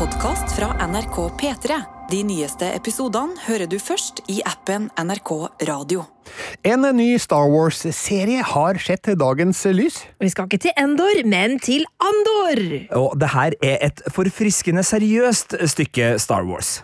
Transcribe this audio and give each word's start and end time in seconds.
podkast 0.00 0.54
fra 0.56 0.70
NRK 0.86 1.16
P3. 1.36 1.76
De 2.08 2.22
nyeste 2.24 2.64
episodene 2.72 3.36
hører 3.44 3.68
du 3.68 3.76
først 3.76 4.22
i 4.32 4.38
appen 4.48 4.86
NRK 4.96 5.32
Radio. 5.68 6.06
En 6.64 6.86
ny 6.96 7.10
Star 7.20 7.50
Wars-serie 7.52 8.40
har 8.54 8.80
sett 8.80 9.12
dagens 9.20 9.60
lys. 9.76 10.00
Vi 10.22 10.32
skal 10.32 10.48
ikke 10.48 10.62
til 10.64 10.72
Endor, 10.80 11.20
men 11.28 11.58
til 11.60 11.84
Andor! 12.00 12.64
Og 12.96 13.20
det 13.20 13.32
her 13.34 13.58
er 13.60 13.76
et 13.90 14.00
forfriskende 14.08 14.86
seriøst 14.88 15.58
stykke 15.74 16.14
Star 16.22 16.48
Wars. 16.48 16.78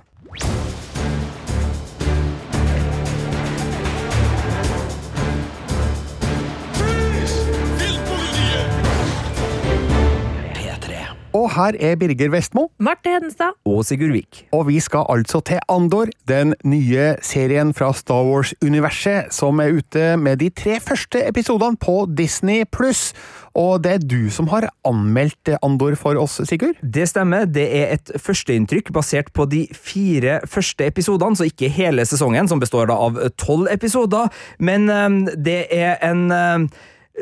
Og 11.47 11.53
her 11.55 11.77
er 11.79 11.95
Birger 11.95 12.33
Vestmo. 12.33 12.65
Marte 12.83 13.13
Hedenstad. 13.13 13.55
Og 13.71 13.85
Sigurd 13.87 14.11
Vik. 14.17 14.41
Og 14.57 14.65
vi 14.67 14.81
skal 14.83 15.07
altså 15.13 15.39
til 15.47 15.61
Andor, 15.71 16.09
den 16.27 16.57
nye 16.67 17.13
serien 17.23 17.71
fra 17.77 17.93
Star 17.95 18.25
Wars-universet 18.27 19.31
som 19.35 19.63
er 19.63 19.77
ute 19.79 20.17
med 20.19 20.41
de 20.43 20.49
tre 20.51 20.81
første 20.83 21.23
episodene 21.29 21.79
på 21.79 22.01
Disney 22.19 22.65
pluss. 22.67 23.13
Og 23.55 23.85
det 23.85 23.93
er 23.93 24.03
du 24.03 24.27
som 24.35 24.51
har 24.51 24.67
anmeldt 24.89 25.53
Andor 25.63 25.95
for 26.01 26.19
oss, 26.19 26.41
Sigurd? 26.51 26.83
Det 26.83 27.07
stemmer. 27.13 27.47
Det 27.47 27.69
er 27.79 27.95
et 27.95 28.11
førsteinntrykk 28.19 28.91
basert 28.97 29.31
på 29.31 29.47
de 29.47 29.63
fire 29.71 30.41
første 30.51 30.91
episodene, 30.91 31.39
så 31.39 31.47
ikke 31.47 31.71
hele 31.71 32.09
sesongen, 32.11 32.51
som 32.51 32.59
består 32.59 32.91
da 32.91 32.99
av 33.07 33.23
tolv 33.39 33.71
episoder. 33.71 34.35
Men 34.59 34.91
um, 34.91 35.23
det 35.31 35.63
er 35.71 35.95
en 36.11 36.27
um, 36.27 36.69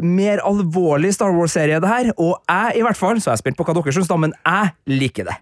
mer 0.03 0.41
alvorlig 0.45 1.15
Star 1.15 1.33
Wars-serie, 1.37 1.81
det 1.81 1.89
her. 1.89 2.13
Og 2.19 2.39
jeg, 2.49 2.73
i 2.77 2.83
hvert 2.83 2.97
fall, 2.97 3.21
så 3.21 3.31
er 3.31 3.39
jeg 3.39 3.45
spent 3.45 3.59
på 3.59 3.67
hva 3.67 3.77
dere 3.77 3.95
syns, 3.95 4.11
da, 4.11 4.17
men 4.17 4.35
jeg 4.45 4.75
liker 4.87 5.29
det. 5.31 5.37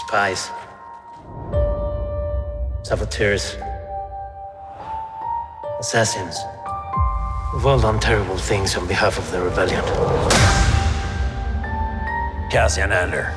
Spies. 0.00 0.50
Saboteurs. 2.86 3.56
Assassins. 5.80 6.36
We've 7.54 7.66
all 7.66 7.80
done 7.80 8.00
terrible 8.00 8.36
things 8.36 8.76
on 8.76 8.86
behalf 8.86 9.18
of 9.18 9.30
the 9.30 9.40
rebellion. 9.40 9.84
Cassian 12.50 12.92
Ander. 12.92 13.32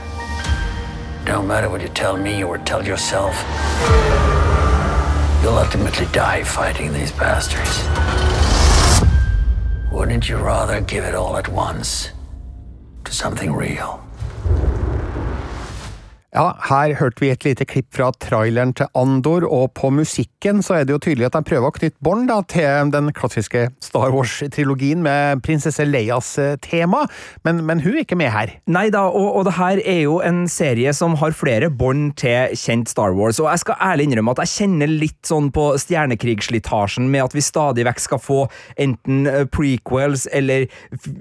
Don't 1.26 1.48
matter 1.48 1.70
what 1.70 1.82
you 1.82 1.90
tell 1.90 2.18
me 2.18 2.44
or 2.44 2.58
tell 2.58 2.86
yourself. 2.86 3.36
You'll 5.42 5.58
ultimately 5.58 6.06
die 6.12 6.44
fighting 6.44 6.92
these 6.92 7.12
bastards. 7.14 7.88
Wouldn't 9.92 10.28
you 10.28 10.38
rather 10.38 10.82
give 10.82 11.04
it 11.06 11.16
all 11.16 11.38
at 11.38 11.48
once 11.48 12.10
to 13.06 13.14
something 13.14 13.54
real? 13.54 14.09
Ja, 16.30 16.52
her 16.62 16.92
hørte 17.00 17.24
vi 17.24 17.32
et 17.34 17.42
lite 17.42 17.66
klipp 17.66 17.88
fra 17.98 18.12
traileren 18.22 18.70
til 18.78 18.86
Andor, 18.98 19.48
og 19.50 19.72
på 19.74 19.90
musikken 19.90 20.60
så 20.62 20.76
er 20.78 20.84
det 20.86 20.94
jo 20.94 21.00
tydelig 21.02 21.26
at 21.26 21.34
de 21.34 21.42
prøver 21.48 21.66
å 21.66 21.74
knytte 21.74 21.98
bånd 22.06 22.30
til 22.52 22.92
den 22.94 23.10
klassiske 23.18 23.64
Star 23.82 24.12
Wars-trilogien 24.14 25.02
med 25.02 25.42
prinsesse 25.42 25.82
Leias 25.88 26.36
eh, 26.38 26.54
tema, 26.62 27.08
men, 27.48 27.64
men, 27.66 27.82
hun 27.82 27.96
er 27.96 28.04
ikke 28.04 28.18
med 28.20 28.30
her. 28.30 28.52
Nei 28.70 28.92
da, 28.94 29.08
og, 29.10 29.40
og 29.40 29.48
det 29.48 29.56
her 29.58 29.82
er 29.82 30.04
jo 30.04 30.20
en 30.22 30.44
serie 30.52 30.94
som 30.94 31.16
har 31.18 31.34
flere 31.34 31.72
bånd 31.74 32.14
til 32.22 32.54
kjent 32.54 32.94
Star 32.94 33.18
Wars, 33.18 33.42
og 33.42 33.50
jeg 33.50 33.64
skal 33.64 33.82
ærlig 33.88 34.12
innrømme 34.12 34.38
at 34.38 34.44
jeg 34.46 34.54
kjenner 34.54 34.94
litt 34.94 35.26
sånn 35.26 35.50
på 35.56 35.72
stjernekrigslitasjen 35.82 37.10
med 37.10 37.26
at 37.26 37.38
vi 37.40 37.46
stadig 37.46 37.88
vekk 37.90 38.06
skal 38.06 38.22
få 38.22 38.40
enten 38.78 39.26
eh, 39.26 39.48
prequels 39.50 40.28
eller 40.30 40.70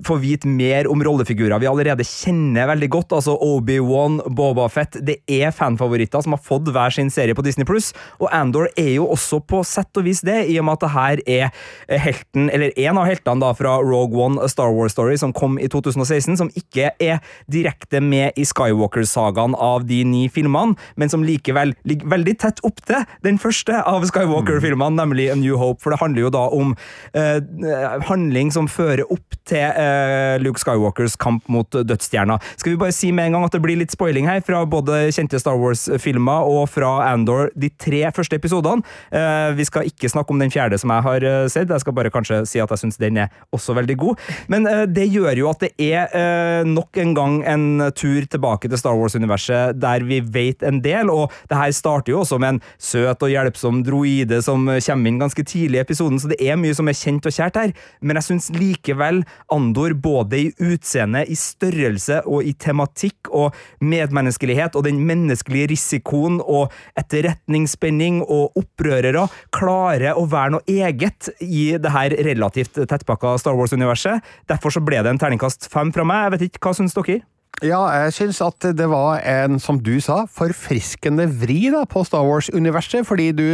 få 0.05 0.20
vite 0.20 0.53
mer 0.53 0.92
om 0.92 1.01
rollefigurer 1.01 1.64
vi 1.64 1.73
allerede 1.73 2.05
kjenner 2.05 2.69
veldig 2.75 2.92
godt, 2.92 3.17
altså 3.23 3.41
Obi-Wan, 3.48 4.20
Boba 4.36 4.69
Fett, 4.69 4.98
det 5.05 5.19
er 5.31 5.53
fanfavoritter 5.55 6.25
som 6.25 6.35
har 6.35 6.43
fått 6.43 6.71
hver 6.75 6.95
sin 6.95 7.11
serie 7.13 7.37
på 7.37 7.45
Disney 7.47 7.67
Pluss, 7.69 7.93
og 8.19 8.31
Andor 8.35 8.69
er 8.79 8.95
jo 8.97 9.09
også 9.13 9.41
på 9.45 9.63
sett 9.67 9.98
og 9.98 10.07
vis 10.09 10.23
det, 10.27 10.41
i 10.51 10.59
og 10.61 10.67
med 10.69 10.79
at 10.79 10.85
det 10.85 10.92
her 10.95 11.23
er 11.25 11.45
eh, 11.48 12.01
helten, 12.03 12.48
eller 12.55 12.75
en 12.75 13.01
av 13.01 13.08
heltene 13.08 13.42
da 13.45 13.53
fra 13.57 13.77
Rogue 13.85 14.19
One 14.19 14.42
A 14.45 14.48
Star 14.51 14.73
Wars 14.75 14.95
Story, 14.97 15.19
som 15.20 15.35
kom 15.37 15.58
i 15.61 15.69
2016, 15.70 16.39
som 16.41 16.53
ikke 16.58 16.92
er 17.03 17.23
direkte 17.51 18.03
med 18.05 18.39
i 18.39 18.47
Skywalker-sagaen 18.48 19.57
av 19.58 19.87
de 19.89 20.03
ni 20.08 20.27
filmene, 20.33 20.79
men 20.97 21.13
som 21.13 21.25
likevel 21.27 21.75
ligger 21.89 22.13
veldig 22.14 22.37
tett 22.42 22.63
opp 22.67 22.83
til 22.89 23.05
den 23.27 23.41
første 23.41 23.83
av 23.83 24.07
Skywalker-filmene, 24.08 24.98
nemlig 24.98 25.31
A 25.33 25.39
New 25.39 25.58
Hope, 25.61 25.83
for 25.85 25.95
det 25.95 26.01
handler 26.03 26.27
jo 26.27 26.35
da 26.35 26.45
om 26.55 26.75
eh, 27.17 27.41
handling 28.08 28.53
som 28.55 28.69
fører 28.70 29.07
opp 29.08 29.39
til 29.48 29.64
eh, 29.64 30.37
Luke 30.42 30.61
Skywalkers 30.61 31.17
kamp 31.20 31.47
mot 31.53 31.70
dødsstjerna. 31.73 32.39
Skal 32.57 32.75
vi 32.75 32.81
bare 32.81 32.95
si 32.95 33.13
med 33.14 33.29
en 33.29 33.39
gang 33.39 33.47
at 33.47 33.55
det 33.55 33.63
blir 33.64 33.79
litt 33.81 33.95
spoiling 33.95 34.29
her, 34.29 34.42
fra 34.45 34.64
både 34.69 34.88
kjente 35.15 35.41
Star 35.41 35.59
Wars-filmer 35.61 36.49
og 36.49 36.69
fra 36.73 36.93
Andor, 37.09 37.53
de 37.59 37.71
tre 37.81 38.05
første 38.15 38.39
episodene. 38.39 38.85
Uh, 39.13 39.55
vi 39.59 39.67
skal 39.69 39.89
ikke 39.89 40.11
snakke 40.11 40.35
om 40.35 40.43
den 40.43 40.53
fjerde 40.53 40.79
som 40.81 40.93
jeg 40.95 41.07
har 41.07 41.27
sett, 41.53 41.71
jeg 41.71 41.85
skal 41.85 41.97
bare 41.97 42.13
kanskje 42.13 42.43
si 42.49 42.61
at 42.63 42.71
jeg 42.73 42.83
syns 42.83 43.01
den 43.01 43.21
er 43.25 43.33
også 43.55 43.77
veldig 43.77 43.97
god. 44.01 44.27
Men 44.53 44.67
det 44.93 45.07
gjør 45.13 45.39
jo 45.41 45.49
at 45.51 45.63
det 45.65 45.71
er 45.79 46.65
nok 46.67 46.99
en 47.01 47.15
gang 47.17 47.39
en 47.49 47.67
tur 47.97 48.27
tilbake 48.31 48.71
til 48.71 48.81
Star 48.81 48.97
Wars-universet 48.99 49.79
der 49.81 50.05
vi 50.07 50.21
vet 50.25 50.63
en 50.67 50.81
del, 50.85 51.11
og 51.13 51.33
det 51.51 51.59
her 51.59 51.75
starter 51.75 52.15
jo 52.15 52.23
også 52.23 52.39
med 52.41 52.57
en 52.57 52.61
søt 52.81 53.23
og 53.25 53.33
hjelpsom 53.33 53.83
droide 53.87 54.41
som 54.45 54.67
kommer 54.69 55.11
inn 55.11 55.20
ganske 55.20 55.45
tidlig 55.47 55.81
i 55.81 55.85
episoden, 55.85 56.20
så 56.20 56.31
det 56.33 56.41
er 56.45 56.59
mye 56.61 56.77
som 56.77 56.89
er 56.91 56.97
kjent 56.99 57.29
og 57.29 57.35
kjært 57.35 57.61
her, 57.61 57.75
men 58.01 58.19
jeg 58.19 58.29
syns 58.29 58.51
likevel 58.55 59.23
Andor, 59.55 59.95
både 59.99 60.41
i 60.41 60.49
utseende, 60.70 61.25
i 61.27 61.37
størrelse 61.39 62.23
og 62.29 62.47
i 62.47 62.55
tematikk 62.59 63.31
og 63.35 63.57
medmenneskelighet 63.85 64.77
og 64.78 64.86
den 64.86 65.00
menneskelige 65.08 65.72
risikoen 65.74 66.39
og 66.44 66.74
etterretningsspenning 66.98 68.22
og 68.24 68.58
opprørere, 68.58 69.27
klarer 69.55 70.18
å 70.18 70.27
være 70.30 70.56
noe 70.56 70.66
eget 70.68 71.33
i 71.42 71.72
det 71.80 71.94
her 71.94 72.14
relativt 72.28 72.78
tettpakka 72.78 73.36
Star 73.42 73.58
Wars-universet. 73.58 74.22
Derfor 74.50 74.74
så 74.74 74.84
ble 74.84 75.02
det 75.02 75.12
en 75.12 75.20
terningkast 75.20 75.68
fem 75.72 75.90
fra 75.94 76.06
meg. 76.06 76.28
Jeg 76.28 76.36
vet 76.36 76.46
ikke, 76.48 76.68
hva 76.68 76.78
syns 76.78 76.96
dere? 76.96 77.20
Ja, 77.64 77.80
jeg 78.05 78.12
syns 78.14 78.39
at 78.44 78.62
det 78.78 78.86
var 78.86 79.18
en, 79.27 79.56
som 79.58 79.80
du 79.83 79.96
sa, 80.05 80.20
forfriskende 80.30 81.27
vri 81.40 81.72
da, 81.74 81.83
på 81.90 82.05
Star 82.06 82.22
Wars-universet. 82.27 83.02
Fordi 83.08 83.33
du, 83.34 83.46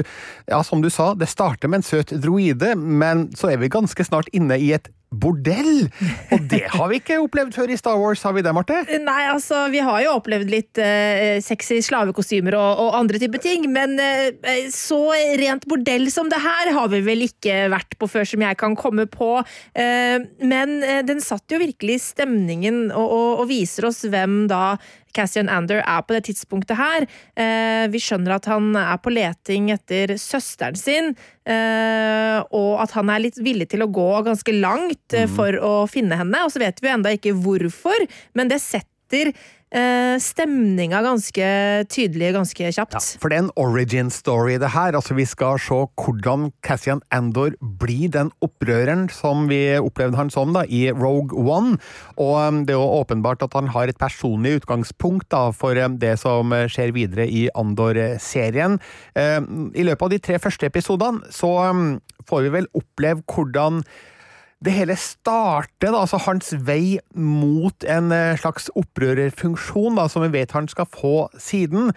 ja, 0.51 0.61
som 0.67 0.83
du 0.85 0.91
sa, 0.93 1.15
det 1.17 1.31
starter 1.33 1.73
med 1.73 1.81
en 1.81 1.87
søt 1.87 2.13
droide, 2.21 2.75
men 2.77 3.31
så 3.39 3.55
er 3.55 3.63
vi 3.63 3.73
ganske 3.73 4.05
snart 4.05 4.29
inne 4.37 4.61
i 4.61 4.75
et 4.77 4.91
bordell! 5.21 5.87
Og 6.35 6.47
det 6.51 6.65
har 6.73 6.91
vi 6.91 7.01
ikke 7.01 7.21
opplevd 7.23 7.55
før 7.57 7.73
i 7.73 7.79
Star 7.79 7.99
Wars, 8.01 8.23
har 8.27 8.35
vi 8.37 8.45
det, 8.45 8.55
Marte? 8.57 8.81
Nei, 9.05 9.23
altså, 9.31 9.65
vi 9.73 9.83
har 9.85 10.03
jo 10.05 10.17
opplevd 10.19 10.53
litt 10.53 10.81
uh, 10.81 11.39
sexy 11.45 11.81
slavekostymer 11.85 12.57
og, 12.59 12.83
og, 12.85 12.91
andre 13.01 13.21
typer 13.23 13.43
ting, 13.43 13.69
men 13.73 13.97
uh, 14.01 14.69
så 14.75 15.01
rent 15.41 15.69
bordell 15.71 16.09
som 16.13 16.31
det 16.33 16.41
her 16.45 16.73
har 16.77 16.91
vi 16.93 17.03
vel 17.07 17.27
ikke 17.29 17.65
vært 17.73 17.97
på 18.01 18.11
før, 18.11 18.29
som 18.29 18.45
jeg 18.47 18.61
kan 18.61 18.77
komme 18.79 19.07
på. 19.11 19.31
Uh, 19.77 20.19
men 20.45 20.77
den 21.07 21.23
satt 21.25 21.51
jo 21.53 21.61
virkelig 21.63 21.99
i 21.99 22.05
stemningen 22.05 22.87
og, 22.91 23.07
og, 23.07 23.31
og 23.45 23.49
viser 23.51 23.89
oss 23.91 24.05
hvem 24.09 24.45
da 24.51 24.77
Cassian 25.15 25.51
Ander 25.53 25.83
er 25.83 26.03
på 26.05 26.17
det 26.17 26.25
tidspunktet 26.29 26.79
her. 26.79 27.07
Eh, 27.39 27.87
vi 27.93 28.03
skjønner 28.03 28.37
at 28.37 28.49
han 28.51 28.73
er 28.79 28.99
på 29.03 29.13
leting 29.15 29.71
etter 29.75 30.17
søsteren 30.21 30.79
sin, 30.79 31.13
eh, 31.47 32.39
og 32.45 32.83
at 32.85 32.95
han 32.99 33.13
er 33.13 33.25
litt 33.27 33.41
villig 33.43 33.71
til 33.73 33.87
å 33.87 33.91
gå 33.95 34.11
ganske 34.27 34.57
langt 34.59 35.17
eh, 35.17 35.29
mm. 35.29 35.35
for 35.37 35.59
å 35.61 35.75
finne 35.91 36.19
henne. 36.21 36.45
Og 36.45 36.55
så 36.55 36.63
vet 36.63 36.83
vi 36.83 36.93
enda 36.93 37.15
ikke 37.15 37.37
hvorfor, 37.39 38.09
men 38.39 38.53
det 38.53 38.63
setter 38.65 39.33
eh, 39.75 40.17
stemninga 40.23 41.03
ganske 41.05 41.49
tydelig 41.91 42.33
ganske 42.37 42.71
kjapt. 42.77 42.97
Ja, 42.97 43.03
for 43.21 43.31
det 43.31 43.39
er 43.39 43.45
en 43.45 43.53
origin 43.61 44.11
story, 44.15 44.57
det 44.63 44.73
her. 44.75 44.95
Altså, 44.95 45.17
vi 45.19 45.27
skal 45.29 45.59
se 45.63 45.81
hvordan 46.01 46.51
Cassian 46.67 47.03
Andor 47.15 47.57
blir 47.61 48.13
den 48.15 48.33
opprøreren 48.45 49.09
som 49.13 49.49
vi 49.51 49.61
opplevde 49.79 50.19
han 50.21 50.33
som 50.33 50.55
da, 50.57 50.65
i 50.69 50.87
Rogue 50.95 51.35
One. 51.35 51.79
Og 52.17 52.35
um, 52.39 52.63
det 52.67 52.77
er 52.77 52.81
jo 52.81 53.03
åpenbart 53.03 53.45
at 53.47 53.59
han 53.59 53.73
har 53.75 53.91
et 53.91 54.01
personlig 54.01 54.61
utgangspunkt 54.61 55.31
da, 55.35 55.49
for 55.57 55.79
um, 55.83 55.99
det 55.99 56.17
som 56.23 56.55
skjer 56.71 56.95
videre 56.97 57.29
i 57.29 57.47
Andor-serien. 57.59 58.79
Um, 59.19 59.71
I 59.75 59.87
løpet 59.87 60.09
av 60.09 60.15
de 60.15 60.23
tre 60.23 60.41
første 60.43 60.71
episodene 60.71 61.35
så 61.35 61.53
um, 61.71 61.87
får 62.29 62.47
vi 62.47 62.59
vel 62.61 62.71
oppleve 62.79 63.25
hvordan 63.29 63.83
det 64.65 64.73
hele 64.73 64.97
starter, 64.97 65.91
da, 65.91 66.01
altså 66.01 66.21
hans 66.25 66.55
vei 66.65 66.99
mot 67.13 67.85
en 67.91 68.13
eh, 68.15 68.37
slags 68.41 68.71
opprørerfunksjon, 68.79 69.99
da, 69.99 70.09
som 70.09 70.25
vi 70.25 70.35
vet 70.39 70.55
han 70.57 70.69
skal 70.71 70.89
få 70.89 71.17
siden. 71.41 71.93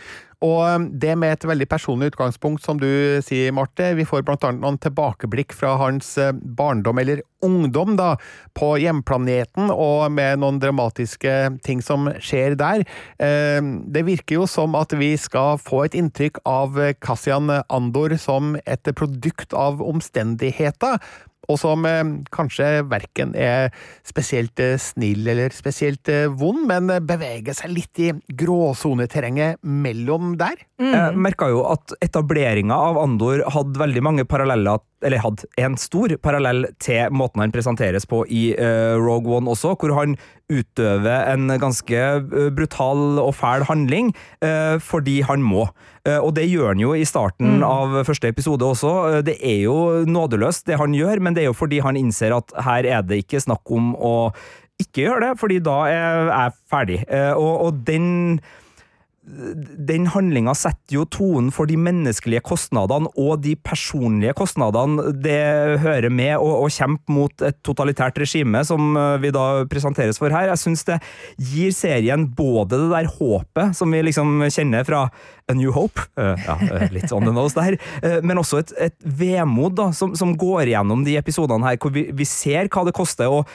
Og 0.45 0.59
um, 0.69 0.83
det 1.01 1.15
med 1.17 1.33
et 1.33 1.45
veldig 1.49 1.65
personlig 1.71 2.11
utgangspunkt, 2.11 2.61
som 2.61 2.77
du 2.77 2.85
sier, 3.25 3.53
Marte. 3.55 3.87
Vi 3.97 4.05
får 4.05 4.21
blant 4.27 4.43
annet 4.45 4.61
noen 4.61 4.77
tilbakeblikk 4.83 5.55
fra 5.57 5.71
hans 5.79 6.11
eh, 6.21 6.35
barndom, 6.35 6.99
eller 7.01 7.23
ungdom, 7.45 7.95
da, 7.97 8.11
på 8.57 8.75
hjemplaneten, 8.83 9.71
og 9.73 10.11
med 10.13 10.43
noen 10.43 10.59
dramatiske 10.61 11.33
ting 11.65 11.81
som 11.85 12.09
skjer 12.17 12.57
der. 12.57 12.81
Det 13.17 14.01
virker 14.07 14.39
jo 14.39 14.47
som 14.49 14.73
at 14.77 14.95
vi 14.97 15.11
skal 15.21 15.59
få 15.61 15.83
et 15.85 15.97
inntrykk 15.97 16.39
av 16.49 16.79
Kassian 16.97 17.51
Andor 17.69 18.17
som 18.21 18.55
et 18.65 18.89
produkt 18.97 19.53
av 19.53 19.83
omstendigheter, 19.85 20.97
og 21.47 21.59
som 21.61 21.85
eh, 21.87 22.03
kanskje 22.33 22.83
verken 22.91 23.33
er 23.37 23.71
spesielt 24.07 24.59
eh, 24.63 24.75
snill 24.81 25.27
eller 25.31 25.55
spesielt 25.55 26.09
eh, 26.11 26.27
vond, 26.27 26.65
men 26.67 26.91
beveger 27.07 27.55
seg 27.55 27.73
litt 27.73 28.03
i 28.03 28.11
gråsoneterrenget 28.39 29.63
mellom 29.63 30.35
der. 30.39 30.59
Jeg 30.81 31.17
merka 31.17 31.49
jo 31.51 31.63
at 31.71 31.95
etableringa 32.03 32.75
av 32.91 32.99
Andor 33.01 33.45
hadde 33.55 33.81
veldig 33.81 34.03
mange 34.05 34.27
paralleller 34.29 34.83
eller 35.05 35.21
hadde 35.21 35.45
en 35.61 35.75
stor 35.79 36.13
parallell 36.23 36.65
til 36.81 37.13
måten 37.13 37.43
han 37.43 37.53
presenteres 37.53 38.07
på 38.09 38.23
i 38.33 38.49
uh, 38.57 38.97
Rogue 38.97 39.37
One 39.37 39.51
også, 39.51 39.75
hvor 39.77 39.93
han 39.97 40.15
utøver 40.47 41.27
en 41.33 41.51
ganske 41.59 41.97
eh, 41.97 42.45
brutal 42.55 43.17
og 43.19 43.33
fæl 43.35 43.65
handling 43.67 44.13
uh, 44.39 44.79
fordi 44.79 45.19
han 45.27 45.43
må. 45.43 45.65
Uh, 46.07 46.21
og 46.21 46.31
det 46.37 46.45
gjør 46.47 46.71
han 46.71 46.81
jo 46.81 46.93
i 46.95 47.03
starten 47.07 47.65
av 47.67 47.97
første 48.07 48.31
episode 48.31 48.63
også. 48.65 48.93
Det 49.27 49.35
er 49.43 49.65
jo 49.65 50.05
nådeløst, 50.07 50.65
det 50.69 50.79
han 50.79 50.95
gjør, 50.95 51.19
men 51.19 51.35
det 51.35 51.43
er 51.43 51.51
jo 51.51 51.57
fordi 51.57 51.81
han 51.83 51.99
innser 51.99 52.37
at 52.37 52.55
her 52.63 52.87
er 52.87 53.03
det 53.03 53.25
ikke 53.25 53.43
snakk 53.43 53.75
om 53.75 53.91
å 53.99 54.15
ikke 54.79 55.03
gjøre 55.03 55.25
det, 55.25 55.33
fordi 55.41 55.59
da 55.65 55.77
er 55.89 56.31
jeg 56.31 56.55
ferdig. 56.71 56.97
Og, 57.35 57.53
og 57.67 57.83
den 57.87 58.39
den 59.27 60.07
handlinga 60.07 60.53
setter 60.55 60.95
jo 60.95 61.03
tonen 61.11 61.49
for 61.51 61.67
de 61.67 61.75
menneskelige 61.79 62.39
kostnadene 62.47 63.09
og 63.19 63.41
de 63.43 63.57
personlige 63.59 64.33
kostnadene 64.37 65.11
det 65.19 65.79
hører 65.83 66.07
med 66.13 66.37
å, 66.39 66.47
å 66.63 66.69
kjempe 66.71 67.11
mot 67.11 67.43
et 67.43 67.57
totalitært 67.65 68.19
regime, 68.23 68.63
som 68.67 68.95
eh, 68.95 69.17
vi 69.23 69.33
da 69.35 69.65
presenteres 69.69 70.19
for 70.21 70.31
her. 70.31 70.47
Jeg 70.53 70.63
syns 70.63 70.87
det 70.87 70.99
gir 71.35 71.75
serien 71.75 72.23
både 72.37 72.79
det 72.79 72.89
der 72.93 73.11
håpet 73.17 73.75
som 73.77 73.91
vi 73.91 74.05
liksom 74.07 74.47
kjenner 74.47 74.87
fra 74.87 75.07
A 75.47 75.55
New 75.55 75.75
Hope, 75.75 76.07
eh, 76.19 76.47
ja, 76.47 76.59
eh, 76.69 76.87
litt 76.95 77.11
on 77.15 77.27
the 77.27 77.35
nose 77.35 77.57
der, 77.57 77.75
men 78.23 78.39
også 78.39 78.61
et, 78.63 78.75
et 78.89 78.97
vemod 79.03 79.75
da, 79.77 79.89
som, 79.95 80.15
som 80.15 80.35
går 80.39 80.71
gjennom 80.71 81.03
de 81.07 81.17
episodene 81.19 81.67
her, 81.67 81.81
hvor 81.81 81.91
vi, 81.95 82.07
vi 82.15 82.27
ser 82.27 82.71
hva 82.71 82.87
det 82.87 82.95
koster. 82.95 83.27
og 83.27 83.47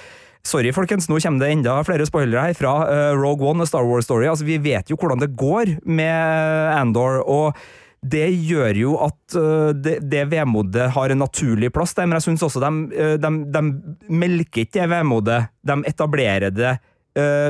Sorry, 0.42 0.72
folkens, 0.74 1.06
nå 1.06 1.20
kommer 1.22 1.44
det 1.44 1.52
enda 1.54 1.76
flere 1.86 2.06
spoilere 2.08 2.48
her 2.48 2.56
fra 2.58 2.72
uh, 2.88 3.12
Rogue 3.14 3.46
One 3.46 3.62
og 3.62 3.68
Star 3.70 3.86
Wars 3.86 4.08
Story. 4.08 4.26
Altså, 4.26 4.46
Vi 4.48 4.58
vet 4.58 4.90
jo 4.90 4.98
hvordan 4.98 5.22
det 5.22 5.36
går 5.38 5.76
med 5.86 6.74
Andor, 6.74 7.22
og 7.22 7.60
det 8.02 8.26
gjør 8.34 8.74
jo 8.74 8.92
at 8.98 9.34
eh, 9.38 9.68
det, 9.78 9.92
det 10.10 10.24
vemodet 10.26 10.88
har 10.90 11.12
en 11.14 11.20
naturlig 11.22 11.68
plass 11.70 11.92
der, 11.94 12.08
men 12.10 12.18
jeg 12.18 12.24
syns 12.24 12.42
også 12.42 12.58
de, 12.58 12.70
eh, 12.98 13.12
de, 13.14 13.30
de 13.54 13.62
melker 14.10 14.64
ikke 14.64 14.80
det 14.80 14.88
vemodet. 14.90 15.36
De 15.62 15.76
etablerer 15.86 16.50
det 16.50 16.78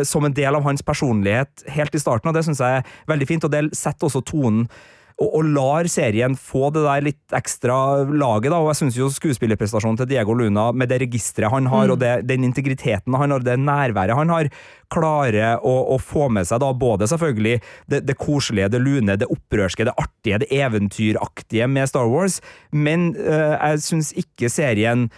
som 0.04 0.24
en 0.26 0.34
del 0.34 0.56
av 0.58 0.64
hans 0.66 0.82
personlighet 0.82 1.62
helt 1.70 1.94
i 1.94 2.00
starten, 2.02 2.26
og 2.26 2.34
det 2.34 2.40
syns 2.42 2.58
jeg 2.58 2.80
er 2.80 2.94
veldig 3.06 3.28
fint, 3.30 3.44
og 3.46 3.52
det 3.54 3.60
setter 3.78 4.08
også 4.08 4.24
tonen 4.26 4.64
og, 5.22 5.30
og 5.38 5.50
lar 5.54 5.88
serien 5.90 6.34
få 6.38 6.70
det 6.74 6.82
der 6.84 7.06
litt 7.06 7.36
ekstra 7.36 7.76
laget. 8.10 8.50
da, 8.50 8.58
og 8.58 8.72
jeg 8.72 8.80
synes 8.82 8.98
jo 8.98 9.10
Skuespillerprestasjonen 9.12 10.00
til 10.00 10.10
Diego 10.10 10.34
Luna, 10.36 10.70
med 10.74 10.90
det 10.90 11.02
registeret 11.04 11.52
han 11.52 11.70
har, 11.70 11.92
og 11.94 12.00
det, 12.02 12.12
den 12.28 12.46
integriteten 12.48 13.14
han 13.18 13.34
har, 13.34 13.44
det 13.46 13.58
nærværet 13.62 14.18
han 14.18 14.32
har, 14.32 14.50
klarer 14.92 15.62
å, 15.62 15.74
å 15.94 15.98
få 16.02 16.28
med 16.32 16.48
seg 16.48 16.62
da. 16.62 16.72
Både 16.76 17.08
selvfølgelig 17.10 17.58
det, 17.92 18.02
det 18.08 18.18
koselige, 18.20 18.72
det 18.72 18.82
lune, 18.82 19.18
det 19.20 19.30
opprørske, 19.30 19.86
det 19.88 19.96
artige, 20.00 20.42
det 20.42 20.50
eventyraktige 20.52 21.68
med 21.70 21.90
Star 21.90 22.10
Wars, 22.10 22.40
men 22.72 23.12
øh, 23.16 23.54
jeg 23.54 23.84
syns 23.86 24.12
ikke 24.18 24.50
serien 24.52 25.10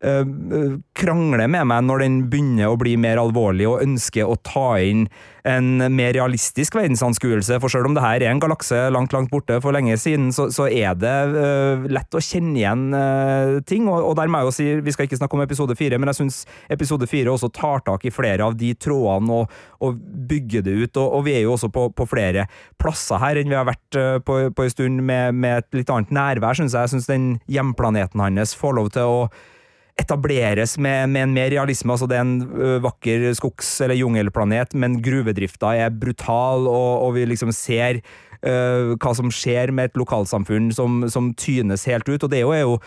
krangler 0.00 1.44
med 1.52 1.66
meg 1.68 1.84
når 1.84 2.00
den 2.00 2.14
begynner 2.32 2.70
å 2.72 2.78
bli 2.80 2.94
mer 2.96 3.20
alvorlig 3.20 3.66
og 3.68 3.82
ønsker 3.84 4.24
å 4.24 4.38
ta 4.40 4.78
inn 4.80 5.04
en 5.48 5.80
mer 5.94 6.12
realistisk 6.16 6.74
verdensanskuelse, 6.76 7.58
for 7.62 7.72
selv 7.72 7.88
om 7.88 7.94
det 7.96 8.04
her 8.04 8.20
er 8.22 8.32
en 8.32 8.40
galakse 8.42 8.76
langt, 8.92 9.12
langt 9.14 9.30
borte 9.32 9.58
for 9.62 9.74
lenge 9.74 9.96
siden, 10.00 10.30
så, 10.36 10.48
så 10.52 10.66
er 10.68 10.96
det 11.00 11.14
uh, 11.32 11.86
lett 11.90 12.16
å 12.16 12.22
kjenne 12.24 12.58
igjen 12.60 12.86
uh, 12.94 13.60
ting, 13.66 13.88
og, 13.88 14.10
og 14.10 14.16
der 14.18 14.30
må 14.30 14.40
jeg 14.40 14.48
jo 14.48 14.56
si, 14.56 14.68
vi 14.84 14.94
skal 14.94 15.08
ikke 15.08 15.20
snakke 15.20 15.38
om 15.38 15.44
episode 15.44 15.76
fire, 15.78 16.00
men 16.00 16.12
jeg 16.12 16.20
synes 16.20 16.42
episode 16.72 17.08
fire 17.10 17.32
også 17.32 17.52
tar 17.56 17.84
tak 17.86 18.04
i 18.04 18.14
flere 18.14 18.46
av 18.46 18.56
de 18.60 18.72
trådene 18.76 19.40
og, 19.40 19.54
og 19.84 20.00
bygger 20.30 20.66
det 20.66 20.76
ut, 20.76 21.00
og, 21.00 21.06
og 21.20 21.24
vi 21.28 21.38
er 21.38 21.46
jo 21.46 21.54
også 21.56 21.70
på, 21.72 21.88
på 21.96 22.08
flere 22.10 22.46
plasser 22.80 23.22
her 23.22 23.40
enn 23.40 23.52
vi 23.52 23.58
har 23.58 23.68
vært 23.68 24.00
uh, 24.00 24.18
på, 24.24 24.42
på 24.56 24.66
en 24.66 24.74
stund 24.74 25.06
med, 25.06 25.38
med 25.40 25.62
et 25.64 25.80
litt 25.80 25.94
annet 25.94 26.12
nærvær, 26.14 26.58
synes 26.58 26.76
jeg. 26.76 26.84
Jeg 26.84 26.96
synes 26.96 27.10
den 27.10 27.32
hjemplaneten 27.50 28.20
hans 28.20 28.54
får 28.58 28.76
lov 28.76 28.92
til 28.94 29.08
å 29.08 29.24
etableres 30.00 30.76
med, 30.80 31.10
med 31.12 31.26
en 31.26 31.36
mer 31.36 31.52
realisme. 31.52 31.92
altså 31.94 32.08
Det 32.10 32.18
er 32.18 32.24
en 32.24 32.80
vakker 32.84 33.28
skogs- 33.38 33.78
eller 33.84 33.98
jungelplanet, 33.98 34.74
men 34.74 34.98
gruvedrifta 35.04 35.74
er 35.76 35.94
brutal, 35.94 36.66
og, 36.70 36.90
og 37.06 37.14
vi 37.18 37.26
liksom 37.28 37.52
ser 37.54 38.00
uh, 38.46 38.96
hva 38.96 39.14
som 39.16 39.30
skjer 39.34 39.74
med 39.76 39.90
et 39.90 40.00
lokalsamfunn 40.00 40.72
som, 40.76 41.04
som 41.12 41.34
tynes 41.38 41.86
helt 41.90 42.08
ut. 42.08 42.22
Og 42.22 42.32
det 42.32 42.40
er 42.40 42.46
jo, 42.46 42.56
er 42.56 42.64
jo 42.64 42.80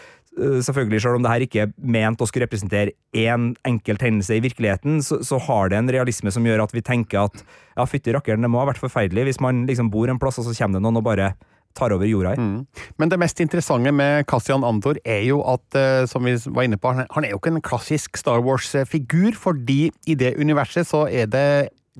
selvfølgelig, 0.65 1.01
selv 1.01 1.19
om 1.19 1.23
det 1.23 1.31
her 1.31 1.45
ikke 1.45 1.61
er 1.65 1.73
ment 1.77 2.21
å 2.21 2.27
skulle 2.29 2.47
representere 2.47 2.95
én 3.13 3.51
enkelt 3.67 4.01
hendelse 4.01 4.37
i 4.37 4.43
virkeligheten, 4.43 5.01
så, 5.05 5.21
så 5.25 5.37
har 5.47 5.69
det 5.69 5.79
en 5.79 5.91
realisme 5.93 6.33
som 6.33 6.45
gjør 6.45 6.65
at 6.65 6.73
vi 6.73 6.81
tenker 6.85 7.27
at 7.27 7.43
ja, 7.43 7.85
fytti 7.85 8.13
rakkeren, 8.15 8.41
det 8.41 8.51
må 8.51 8.61
ha 8.61 8.69
vært 8.71 8.81
forferdelig 8.81 9.27
hvis 9.29 9.41
man 9.43 9.65
liksom 9.69 9.91
bor 9.93 10.09
en 10.09 10.21
plass, 10.21 10.39
og 10.41 10.47
så 10.47 10.55
kommer 10.57 10.79
det 10.79 10.85
noen 10.87 11.01
og 11.01 11.05
bare 11.05 11.33
tar 11.77 11.93
over 11.95 12.07
jorda 12.07 12.35
her. 12.35 12.63
Men 12.97 13.11
det 13.11 13.19
mest 13.21 13.39
interessante 13.43 13.91
med 13.91 14.27
Cassian 14.29 14.65
Andor 14.67 14.99
er 15.05 15.23
jo 15.27 15.41
at, 15.41 15.65
eh, 15.77 16.05
som 16.09 16.25
vi 16.25 16.35
var 16.45 16.67
inne 16.67 16.79
på, 16.79 16.93
han 16.93 17.23
er 17.23 17.33
jo 17.33 17.41
ikke 17.41 17.55
en 17.55 17.63
klassisk 17.65 18.17
Star 18.17 18.43
Wars-figur, 18.45 19.33
fordi 19.37 19.91
i 20.07 20.17
det 20.19 20.35
universet 20.39 20.87
så 20.89 21.07
er 21.09 21.31
det 21.31 21.47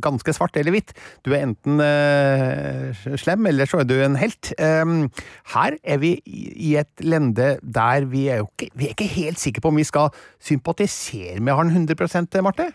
ganske 0.02 0.34
svart 0.34 0.56
eller 0.58 0.74
hvitt. 0.74 0.94
Du 1.26 1.34
er 1.34 1.44
enten 1.46 1.82
eh, 1.84 3.04
slem, 3.20 3.46
eller 3.50 3.70
så 3.70 3.84
er 3.84 3.90
du 3.90 3.96
en 4.02 4.18
helt. 4.18 4.54
Um, 4.58 5.10
her 5.54 5.78
er 5.84 6.02
vi 6.02 6.16
i 6.26 6.44
i 6.64 6.76
et 6.80 7.04
lende 7.04 7.58
der 7.62 8.06
vi 8.10 8.28
er 8.32 8.42
jo 8.42 8.48
ikke, 8.54 8.72
vi 8.78 8.88
er 8.88 8.96
ikke 8.96 9.10
helt 9.16 9.42
sikre 9.42 9.62
på 9.62 9.74
om 9.74 9.78
vi 9.78 9.86
skal 9.88 10.14
sympatisere 10.42 11.42
med 11.44 11.54
han 11.54 11.74
100% 11.74 12.42
Marte? 12.42 12.72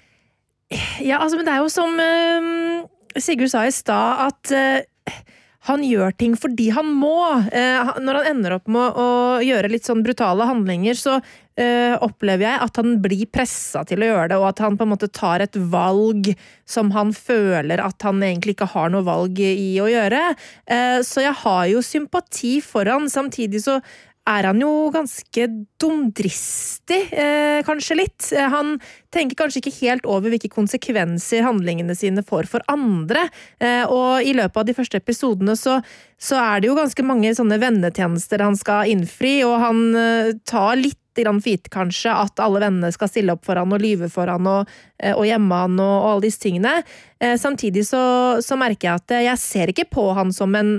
Ja, 1.00 1.22
altså, 1.22 1.38
men 1.38 1.46
det 1.46 1.54
er 1.54 1.62
jo 1.62 1.70
som 1.72 2.00
eh, 2.02 3.20
Sigurd 3.22 3.48
sa 3.48 3.64
i 3.64 3.72
stad, 3.72 4.28
at 4.28 4.52
eh, 4.52 5.22
han 5.68 5.84
gjør 5.84 6.14
ting 6.16 6.34
fordi 6.38 6.70
han 6.74 6.88
må. 6.96 7.18
Eh, 7.52 7.92
når 8.00 8.20
han 8.20 8.30
ender 8.32 8.56
opp 8.56 8.70
med 8.72 8.96
å 8.98 9.08
gjøre 9.44 9.70
litt 9.72 9.88
sånn 9.88 10.02
brutale 10.04 10.46
handlinger, 10.48 10.96
så 10.98 11.18
eh, 11.18 11.94
opplever 12.04 12.46
jeg 12.46 12.62
at 12.64 12.80
han 12.80 12.96
blir 13.04 13.28
pressa 13.32 13.84
til 13.88 14.02
å 14.02 14.10
gjøre 14.10 14.30
det, 14.32 14.40
og 14.40 14.48
at 14.50 14.64
han 14.64 14.78
på 14.78 14.86
en 14.86 14.92
måte 14.94 15.10
tar 15.12 15.44
et 15.44 15.58
valg 15.72 16.32
som 16.68 16.92
han 16.96 17.12
føler 17.16 17.82
at 17.84 18.08
han 18.08 18.22
egentlig 18.24 18.56
ikke 18.56 18.72
har 18.74 18.92
noe 18.94 19.06
valg 19.06 19.40
i 19.44 19.70
å 19.82 19.88
gjøre. 19.92 20.24
Eh, 20.70 20.98
så 21.06 21.26
jeg 21.26 21.36
har 21.44 21.64
jo 21.72 21.84
sympati 21.84 22.58
for 22.64 22.88
han, 22.88 23.10
samtidig 23.12 23.64
så 23.66 23.80
er 24.28 24.48
han 24.50 24.60
jo 24.60 24.70
ganske 24.92 25.46
dumdristig, 25.80 27.00
eh, 27.12 27.62
kanskje 27.66 27.96
litt. 27.96 28.32
Eh, 28.32 28.48
Han 28.48 28.78
tenker 29.10 29.36
kanskje 29.36 29.62
ikke 29.62 29.80
helt 29.80 30.06
over 30.06 30.30
hvilke 30.30 30.50
konsekvenser 30.52 31.46
handlingene 31.46 31.96
sine 31.96 32.22
får 32.22 32.46
for 32.46 32.60
andre. 32.68 33.28
Eh, 33.60 33.84
og 33.88 34.22
i 34.22 34.34
løpet 34.36 34.56
av 34.56 34.66
de 34.68 34.76
første 34.76 35.00
episodene 35.00 35.56
så, 35.56 35.80
så 36.18 36.36
er 36.36 36.60
det 36.60 36.68
jo 36.68 36.76
ganske 36.78 37.04
mange 37.06 37.32
sånne 37.34 37.58
vennetjenester 37.62 38.44
han 38.44 38.56
skal 38.56 38.90
innfri, 38.92 39.38
og 39.44 39.58
han 39.64 39.84
eh, 39.96 40.32
tar 40.44 40.76
litt 40.76 40.98
grann 41.18 41.40
for 41.42 41.50
gitt, 41.50 41.70
kanskje, 41.74 42.12
at 42.14 42.38
alle 42.38 42.60
vennene 42.62 42.92
skal 42.94 43.10
stille 43.10 43.34
opp 43.34 43.46
for 43.48 43.58
han 43.58 43.72
og 43.74 43.82
lyve 43.82 44.06
for 44.12 44.30
han 44.30 44.46
og, 44.46 44.68
eh, 45.02 45.16
og 45.16 45.26
gjemme 45.26 45.62
han 45.64 45.80
og, 45.80 45.94
og 45.96 46.10
alle 46.12 46.26
disse 46.28 46.44
tingene. 46.44 46.76
Eh, 47.18 47.34
Samtidig 47.40 47.86
så, 47.88 48.02
så 48.44 48.58
merker 48.60 48.92
jeg 48.92 49.02
at 49.02 49.18
jeg 49.24 49.42
ser 49.42 49.72
ikke 49.72 49.88
på 49.90 50.12
han 50.14 50.30
som 50.36 50.54
en 50.54 50.78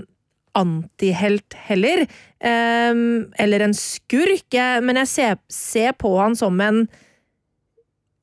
antihelt 0.57 1.53
heller, 1.67 2.05
eller 2.39 3.65
en 3.65 3.75
skurk, 3.75 4.55
men 4.83 5.01
jeg 5.01 5.09
ser, 5.11 5.37
ser 5.51 5.95
på 5.99 6.13
han 6.19 6.37
som 6.39 6.59
en 6.63 6.85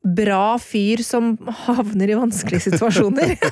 bra 0.07 0.57
fyr 0.63 1.01
som 1.03 1.33
havner 1.67 2.11
i 2.13 2.15
vanskelige 2.19 2.71
situasjoner. 2.71 3.37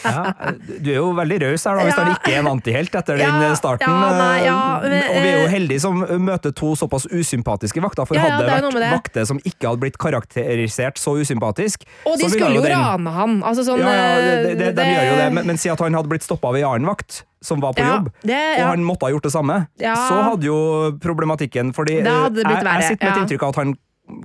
Ja, 0.00 0.32
du 0.80 0.88
er 0.90 0.96
jo 0.96 1.10
veldig 1.16 1.36
raus 1.42 1.64
her, 1.68 1.76
da, 1.78 1.84
hvis 1.86 1.96
Ja. 1.96 2.02
han 2.04 2.14
ikke 2.16 2.32
er 2.34 2.38
en 2.40 2.48
antihelt 2.50 2.94
etter 2.98 3.18
Ja, 3.20 3.30
den 3.40 3.56
starten. 3.58 3.86
ja, 3.90 4.10
nei, 4.18 4.44
ja, 4.44 4.56
Eh, 4.80 4.88
men, 4.88 5.02
og 5.10 5.16
vi 5.22 5.28
er 5.28 5.36
jo 5.40 5.46
eh, 5.46 5.52
heldige 5.52 5.80
som 5.82 6.00
møter 6.24 6.52
to 6.56 6.72
såpass 6.78 7.06
usympatiske 7.10 7.80
vakter, 7.84 8.06
for 8.08 8.16
Ja, 8.16 8.24
ja, 8.26 8.30
hadde 8.36 8.46
det 8.46 8.52
vært 8.54 8.80
det. 8.80 8.90
vakter 8.96 9.26
som 9.26 9.38
ikke 9.44 9.68
hadde 9.68 9.80
blitt 9.84 9.98
karakterisert 9.98 10.98
så 10.98 11.14
usympatisk 11.20 11.84
Og 12.06 12.18
de 12.18 12.24
så 12.24 12.30
skulle 12.34 12.54
jo 12.56 12.62
den- 12.62 12.72
rane 12.78 13.10
han. 13.10 13.42
Altså 13.42 13.64
sånn, 13.66 13.78
Ja, 13.80 13.90
ja, 13.92 14.16
det, 14.42 14.58
det, 14.58 14.68
eh, 14.68 14.72
de 14.72 14.82
gjør 14.90 15.06
jo 15.10 15.16
det, 15.22 15.32
men, 15.34 15.46
men 15.46 15.56
si 15.58 15.68
at 15.68 15.78
han 15.78 15.92
hadde 15.94 16.08
blitt 16.08 16.22
stoppa 16.26 16.48
av 16.48 16.56
ei 16.56 16.62
annen 16.62 16.86
vakt 16.86 17.22
som 17.42 17.60
var 17.60 17.72
på 17.72 17.80
Ja, 17.84 17.96
jobb, 17.98 18.10
det- 18.22 18.58
og 18.60 18.66
han 18.74 18.84
måtte 18.84 19.06
ha 19.06 19.10
gjort 19.12 19.22
det 19.28 19.32
samme, 19.32 19.66
Ja. 19.78 19.94
så 19.94 20.22
hadde 20.30 20.44
jo 20.44 20.92
problematikken 21.00 21.72
Fordi 21.74 22.02
hadde 22.02 22.34
det 22.42 22.44
jeg, 22.44 22.64
jeg 22.64 22.82
sitter 22.96 23.06
med 23.06 23.12
et 23.12 23.16
ja. 23.16 23.22
inntrykk 23.24 23.42
av 23.42 23.48
at 23.50 23.56
han 23.56 23.74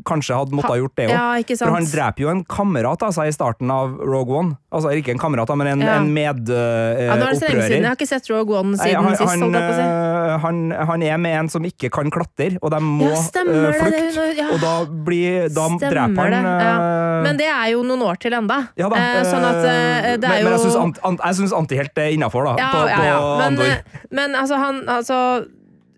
kanskje 0.07 0.35
hadde 0.37 0.55
måttet 0.57 0.71
ha 0.73 0.77
gjort 0.81 0.95
det 0.99 1.05
òg. 1.07 1.13
Ja. 1.15 1.55
For 1.59 1.73
han 1.75 1.85
dreper 1.89 2.23
jo 2.25 2.29
en 2.31 2.43
kamerat 2.45 3.03
av 3.07 3.11
seg 3.15 3.27
i 3.31 3.33
starten 3.35 3.71
av 3.71 3.95
Rogue 4.01 4.35
One. 4.39 4.57
Altså 4.75 4.91
ikke 4.97 5.13
en 5.15 5.21
kamerat, 5.21 5.49
men 5.57 5.67
en, 5.73 5.81
Ja. 5.85 5.95
en 6.01 6.09
medopprører. 6.13 7.05
Ja, 7.07 7.15
nå 7.15 7.25
er 7.27 7.31
det 7.31 7.39
så 7.39 7.47
lenge 7.49 7.67
siden. 7.69 7.81
Jeg 7.83 7.89
har 7.89 7.95
ikke 7.99 8.07
sett 8.09 8.29
Rogue 8.29 8.57
One 8.59 8.75
Nei, 8.75 8.77
siden 8.89 9.03
han, 9.03 9.15
sist. 9.15 9.29
han, 9.29 9.39
si. 9.39 9.85
øh, 9.85 10.39
han, 10.45 10.61
han 10.91 11.03
er 11.03 11.17
med 11.17 11.37
en 11.39 11.49
som 11.49 11.63
ikke 11.67 11.89
kan 11.93 12.11
klatre, 12.11 12.57
og 12.61 12.71
de 12.71 12.79
må 12.83 13.09
Ja, 13.09 13.21
stemmer 13.23 13.69
øh, 13.69 13.79
flykte. 13.79 14.27
ja. 14.37 14.47
Og 14.55 14.59
da, 14.63 14.73
blir, 15.07 15.49
da 15.53 15.67
dreper 15.81 16.31
han 16.35 16.45
uh, 16.45 16.63
ja. 16.65 16.75
Men 17.25 17.37
det 17.39 17.47
er 17.49 17.69
jo 17.73 17.83
noen 17.87 18.01
år 18.05 18.19
til 18.21 18.33
enda. 18.37 18.61
ja 18.77 18.89
da, 18.91 18.95
Eh, 19.05 19.23
sånn 19.25 19.43
at 19.45 19.61
eh, 19.63 20.15
det 20.17 20.23
er 20.25 20.29
men, 20.29 20.41
jo 20.43 20.49
men 20.49 21.17
jeg 21.25 21.35
syns 21.39 21.53
antihelt 21.55 21.97
er 22.01 22.11
innafor, 22.15 22.45
da. 22.45 22.55
ja, 22.59 22.71
på, 22.73 22.81
ja, 22.89 23.03
ja. 23.05 23.19
på 23.19 23.35
Men, 23.37 23.45
Andor. 23.47 23.65
eh, 23.65 24.01
men 24.11 24.35
altså, 24.35 24.57
han 24.61 24.81
altså 24.89 25.19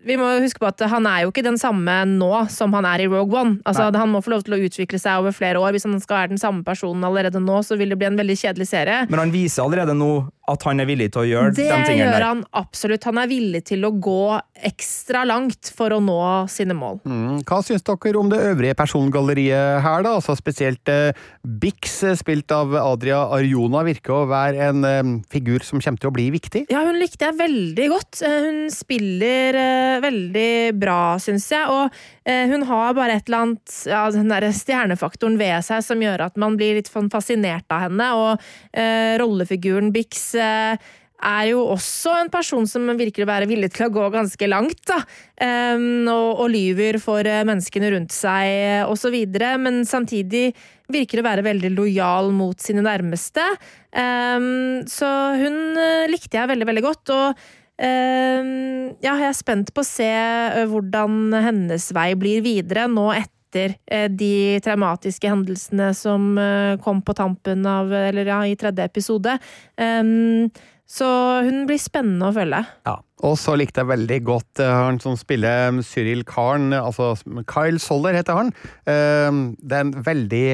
vi 0.08 0.16
må 0.20 0.28
huske 0.42 0.62
på 0.62 0.68
at 0.70 0.82
han 0.90 1.06
er 1.10 1.26
jo 1.26 1.32
ikke 1.32 1.44
den 1.46 1.58
samme 1.60 1.98
nå 2.08 2.30
som 2.52 2.72
han 2.76 2.88
er 2.88 3.04
i 3.04 3.08
Rogue 3.10 3.36
One. 3.38 3.58
Altså, 3.68 3.90
han 3.92 4.12
må 4.12 4.22
få 4.24 4.32
lov 4.34 4.46
til 4.46 4.56
å 4.56 4.62
utvikle 4.68 5.00
seg 5.02 5.20
over 5.22 5.34
flere 5.36 5.60
år. 5.60 5.74
Hvis 5.76 5.86
han 5.88 5.98
skal 6.02 6.22
være 6.22 6.32
den 6.34 6.40
samme 6.42 6.64
personen 6.66 7.04
allerede 7.06 7.42
nå, 7.44 7.60
så 7.66 7.76
vil 7.78 7.92
det 7.92 8.00
bli 8.00 8.08
en 8.10 8.18
veldig 8.18 8.38
kjedelig 8.40 8.68
serie. 8.72 9.04
Men 9.12 9.22
han 9.26 9.34
viser 9.34 9.64
allerede 9.66 9.94
nå 9.98 10.12
at 10.48 10.62
han 10.64 10.80
er 10.80 10.88
villig 10.88 11.10
til 11.12 11.20
å 11.20 11.26
gjøre 11.28 11.52
Det 11.52 11.66
de 11.66 11.68
tingene 11.68 11.84
der. 11.84 11.92
Det 11.92 12.04
gjør 12.08 12.24
han 12.24 12.38
absolutt. 12.56 13.04
Han 13.04 13.18
er 13.20 13.28
villig 13.28 13.60
til 13.68 13.84
å 13.84 13.90
gå 14.00 14.20
ekstra 14.68 15.24
langt 15.28 15.68
for 15.76 15.92
å 15.92 15.98
nå 16.02 16.16
sine 16.48 16.72
mål. 16.76 17.02
Mm, 17.04 17.42
Hva 17.48 17.58
syns 17.66 17.84
dere 17.84 18.16
om 18.20 18.30
det 18.32 18.40
øvrige 18.48 18.76
persongalleriet 18.78 19.82
her, 19.84 20.06
da? 20.06 20.14
Altså 20.18 20.34
Spesielt 20.38 20.88
eh, 20.88 21.12
Bix, 21.44 21.98
eh, 22.08 22.16
spilt 22.18 22.52
av 22.54 22.72
Adria 22.80 23.20
Arjona, 23.36 23.82
virker 23.86 24.14
å 24.16 24.22
være 24.30 24.70
en 24.70 24.88
eh, 24.88 25.12
figur 25.32 25.64
som 25.66 25.82
kommer 25.84 26.00
til 26.00 26.10
å 26.10 26.16
bli 26.16 26.28
viktig. 26.34 26.64
Ja, 26.72 26.80
hun 26.88 26.96
likte 27.00 27.28
jeg 27.28 27.38
veldig 27.38 27.88
godt. 27.92 28.22
Eh, 28.24 28.36
Hun 28.48 28.60
spiller 28.72 29.58
eh, 29.58 29.97
veldig 30.04 30.50
bra, 30.80 31.00
syns 31.22 31.48
jeg. 31.52 31.66
Og 31.72 31.98
eh, 32.28 32.46
hun 32.50 32.66
har 32.68 32.94
bare 32.98 33.18
et 33.18 33.28
eller 33.28 33.44
annet 33.46 33.80
ja, 33.88 34.04
Den 34.14 34.32
der 34.32 34.48
stjernefaktoren 34.54 35.38
ved 35.40 35.64
seg 35.66 35.84
som 35.86 36.02
gjør 36.02 36.28
at 36.28 36.38
man 36.40 36.58
blir 36.60 36.78
litt 36.78 36.90
sånn 36.92 37.10
fascinert 37.12 37.68
av 37.74 37.88
henne. 37.88 38.08
Og 38.18 38.48
eh, 38.72 39.18
rollefiguren 39.20 39.92
Bix 39.94 40.30
eh, 40.38 40.88
er 41.18 41.48
jo 41.50 41.64
også 41.74 42.14
en 42.20 42.30
person 42.30 42.66
som 42.70 42.86
virker 42.98 43.24
å 43.24 43.30
være 43.30 43.48
villig 43.50 43.72
til 43.74 43.88
å 43.88 43.92
gå 43.94 44.06
ganske 44.14 44.48
langt, 44.48 44.80
da. 44.86 45.00
Em, 45.42 46.06
og, 46.06 46.44
og 46.44 46.50
lyver 46.52 47.00
for 47.02 47.26
eh, 47.26 47.44
menneskene 47.46 47.90
rundt 47.94 48.14
seg, 48.14 48.84
eh, 48.86 49.06
videre. 49.12 49.56
Men 49.58 49.82
samtidig 49.88 50.52
virker 50.88 51.20
å 51.20 51.26
være 51.26 51.46
veldig 51.46 51.72
lojal 51.74 52.30
mot 52.34 52.58
sine 52.62 52.84
nærmeste. 52.86 53.44
Em, 53.90 54.86
så 54.88 55.10
hun 55.40 55.78
eh, 55.78 56.06
likte 56.10 56.38
jeg 56.38 56.52
veldig, 56.52 56.70
veldig 56.70 56.86
godt. 56.86 57.14
Og 57.14 57.48
ja, 57.78 59.14
jeg 59.14 59.30
er 59.30 59.36
spent 59.36 59.72
på 59.74 59.84
å 59.84 59.86
se 59.86 60.08
eh, 60.08 60.64
hvordan 60.68 61.34
hennes 61.44 61.90
vei 61.94 62.12
blir 62.18 62.42
videre 62.42 62.88
nå 62.90 63.10
etter 63.14 63.76
eh, 63.86 64.08
de 64.10 64.58
traumatiske 64.64 65.30
hendelsene 65.30 65.92
som 65.96 66.32
eh, 66.42 66.74
kom 66.82 67.02
på 67.04 67.14
tampen 67.18 67.66
av 67.68 67.92
Eller 67.92 68.32
ja, 68.32 68.40
i 68.46 68.56
tredje 68.58 68.86
episode. 68.88 69.36
Em, 69.78 70.48
så 70.88 71.06
hun 71.44 71.66
blir 71.68 71.78
spennende 71.80 72.30
å 72.30 72.34
følge. 72.34 72.64
Ja. 72.88 72.98
Og 73.26 73.34
så 73.34 73.56
likte 73.58 73.82
jeg 73.82 73.90
veldig 73.90 74.16
godt 74.22 74.60
han 74.62 75.00
som 75.02 75.16
spiller 75.18 75.80
Cyril 75.82 76.20
Karn, 76.22 76.70
altså 76.70 77.16
Kyle 77.50 77.80
Soller 77.82 78.14
heter 78.14 78.38
han. 78.38 78.52
Eh, 78.86 79.40
det 79.58 79.74
er 79.74 79.86
en 79.86 79.96
veldig 80.06 80.44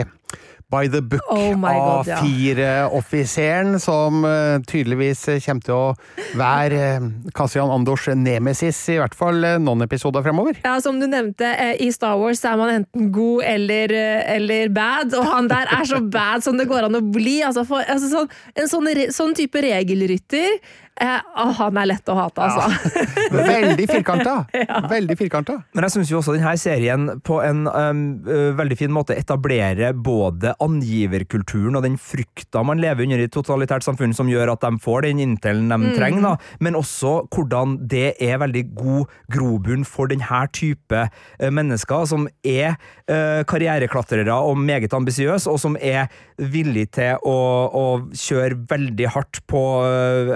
by 0.73 0.89
the 0.89 1.03
book 1.03 1.21
Oh 1.31 1.55
my 1.59 1.75
A4-offiseren 1.75 3.79
som 3.83 4.25
eh, 4.25 4.59
tydeligvis 4.67 5.25
kommer 5.45 5.65
til 5.65 5.77
å 5.77 5.95
være 6.39 6.81
eh, 6.97 7.07
Cassian 7.37 7.73
Andors 7.73 8.07
nemesis, 8.17 8.79
i 8.93 8.99
hvert 9.01 9.17
fall 9.17 9.43
eh, 9.45 9.59
noen 9.63 9.85
episoder 9.87 10.25
fremover. 10.25 10.59
Ja, 10.65 10.77
Som 10.85 11.01
du 11.03 11.07
nevnte, 11.11 11.49
eh, 11.53 11.77
i 11.85 11.91
Star 11.95 12.17
Wars 12.21 12.43
er 12.45 12.59
man 12.61 12.73
enten 12.79 13.11
god 13.15 13.45
eller, 13.55 13.95
eh, 13.95 14.35
eller 14.37 14.73
bad, 14.75 15.15
og 15.19 15.29
han 15.31 15.51
der 15.53 15.71
er 15.79 15.85
så 15.89 16.01
bad 16.03 16.45
som 16.47 16.59
det 16.61 16.69
går 16.71 16.89
an 16.89 17.01
å 17.01 17.05
bli. 17.05 17.41
Altså 17.47 17.67
for, 17.69 17.85
altså 17.85 18.11
sånn, 18.13 18.33
en 18.59 18.71
sånn, 18.71 18.91
sånn 19.15 19.37
type 19.39 19.63
regelrytter 19.65 20.59
eh, 21.01 21.21
Han 21.59 21.79
er 21.81 21.89
lett 21.91 22.11
å 22.11 22.17
hate, 22.19 22.45
altså. 22.45 22.95
Veldig 23.55 23.87
firkanta! 23.91 24.35
Veldig 24.95 25.17
firkanta. 25.19 25.59
Men 25.75 25.87
jeg 25.87 25.95
syns 25.97 26.13
jo 26.13 26.21
også 26.21 26.35
denne 26.37 26.55
serien 26.61 27.09
på 27.25 27.41
en 27.45 27.65
um, 27.69 28.03
veldig 28.59 28.79
fin 28.79 28.93
måte 28.95 29.17
etablerer 29.19 29.95
både 29.97 30.55
angiverkulturen 30.63 31.79
og 31.79 31.85
den 31.87 31.97
frykta 32.01 32.63
man 32.67 32.81
lever 32.83 33.07
under 33.07 33.23
i 33.23 33.27
et 33.29 33.35
totalitært 33.35 33.87
samfunn 33.87 34.15
som 34.17 34.31
gjør 34.31 34.55
at 34.55 34.65
de 34.65 34.81
får 34.83 35.07
den 35.09 35.23
intelen 35.25 35.73
de 35.73 35.95
trenger, 35.97 36.25
da, 36.25 36.35
men 36.65 36.79
også 36.79 37.15
hvordan 37.35 37.79
det 37.91 38.15
er 38.23 38.39
veldig 38.43 38.65
god 38.77 39.17
grobunn 39.35 39.85
for 39.89 40.11
denne 40.11 40.43
type 40.55 41.05
mennesker 41.41 42.07
som 42.11 42.29
er 42.47 42.77
uh, 43.11 43.43
karriereklatrere 43.49 44.35
og 44.35 44.59
meget 44.61 44.95
ambisiøse, 44.95 45.51
og 45.51 45.61
som 45.61 45.79
er 45.81 46.09
villig 46.39 46.89
til 46.97 47.19
å, 47.27 47.37
å 47.69 47.85
kjøre 48.15 48.59
veldig 48.71 49.11
hardt 49.15 49.41
på 49.51 49.61
ø, 49.85 50.35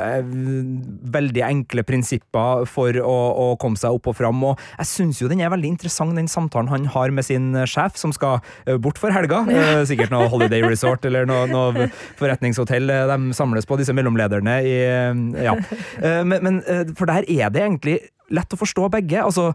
veldig 1.15 1.43
enkle 1.47 1.85
prinsipper 1.87 2.65
for 2.69 2.97
å, 3.03 3.15
å 3.45 3.47
komme 3.61 3.79
seg 3.81 3.97
opp 3.97 4.11
og 4.13 4.17
fram. 4.19 4.43
Og 4.51 4.61
jeg 4.79 4.89
syns 4.91 5.21
jo 5.23 5.29
den 5.31 5.43
er 5.45 5.53
veldig 5.53 5.71
interessant, 5.75 6.17
den 6.19 6.31
samtalen 6.31 6.71
han 6.73 6.89
har 6.95 7.13
med 7.15 7.27
sin 7.27 7.51
sjef, 7.69 7.97
som 8.01 8.13
skal 8.17 8.41
eh, 8.67 8.77
bort 8.81 9.01
for 9.01 9.15
helga. 9.15 9.45
Eh, 9.59 9.83
Sikkert 9.89 10.13
noe 10.13 10.29
Holiday 10.31 10.63
Resort 10.63 11.05
eller 11.09 11.27
noe, 11.29 11.47
noe 11.51 11.89
forretningshotell 12.19 12.91
eh, 12.95 13.07
de 13.11 13.35
samles 13.37 13.67
på, 13.69 13.77
disse 13.81 13.95
mellomlederne 13.97 14.59
i 14.65 14.77
eh, 14.85 15.25
Ja. 15.45 15.57
Eh, 16.01 16.23
Men, 16.29 16.39
men 16.45 16.61
eh, 16.67 16.85
for 16.99 17.11
der 17.11 17.27
er 17.29 17.51
det 17.55 17.65
egentlig 17.65 17.99
lett 18.35 18.53
å 18.55 18.59
forstå 18.61 18.89
begge. 18.93 19.23
altså 19.25 19.51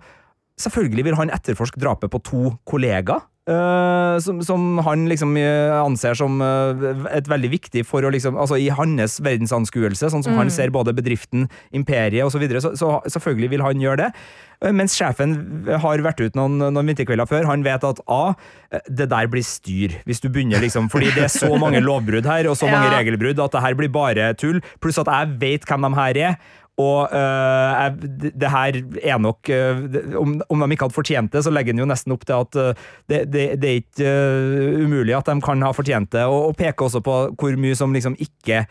Selvfølgelig 0.60 1.08
vil 1.08 1.16
han 1.18 1.32
etterforske 1.34 1.80
drapet 1.82 2.12
på 2.14 2.20
to 2.26 2.42
kollegaer. 2.70 3.24
Eh, 3.50 4.18
som, 4.24 4.40
som 4.46 4.78
han 4.86 5.06
liksom 5.12 5.36
eh, 5.40 5.74
anser 5.84 6.16
som 6.20 6.40
eh, 6.44 6.86
et 7.18 7.28
veldig 7.32 7.52
viktig 7.54 7.84
for 7.88 8.06
å 8.06 8.12
liksom 8.14 8.38
Altså 8.40 8.58
i 8.62 8.70
hans 8.74 9.20
verdensanskuelse, 9.24 10.10
sånn 10.14 10.24
som 10.26 10.38
han 10.40 10.52
ser 10.54 10.74
både 10.74 10.96
bedriften, 10.96 11.50
imperiet 11.76 12.26
osv., 12.26 12.38
så, 12.38 12.42
videre, 12.44 12.64
så 12.64 12.74
så 12.80 12.96
selvfølgelig 13.18 13.52
vil 13.54 13.64
han 13.66 13.82
gjøre 13.84 14.02
det. 14.06 14.10
Mens 14.72 14.94
sjefen 14.96 15.34
har 15.84 16.00
vært 16.06 16.22
ut 16.24 16.38
noen, 16.40 16.56
noen 16.72 16.88
vinterkvelder 16.88 17.28
før. 17.28 17.48
Han 17.50 17.66
vet 17.66 17.84
at 17.84 18.00
A, 18.08 18.34
det 18.88 19.10
der 19.12 19.28
blir 19.28 19.44
styr. 19.44 19.98
Hvis 20.08 20.22
du 20.24 20.30
begynner 20.32 20.64
liksom 20.64 20.88
Fordi 20.94 21.10
det 21.12 21.26
er 21.26 21.34
så 21.34 21.50
mange 21.60 21.82
lovbrudd 21.90 22.28
her, 22.30 22.48
og 22.48 22.56
så 22.56 22.70
mange 22.72 22.88
Ja. 22.88 23.00
regelbrudd, 23.02 23.42
at 23.44 23.52
det 23.58 23.64
her 23.66 23.76
blir 23.76 23.92
bare 23.92 24.30
tull. 24.40 24.62
Pluss 24.80 25.02
at 25.04 25.12
jeg 25.12 25.36
vet 25.42 25.68
hvem 25.68 25.90
de 25.90 25.92
her 26.00 26.22
er. 26.30 26.38
Og 26.82 27.12
uh, 27.14 27.90
det, 28.02 28.50
her 28.50 28.80
er 29.04 29.20
nok 29.22 29.50
uh, 29.54 29.84
om, 30.18 30.40
om 30.50 30.64
de 30.64 30.74
ikke 30.74 30.88
hadde 30.88 30.96
fortjent 30.96 31.36
det, 31.36 31.44
så 31.46 31.54
legger 31.54 31.76
den 31.76 31.84
jo 31.84 31.90
nesten 31.90 32.16
opp 32.16 32.26
til 32.26 32.40
at 32.40 32.58
uh, 32.58 32.88
det, 33.12 33.20
det, 33.30 33.44
det 33.62 33.70
er 33.70 33.84
ikke 33.84 34.14
umulig 34.82 35.14
at 35.14 35.30
de 35.30 35.38
kan 35.46 35.62
ha 35.62 35.70
fortjent 35.76 36.10
det, 36.16 36.26
og, 36.26 36.50
og 36.50 36.58
peker 36.58 36.88
også 36.88 37.04
på 37.06 37.20
hvor 37.38 37.60
mye 37.62 37.78
som 37.78 37.94
liksom 37.94 38.18
ikke 38.18 38.64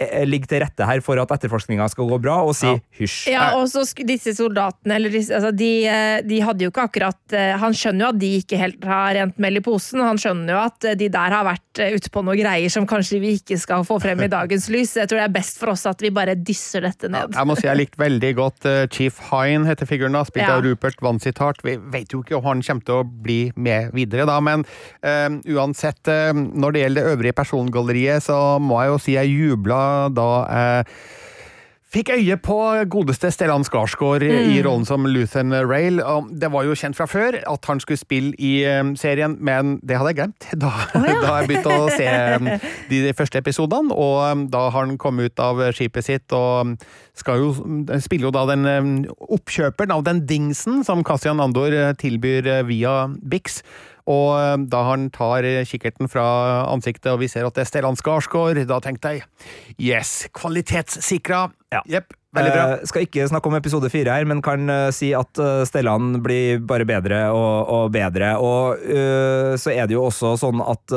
eh, 0.00 0.24
ligger 0.28 0.50
til 0.54 0.62
rette 0.64 0.86
her 0.88 1.02
for 1.04 1.20
at 1.22 1.30
etterforskninga 1.36 1.86
skal 1.92 2.08
gå 2.10 2.18
bra, 2.24 2.38
og 2.48 2.54
si 2.56 2.72
hysj. 2.98 3.30
Ja, 3.34 3.50
og 3.58 3.68
så 3.70 3.84
disse 4.08 4.32
soldatene, 4.36 4.96
eller 4.96 5.12
disse, 5.12 5.34
altså 5.36 5.52
de, 5.54 5.70
eh, 5.86 6.20
de 6.26 6.40
hadde 6.44 6.64
jo 6.66 6.70
ikke 6.72 6.86
akkurat 6.88 7.34
eh, 7.36 7.52
Han 7.60 7.74
skjønner 7.76 8.06
jo 8.06 8.10
at 8.14 8.20
de 8.22 8.30
ikke 8.40 8.58
helt 8.60 8.84
har 8.88 9.14
rent 9.18 9.38
mel 9.42 9.60
i 9.60 9.64
posen, 9.64 10.00
og 10.02 10.10
han 10.12 10.20
skjønner 10.20 10.54
jo 10.56 10.60
at 10.64 10.88
eh, 10.90 10.96
de 11.00 11.10
der 11.12 11.36
har 11.36 11.46
vært 11.46 11.82
eh, 11.84 11.94
ute 11.98 12.12
på 12.14 12.24
noen 12.26 12.40
greier 12.40 12.72
som 12.72 12.86
kanskje 12.88 13.20
vi 13.22 13.34
ikke 13.38 13.58
skal 13.60 13.84
få 13.88 14.00
frem 14.02 14.24
i 14.24 14.30
dagens 14.38 14.68
lys. 14.72 14.96
Jeg 15.00 15.10
tror 15.10 15.20
det 15.22 15.26
er 15.28 15.36
best 15.36 15.60
for 15.60 15.74
oss 15.74 15.84
at 15.90 16.00
vi 16.04 16.12
bare 16.14 16.34
dysser 16.38 16.86
dette 16.88 17.10
ned. 17.12 17.36
Jeg 17.36 17.50
må 17.50 17.58
si 17.60 17.68
jeg 17.68 17.80
likte 17.82 18.00
veldig 18.00 18.32
godt 18.40 18.68
eh, 18.70 18.84
Chief 18.92 19.20
Hine, 19.30 19.66
heter 19.68 19.88
figuren, 19.90 20.16
da, 20.16 20.24
spilt 20.28 20.46
Ja. 20.48 20.56
av 20.56 20.64
Rupert 20.64 21.00
Vansittart. 21.04 21.60
Vi 21.66 21.76
vet 21.92 22.14
jo 22.14 22.22
ikke 22.24 22.38
om 22.40 22.46
han 22.48 22.64
kommer 22.64 22.86
til 22.88 23.02
å 23.02 23.04
bli 23.04 23.40
med 23.60 23.92
videre, 23.96 24.24
da, 24.30 24.38
men 24.40 24.64
eh, 25.04 25.28
uansett, 25.54 26.00
eh, 26.08 26.32
når 26.34 26.72
det 26.76 26.84
gjelder 26.86 27.00
det 27.04 27.14
øvrige 27.16 27.36
persongalleriet, 27.42 28.24
så 28.24 28.38
må 28.62 28.80
jeg 28.82 28.94
jo 28.94 28.98
si 29.04 29.14
jeg 29.18 29.34
jubla 29.34 29.80
da 30.16 30.30
jeg 30.50 30.92
Fikk 31.90 32.12
øye 32.14 32.36
på 32.38 32.56
godeste 32.86 33.32
Stellan 33.34 33.64
Skarsgård 33.66 34.22
i 34.22 34.60
rollen 34.62 34.84
som 34.86 35.08
Luthan 35.10 35.50
Rail. 35.66 35.98
Det 36.30 36.46
var 36.54 36.62
jo 36.62 36.76
kjent 36.78 36.94
fra 36.94 37.08
før 37.10 37.34
at 37.34 37.66
han 37.66 37.82
skulle 37.82 37.98
spille 37.98 38.30
i 38.38 38.60
eh, 38.62 38.92
serien, 38.94 39.34
men 39.42 39.80
det 39.82 39.98
hadde 39.98 40.12
jeg 40.12 40.20
glemt 40.20 40.46
da, 40.62 40.70
da 40.94 41.32
jeg 41.40 41.48
begynte 41.50 41.74
å 41.74 41.88
se 41.90 42.06
eh, 42.12 42.68
de 42.92 43.10
første 43.18 43.42
episodene. 43.42 43.90
Og 43.90 44.20
eh, 44.22 44.46
da 44.54 44.68
har 44.68 44.86
han 44.86 45.00
kommet 45.02 45.32
ut 45.32 45.42
av 45.42 45.64
skipet 45.74 46.06
sitt 46.06 46.36
og 46.36 46.76
skal 47.18 47.42
jo 47.42 47.50
spiller 48.00 48.28
jo 48.28 48.34
da 48.34 48.46
den 48.50 48.66
eh, 48.68 48.90
oppkjøperen 49.34 49.94
av 49.94 50.04
den 50.06 50.24
dingsen 50.28 50.84
som 50.86 51.04
Cassian 51.06 51.42
Andor 51.42 51.74
eh, 51.74 51.92
tilbyr 51.98 52.48
eh, 52.54 52.66
via 52.68 52.94
Bix. 53.10 53.64
Og 54.08 54.30
eh, 54.38 54.54
da 54.72 54.84
han 54.88 55.08
tar 55.14 55.46
eh, 55.46 55.66
kikkerten 55.68 56.10
fra 56.10 56.24
ansiktet, 56.70 57.10
og 57.12 57.20
vi 57.22 57.28
ser 57.30 57.48
at 57.48 57.56
det 57.56 57.66
er 57.66 57.70
Stellan 57.70 57.98
Skarsgård, 57.98 58.62
da 58.68 58.80
tenkte 58.84 59.16
jeg 59.16 59.26
yes, 59.76 60.30
kvalitetssikra. 60.36 61.48
Ja. 61.70 61.82
Jepp, 61.86 62.14
veldig 62.34 62.52
bra. 62.54 62.64
Eh, 62.74 62.86
skal 62.90 63.06
ikke 63.06 63.28
snakke 63.30 63.50
om 63.50 63.58
episode 63.58 63.90
fire 63.92 64.16
her, 64.16 64.26
men 64.28 64.42
kan 64.44 64.66
uh, 64.70 64.88
si 64.94 65.12
at 65.16 65.38
uh, 65.38 65.62
Stellan 65.68 66.16
blir 66.24 66.62
bare 66.66 66.86
bedre 66.88 67.22
og, 67.34 67.70
og 67.70 67.94
bedre. 67.94 68.32
Og 68.42 68.82
uh, 68.90 69.54
så 69.60 69.74
er 69.76 69.86
det 69.86 69.98
jo 69.98 70.06
også 70.08 70.34
sånn 70.40 70.64
at 70.64 70.96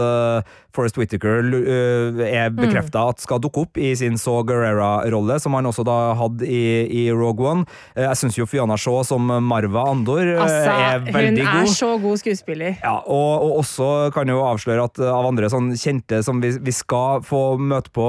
Forest 0.73 0.97
Whittaker 0.97 1.43
uh, 1.53 2.21
er 2.25 2.49
bekrefta 2.53 3.05
at 3.11 3.21
skal 3.23 3.41
dukke 3.43 3.67
opp 3.67 3.77
i 3.77 3.91
sin 3.97 4.17
Saw 4.19 4.41
Gerrera-rolle, 4.47 5.37
som 5.41 5.53
han 5.57 5.69
også 5.69 5.85
da 5.87 5.97
hadde 6.17 6.47
i, 6.47 6.63
i 6.89 7.03
Rogue 7.13 7.45
One. 7.45 7.65
Eh, 7.93 8.03
jeg 8.07 8.19
syns 8.19 8.37
jo 8.39 8.47
Fiona 8.49 8.77
Shaw 8.79 9.03
som 9.07 9.29
Marva 9.45 9.85
Andor 9.91 10.23
eh, 10.23 10.39
Altså, 10.41 10.73
er 10.73 11.03
hun 11.05 11.37
er 11.37 11.59
god. 11.61 11.69
så 11.71 11.91
god 12.01 12.21
skuespiller. 12.21 12.77
Ja, 12.81 12.95
og, 13.05 13.45
og 13.45 13.61
også 13.61 13.89
kan 14.15 14.29
jeg 14.29 14.37
jo 14.37 14.45
avsløre 14.47 14.87
at 14.89 15.01
av 15.05 15.29
andre 15.29 15.49
sånn 15.53 15.71
kjente 15.79 16.21
som 16.25 16.41
vi, 16.43 16.53
vi 16.57 16.73
skal 16.75 17.23
få 17.25 17.43
møte 17.61 17.93
på, 17.93 18.07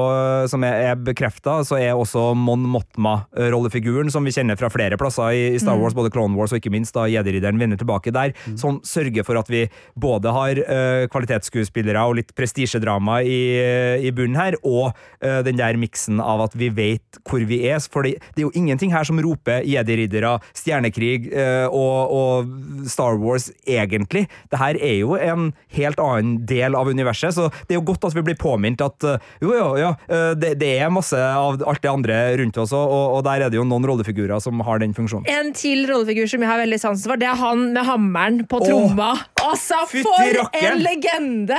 som 0.51 0.65
er, 0.67 0.91
er 0.91 1.05
bekrefta, 1.11 1.61
så 1.67 1.79
er 1.81 1.93
også 1.93 2.33
Mon 2.39 2.65
Motma-rollefiguren, 2.75 4.11
som 4.13 4.25
vi 4.25 4.33
kjenner 4.35 4.59
fra 4.61 4.73
flere 4.73 4.99
plasser 5.01 5.37
i, 5.37 5.45
i 5.55 5.61
Star 5.63 5.79
Wars, 5.81 5.97
både 5.97 6.13
Clone 6.15 6.39
Wars 6.39 6.55
og 6.55 6.63
ikke 6.63 6.73
minst 6.75 6.97
da 6.97 7.07
Jedi-ridderen 7.11 7.61
vender 7.61 7.81
tilbake 7.81 8.15
der, 8.15 8.35
som 8.61 8.81
sørger 8.87 9.27
for 9.27 9.39
at 9.41 9.51
vi 9.53 9.67
både 10.01 10.33
har 10.35 10.61
uh, 10.65 11.05
kvalitetsskuespillere 11.13 12.03
og 12.09 12.19
litt 12.21 12.33
prestisje 12.37 12.54
prestisjedrama 12.55 13.23
i, 13.23 14.07
i 14.07 14.13
bunnen 14.15 14.39
her, 14.39 14.57
og 14.63 14.95
uh, 15.25 15.43
den 15.45 15.59
der 15.59 15.77
miksen 15.77 16.21
av 16.23 16.45
at 16.47 16.55
vi 16.55 16.71
vet 16.71 17.19
hvor 17.27 17.43
vi 17.49 17.65
er. 17.69 17.81
For 17.91 18.07
det, 18.07 18.19
det 18.35 18.43
er 18.43 18.47
jo 18.47 18.55
ingenting 18.55 18.93
her 18.95 19.05
som 19.05 19.19
roper 19.23 19.65
jedi-riddere, 19.67 20.39
stjernekrig 20.55 21.33
uh, 21.35 21.67
og, 21.69 22.15
og 22.15 22.89
Star 22.91 23.19
Wars, 23.19 23.51
egentlig. 23.67 24.27
Det 24.51 24.61
her 24.61 24.79
er 24.79 24.99
jo 25.01 25.17
en 25.19 25.53
helt 25.75 26.01
annen 26.01 26.39
del 26.47 26.75
av 26.79 26.89
universet, 26.89 27.35
så 27.35 27.51
det 27.67 27.75
er 27.75 27.81
jo 27.81 27.89
godt 27.91 28.07
at 28.09 28.17
vi 28.17 28.25
blir 28.31 28.39
påminnet 28.39 28.85
at 28.85 29.09
uh, 29.09 29.33
jo, 29.43 29.53
jo, 29.55 29.69
ja, 29.81 29.93
det, 30.39 30.55
det 30.61 30.71
er 30.79 30.93
masse 30.93 31.19
av 31.19 31.61
alt 31.67 31.83
det 31.83 31.91
andre 31.91 32.19
rundt 32.39 32.59
oss, 32.61 32.73
og, 32.77 32.95
og 33.17 33.25
der 33.27 33.47
er 33.47 33.53
det 33.53 33.59
jo 33.59 33.67
noen 33.67 33.87
rollefigurer 33.89 34.41
som 34.43 34.63
har 34.65 34.81
den 34.83 34.95
funksjonen. 34.97 35.27
En 35.31 35.53
til 35.57 35.85
rollefigur 35.91 36.29
som 36.31 36.45
jeg 36.45 36.51
har 36.51 36.61
veldig 36.63 36.81
sansen 36.81 37.11
for, 37.11 37.21
det 37.21 37.29
er 37.31 37.39
han 37.41 37.71
med 37.75 37.89
hammeren 37.89 38.43
på 38.51 38.61
tromma. 38.65 39.13
Altså, 39.45 39.77
for 39.91 40.41
en 40.57 40.81
legende! 40.81 41.59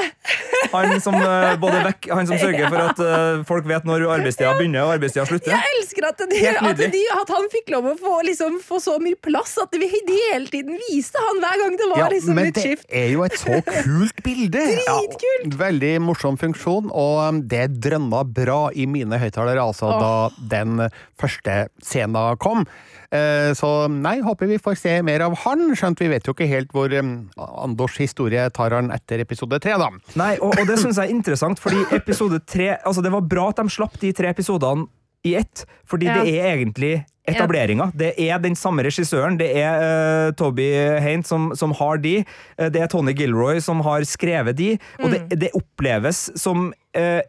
Han 0.73 0.84
som, 1.03 1.15
eh, 1.17 1.55
både 1.61 1.81
vekk, 1.89 2.09
han 2.15 2.29
som 2.29 2.39
sørger 2.41 2.69
for 2.71 2.83
at 2.83 3.01
uh, 3.01 3.43
folk 3.47 3.67
vet 3.69 3.87
når 3.87 4.05
arbeidstida 4.17 4.53
begynner 4.57 4.85
og 4.85 4.95
arbeidstida 4.95 5.25
slutter. 5.29 5.53
Jeg 5.53 5.75
elsker 5.79 6.07
at, 6.09 6.23
de, 6.31 6.41
at, 6.51 6.83
de, 6.95 7.03
at 7.15 7.33
han 7.35 7.49
fikk 7.53 7.73
lov 7.73 7.89
å 7.91 7.95
få, 7.99 8.15
liksom, 8.27 8.57
få 8.63 8.79
så 8.83 8.97
mye 9.03 9.19
plass 9.25 9.55
at 9.61 9.75
de, 9.75 9.89
hele 9.89 10.49
tiden 10.51 10.79
viste 10.87 11.21
han 11.21 11.41
hver 11.43 11.61
gang 11.63 11.77
det 11.79 11.89
var 11.91 12.03
Ja, 12.03 12.09
liksom 12.13 12.39
men 12.39 12.51
det 12.55 12.65
er 12.89 13.11
jo 13.13 13.25
et 13.27 13.37
så 13.39 13.61
kult 13.67 14.23
bilde! 14.25 14.65
Dritkult! 14.71 15.47
Ja, 15.49 15.59
veldig 15.65 15.93
morsom 16.05 16.39
funksjon, 16.41 16.91
og 16.91 17.21
um, 17.25 17.43
det 17.51 17.67
drønna 17.83 18.23
bra 18.27 18.59
i 18.75 18.87
mine 18.89 19.19
høyttalere 19.21 19.63
altså 19.63 19.93
da 19.99 20.13
den 20.55 20.87
første 21.19 21.65
scenen 21.83 22.39
kom. 22.41 22.65
Eh, 23.15 23.51
Så 23.57 23.69
nei, 23.91 24.17
håper 24.25 24.49
vi 24.51 24.57
får 24.61 24.77
se 24.81 24.95
mer 25.05 25.23
av 25.25 25.35
han, 25.45 25.69
skjønt 25.77 26.01
vi 26.03 26.09
vet 26.11 26.27
jo 26.27 26.33
ikke 26.35 26.47
helt 26.51 26.71
hvor 26.75 26.91
Anders 26.99 27.75
Andors 27.75 27.97
historie 28.01 28.49
tar 28.55 28.73
han 28.75 28.91
etter 28.95 29.19
episode 29.23 29.59
tre, 29.63 29.75
da. 29.79 29.89
Nei, 30.19 30.33
og, 30.41 30.53
og 30.59 30.67
det 30.69 30.77
syns 30.81 30.99
jeg 30.99 31.09
er 31.09 31.15
interessant, 31.15 31.59
fordi 31.61 31.81
episode 31.99 32.39
tre 32.47 32.73
Altså, 32.85 33.01
det 33.05 33.11
var 33.13 33.21
bra 33.25 33.49
at 33.51 33.59
de 33.63 33.69
slapp 33.73 33.97
de 34.01 34.11
tre 34.15 34.31
episodene 34.33 34.87
i 35.25 35.33
ett, 35.39 35.63
fordi 35.89 36.05
Ja. 36.05 36.19
det 36.21 36.33
er 36.37 36.51
egentlig 36.53 36.93
etableringa. 37.25 37.87
Det 37.97 38.11
er 38.21 38.37
den 38.43 38.53
samme 38.55 38.83
regissøren. 38.85 39.39
Det 39.39 39.47
er 39.57 39.79
uh, 40.29 40.31
Toby 40.37 40.67
Haint 41.01 41.25
som, 41.25 41.47
som 41.57 41.71
har 41.79 41.97
de. 41.97 42.19
Eh, 42.59 42.69
det 42.69 42.83
er 42.83 42.91
Tony 42.91 43.15
Gilroy 43.17 43.57
som 43.65 43.81
har 43.81 44.05
skrevet 44.05 44.55
de. 44.59 44.75
Og 44.99 45.07
Mm. 45.09 45.15
det, 45.31 45.39
det 45.41 45.49
oppleves 45.57 46.19
som 46.37 46.67
eh, 46.93 47.21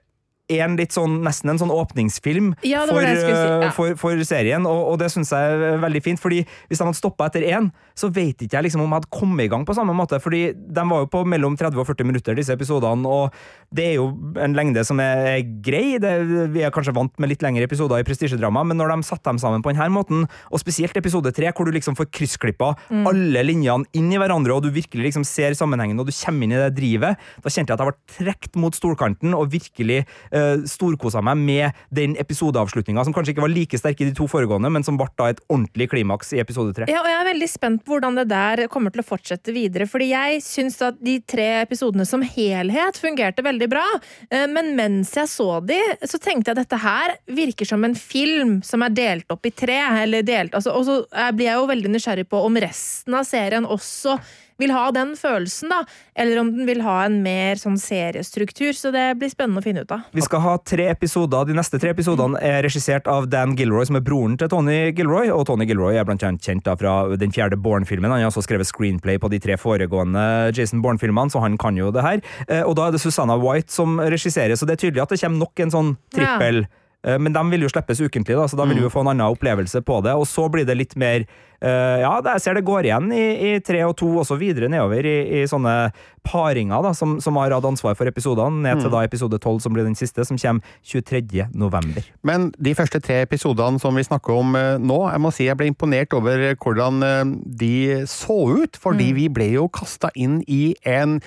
en 0.48 0.76
litt 0.78 0.94
sånn, 0.94 1.16
nesten 1.26 1.50
en 1.50 1.58
sånn 1.58 1.72
åpningsfilm 1.74 2.52
Ja, 2.62 2.84
for, 2.86 3.02
si, 3.02 3.24
eh, 3.26 3.64
ja. 3.64 3.70
for, 3.74 3.96
for 3.98 4.20
serien, 4.26 4.66
og, 4.68 4.92
og 4.92 4.98
det 5.00 5.08
syns 5.10 5.32
jeg 5.34 5.56
er 5.56 5.80
veldig 5.82 6.02
fint. 6.04 6.20
fordi 6.22 6.44
Hvis 6.68 6.78
de 6.78 6.84
hadde 6.86 6.98
stoppa 7.00 7.26
etter 7.26 7.42
én, 7.50 7.70
så 7.98 8.10
vet 8.14 8.44
ikke 8.46 8.54
jeg 8.60 8.66
liksom 8.68 8.84
om 8.84 8.90
jeg 8.92 9.00
hadde 9.00 9.10
kommet 9.18 9.46
i 9.46 9.50
gang 9.50 9.64
på 9.66 9.74
samme 9.74 9.94
måte. 9.96 10.20
fordi 10.22 10.52
de 10.54 10.84
var 10.86 11.02
jo 11.02 11.08
på 11.10 11.24
mellom 11.26 11.56
30 11.58 11.80
og 11.82 11.88
40 11.88 12.06
minutter, 12.06 12.36
disse 12.38 12.54
episodene, 12.54 13.06
og 13.08 13.34
det 13.74 13.88
er 13.90 13.94
jo 13.98 14.06
en 14.38 14.54
lengde 14.54 14.84
som 14.86 15.00
er, 15.02 15.40
grei. 15.64 15.96
Det, 16.02 16.12
vi 16.54 16.62
er 16.62 16.70
kanskje 16.74 16.94
vant 16.94 17.12
med 17.18 17.32
litt 17.32 17.42
lengre 17.42 17.66
episoder 17.66 17.98
i 17.98 18.06
prestisjedrama, 18.06 18.62
men 18.64 18.78
når 18.78 18.94
de 18.94 19.08
satte 19.08 19.26
dem 19.26 19.40
sammen 19.42 19.64
på 19.66 19.72
denne 19.74 19.88
måten, 19.90 20.26
og 20.52 20.62
spesielt 20.62 20.96
episode 20.96 21.32
tre, 21.34 21.50
hvor 21.56 21.66
du 21.66 21.72
liksom 21.74 21.96
får 21.98 22.10
kryssklippa 22.14 22.74
Mm. 22.86 23.06
alle 23.08 23.42
linjene 23.42 23.86
inn 23.98 24.12
i 24.12 24.18
hverandre, 24.20 24.54
og 24.54 24.62
du 24.62 24.70
virkelig 24.70 25.08
liksom 25.08 25.24
ser 25.26 25.54
sammenhengen, 25.58 25.98
og 25.98 26.06
du 26.06 26.12
kommer 26.14 26.44
inn 26.46 26.52
i 26.54 26.60
det 26.60 26.74
drivet, 26.76 27.16
da 27.42 27.50
kjente 27.50 27.72
jeg 27.72 27.78
at 27.78 27.82
jeg 27.82 27.88
ble 27.88 28.14
trukket 28.16 28.58
mot 28.62 28.74
stolkanten 28.76 29.34
og 29.34 29.50
virkelig 29.50 30.04
uh, 30.36 30.62
storkosa 30.68 31.22
meg 31.24 31.40
med 31.40 31.82
den 31.94 32.16
episodeavslutninga, 32.20 33.04
som 33.06 33.16
kanskje 33.16 33.34
ikke 33.34 33.44
var 33.46 33.54
like 33.54 33.80
sterk 33.80 34.02
i 34.04 34.10
de 34.10 34.14
to 34.16 34.28
foregående, 34.30 34.70
men 34.72 34.84
som 34.86 34.98
ble 35.00 35.08
da 35.16 35.30
et 35.32 35.40
ordentlig 35.48 35.88
klimaks 35.92 36.34
i 36.36 36.40
episode 36.42 36.76
tre. 36.76 36.88
Ja, 36.92 37.00
og 37.02 37.10
jeg 37.10 37.18
er 37.18 37.30
veldig 37.30 37.48
spent 37.50 37.84
på 37.86 37.96
hvordan 37.96 38.18
det 38.20 38.26
der 38.30 38.66
kommer 38.72 38.92
til 38.92 39.02
å 39.02 39.06
fortsette 39.08 39.54
videre. 39.56 39.88
Fordi 39.88 40.10
jeg 40.12 40.42
syns 40.44 40.78
at 40.84 40.98
de 41.02 41.18
tre 41.24 41.48
episodene 41.62 42.06
som 42.08 42.24
helhet 42.24 43.00
fungerte 43.00 43.44
veldig 43.46 43.68
bra. 43.72 43.84
Eh, 44.30 44.46
Men 44.50 44.74
mens 44.78 45.14
jeg 45.16 45.30
så 45.32 45.60
de, 45.64 45.78
så 46.04 46.20
tenkte 46.22 46.52
jeg 46.52 46.58
at 46.58 46.64
dette 46.64 46.80
her 46.82 47.16
virker 47.26 47.68
som 47.68 47.84
en 47.86 47.96
film 47.96 48.58
som 48.66 48.84
er 48.84 48.94
delt 48.96 49.30
opp 49.32 49.46
i 49.46 49.54
tre. 49.54 49.78
Eller 50.02 50.26
delt, 50.26 50.54
altså, 50.54 50.74
og 50.76 50.86
så 50.88 50.98
eh, 51.12 51.32
blir 51.36 51.50
jeg 51.50 51.60
jo 51.60 51.70
veldig 51.70 51.94
nysgjerrig 51.94 52.28
på 52.30 52.42
om 52.46 52.60
resten 52.66 53.16
av 53.16 53.26
serien 53.28 53.66
også 53.66 54.18
vil 54.58 54.72
ha 54.72 54.86
den 54.94 55.14
følelsen, 55.18 55.68
da. 55.72 55.82
Eller 56.16 56.40
om 56.40 56.50
den 56.54 56.66
vil 56.68 56.80
ha 56.84 57.04
en 57.04 57.18
mer 57.24 57.58
sånn 57.60 57.76
seriestruktur. 57.80 58.72
Så 58.76 58.92
det 58.94 59.18
blir 59.20 59.28
spennende 59.32 59.60
å 59.60 59.64
finne 59.66 59.82
ut 59.84 59.92
av. 59.92 60.06
Vi 60.16 60.24
skal 60.24 60.40
ha 60.44 60.54
tre 60.64 60.88
episoder. 60.92 61.44
De 61.50 61.56
neste 61.58 61.80
tre 61.82 61.90
episodene 61.92 62.40
er 62.40 62.62
regissert 62.64 63.06
av 63.10 63.28
Dan 63.32 63.54
Gilroy, 63.58 63.84
som 63.88 63.98
er 64.00 64.04
broren 64.06 64.38
til 64.40 64.48
Tony 64.52 64.78
Gilroy. 64.96 65.28
Og 65.34 65.44
Tony 65.50 65.66
Gilroy 65.68 65.98
er 66.00 66.08
blant 66.08 66.24
annet 66.24 66.40
kjent 66.46 66.64
da 66.64 66.76
fra 66.80 66.94
den 67.20 67.34
fjerde 67.36 67.58
Bourne-filmen. 67.60 68.10
Han 68.10 68.24
har 68.24 68.30
også 68.32 68.46
skrevet 68.46 68.68
screenplay 68.70 69.18
på 69.20 69.30
de 69.32 69.38
tre 69.42 69.58
foregående 69.60 70.24
Jason 70.56 70.82
Bourne-filmene, 70.84 71.30
så 71.32 71.42
han 71.44 71.58
kan 71.60 71.76
jo 71.76 71.90
det 71.94 72.02
her. 72.06 72.24
Eh, 72.48 72.62
Og 72.66 72.76
da 72.76 72.88
er 72.88 72.92
det 72.96 73.00
Susanna 73.04 73.36
White 73.36 73.70
som 73.72 73.98
regisserer, 74.00 74.56
så 74.56 74.66
det 74.66 74.76
er 74.78 74.86
tydelig 74.88 75.02
at 75.04 75.12
det 75.14 75.20
kommer 75.20 75.44
nok 75.44 75.60
en 75.60 75.70
sånn 75.70 75.96
trippel. 76.14 76.64
Eh, 76.64 76.82
Men 77.06 77.34
de 77.34 77.42
vil 77.52 77.62
jo 77.66 77.70
slippes 77.70 78.00
ukentlig, 78.02 78.34
da, 78.34 78.46
så 78.50 78.58
da 78.58 78.66
vil 78.66 78.80
vi 78.80 78.86
jo 78.86 78.92
få 78.92 79.04
en 79.04 79.12
annen 79.12 79.30
opplevelse 79.30 79.82
på 79.86 80.00
det. 80.02 80.14
Og 80.18 80.26
så 80.26 80.48
blir 80.50 80.66
det 80.66 80.74
litt 80.78 80.96
mer 80.98 81.22
eh, 81.60 82.02
Ja, 82.02 82.16
jeg 82.24 82.42
ser 82.42 82.58
det 82.58 82.64
går 82.66 82.88
igjen 82.88 83.12
i, 83.14 83.24
i 83.48 83.52
tre 83.64 83.82
og 83.86 83.96
to, 84.00 84.08
og 84.20 84.26
så 84.28 84.38
videre 84.40 84.70
nedover 84.72 85.06
i, 85.06 85.16
i 85.38 85.44
sånne 85.48 85.76
paringer 86.26 86.82
da, 86.82 86.92
som, 86.96 87.16
som 87.22 87.38
har 87.38 87.54
hatt 87.54 87.68
ansvar 87.68 87.94
for 87.98 88.10
episodene, 88.10 88.64
ned 88.64 88.82
til 88.82 88.92
da 88.92 89.04
episode 89.06 89.38
12, 89.38 89.60
som 89.64 89.76
blir 89.76 89.86
den 89.86 89.96
siste, 89.98 90.26
som 90.26 90.40
kommer 90.40 90.76
23. 90.82 91.46
november. 91.54 92.10
Men 92.26 92.50
de 92.58 92.74
første 92.78 93.00
tre 93.04 93.22
episodene 93.24 93.80
som 93.82 93.96
vi 93.96 94.06
snakker 94.06 94.42
om 94.42 94.58
eh, 94.58 94.74
nå, 94.82 95.00
jeg 95.12 95.22
må 95.22 95.32
si 95.34 95.48
jeg 95.48 95.58
ble 95.60 95.70
imponert 95.70 96.16
over 96.16 96.48
hvordan 96.54 97.02
eh, 97.06 97.24
de 97.62 97.74
så 98.10 98.40
ut, 98.58 98.78
fordi 98.82 99.12
vi 99.16 99.30
ble 99.32 99.52
jo 99.54 99.70
kasta 99.72 100.10
inn 100.18 100.40
i 100.50 100.74
en 100.82 101.20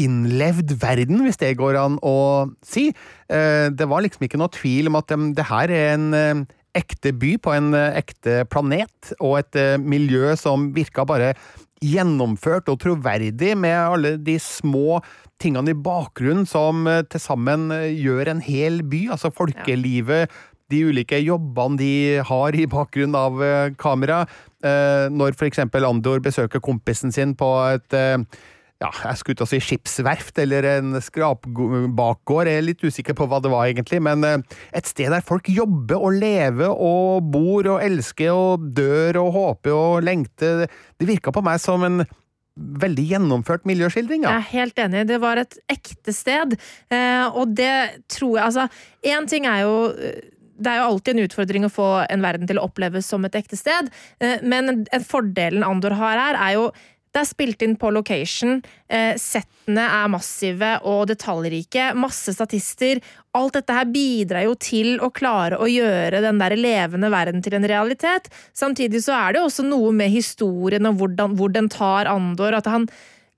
innlevd 0.00 0.72
verden, 0.80 1.20
hvis 1.26 1.40
det 1.40 1.56
går 1.60 1.76
an 1.80 1.98
å 2.02 2.48
si. 2.64 2.88
Eh, 3.28 3.68
Det 3.70 3.88
var 3.88 4.02
liksom 4.02 4.24
ikke 4.26 4.40
noe 4.40 4.52
tvil 4.52 4.88
om 4.88 4.96
at 4.96 5.08
det 5.08 5.48
her 5.48 5.70
er 5.70 5.94
en 5.94 6.14
eh, 6.14 6.44
ekte 6.74 7.12
by 7.12 7.36
på 7.36 7.52
en 7.52 7.74
eh, 7.74 7.98
ekte 8.00 8.44
planet, 8.48 9.12
og 9.20 9.38
et 9.42 9.80
miljø 9.80 10.34
som 10.36 10.72
virka 10.72 11.04
bare 11.04 11.34
gjennomført 11.82 12.70
og 12.70 12.78
troverdig 12.78 13.56
med 13.58 13.76
alle 13.76 14.16
de 14.16 14.38
små 14.38 15.02
tingene 15.42 15.74
i 15.74 15.74
bakgrunnen 15.74 16.46
som 16.46 16.86
til 17.10 17.20
sammen 17.20 17.72
gjør 17.74 18.30
en 18.30 18.40
hel 18.40 18.84
by. 18.86 19.08
Altså 19.16 19.32
folkelivet, 19.34 20.30
de 20.70 20.84
ulike 20.86 21.18
jobbene 21.18 21.80
de 21.80 21.92
har 22.22 22.54
i 22.54 22.68
bakgrunnen 22.70 23.18
av 23.18 23.74
kamera. 23.82 24.22
Når 24.62 25.34
eksempel 25.42 25.84
Andor 25.84 26.22
besøker 26.22 26.62
kompisen 26.62 27.10
sin 27.10 27.34
på 27.34 27.50
et 27.74 27.98
ja, 28.82 28.90
jeg 29.06 29.20
skulle 29.20 29.38
til 29.38 29.46
å 29.46 29.50
si 29.50 29.60
skipsverft 29.62 30.40
eller 30.42 30.66
en 30.76 30.96
skrapbakgård. 31.02 32.50
Jeg 32.50 32.60
er 32.60 32.66
litt 32.66 32.82
usikker 32.82 33.16
på 33.18 33.28
hva 33.30 33.38
det 33.42 33.52
var 33.52 33.68
egentlig, 33.68 34.00
men 34.02 34.26
eh, 34.26 34.40
et 34.74 34.88
sted 34.88 35.12
der 35.12 35.24
folk 35.26 35.50
jobber 35.52 36.02
og 36.02 36.18
lever 36.18 36.72
og 36.72 37.30
bor 37.32 37.68
og 37.76 37.84
elsker 37.84 38.32
og 38.34 38.66
dør 38.74 39.20
og 39.22 39.30
håper 39.36 39.76
og 39.76 40.02
lengter. 40.06 40.66
Det 40.98 41.08
virka 41.08 41.34
på 41.34 41.44
meg 41.46 41.62
som 41.62 41.86
en 41.86 42.02
veldig 42.82 43.04
gjennomført 43.14 43.64
miljøskildring. 43.68 44.26
Jeg 44.26 44.42
er 44.42 44.50
helt 44.50 44.82
enig. 44.82 45.06
Det 45.08 45.18
var 45.22 45.40
et 45.40 45.56
ekte 45.72 46.12
sted. 46.12 46.58
Eh, 46.92 47.24
og 47.30 47.54
det 47.56 48.04
tror 48.12 48.36
jeg 48.36 48.40
Altså, 48.42 48.68
én 49.06 49.28
ting 49.30 49.46
er 49.48 49.62
jo 49.64 49.74
det 50.62 50.70
er 50.70 50.82
jo 50.82 50.88
alltid 50.92 51.16
en 51.16 51.24
utfordring 51.24 51.64
å 51.66 51.72
få 51.72 51.88
en 52.12 52.22
verden 52.22 52.46
til 52.46 52.60
å 52.60 52.66
oppleves 52.68 53.08
som 53.08 53.24
et 53.26 53.36
ekte 53.38 53.58
sted, 53.58 53.88
eh, 54.22 54.42
men 54.46 54.84
en 54.84 55.06
fordelen 55.06 55.64
Andor 55.66 55.96
har 55.98 56.20
her, 56.20 56.38
er 56.38 56.58
jo 56.58 56.66
det 57.12 57.20
er 57.20 57.28
spilt 57.28 57.62
inn 57.64 57.74
på 57.76 57.90
location, 57.92 58.62
eh, 58.88 59.12
settene 59.20 59.84
er 59.84 60.08
massive 60.12 60.70
og 60.88 61.04
detaljrike, 61.10 61.90
masse 61.98 62.32
statister. 62.32 63.02
Alt 63.36 63.58
dette 63.58 63.76
her 63.76 63.90
bidrar 63.92 64.46
jo 64.46 64.54
til 64.56 64.96
å 65.04 65.10
klare 65.12 65.58
å 65.60 65.68
gjøre 65.68 66.22
den 66.24 66.40
der 66.40 66.56
levende 66.56 67.12
verden 67.12 67.44
til 67.44 67.58
en 67.58 67.68
realitet. 67.68 68.30
Samtidig 68.56 69.04
så 69.04 69.16
er 69.18 69.32
det 69.32 69.42
jo 69.42 69.50
også 69.50 69.66
noe 69.68 69.92
med 69.92 70.12
historien 70.12 70.88
og 70.88 71.02
hvordan, 71.02 71.36
hvor 71.36 71.52
den 71.52 71.68
tar 71.72 72.08
Andor, 72.08 72.56
at 72.56 72.70
han, 72.72 72.88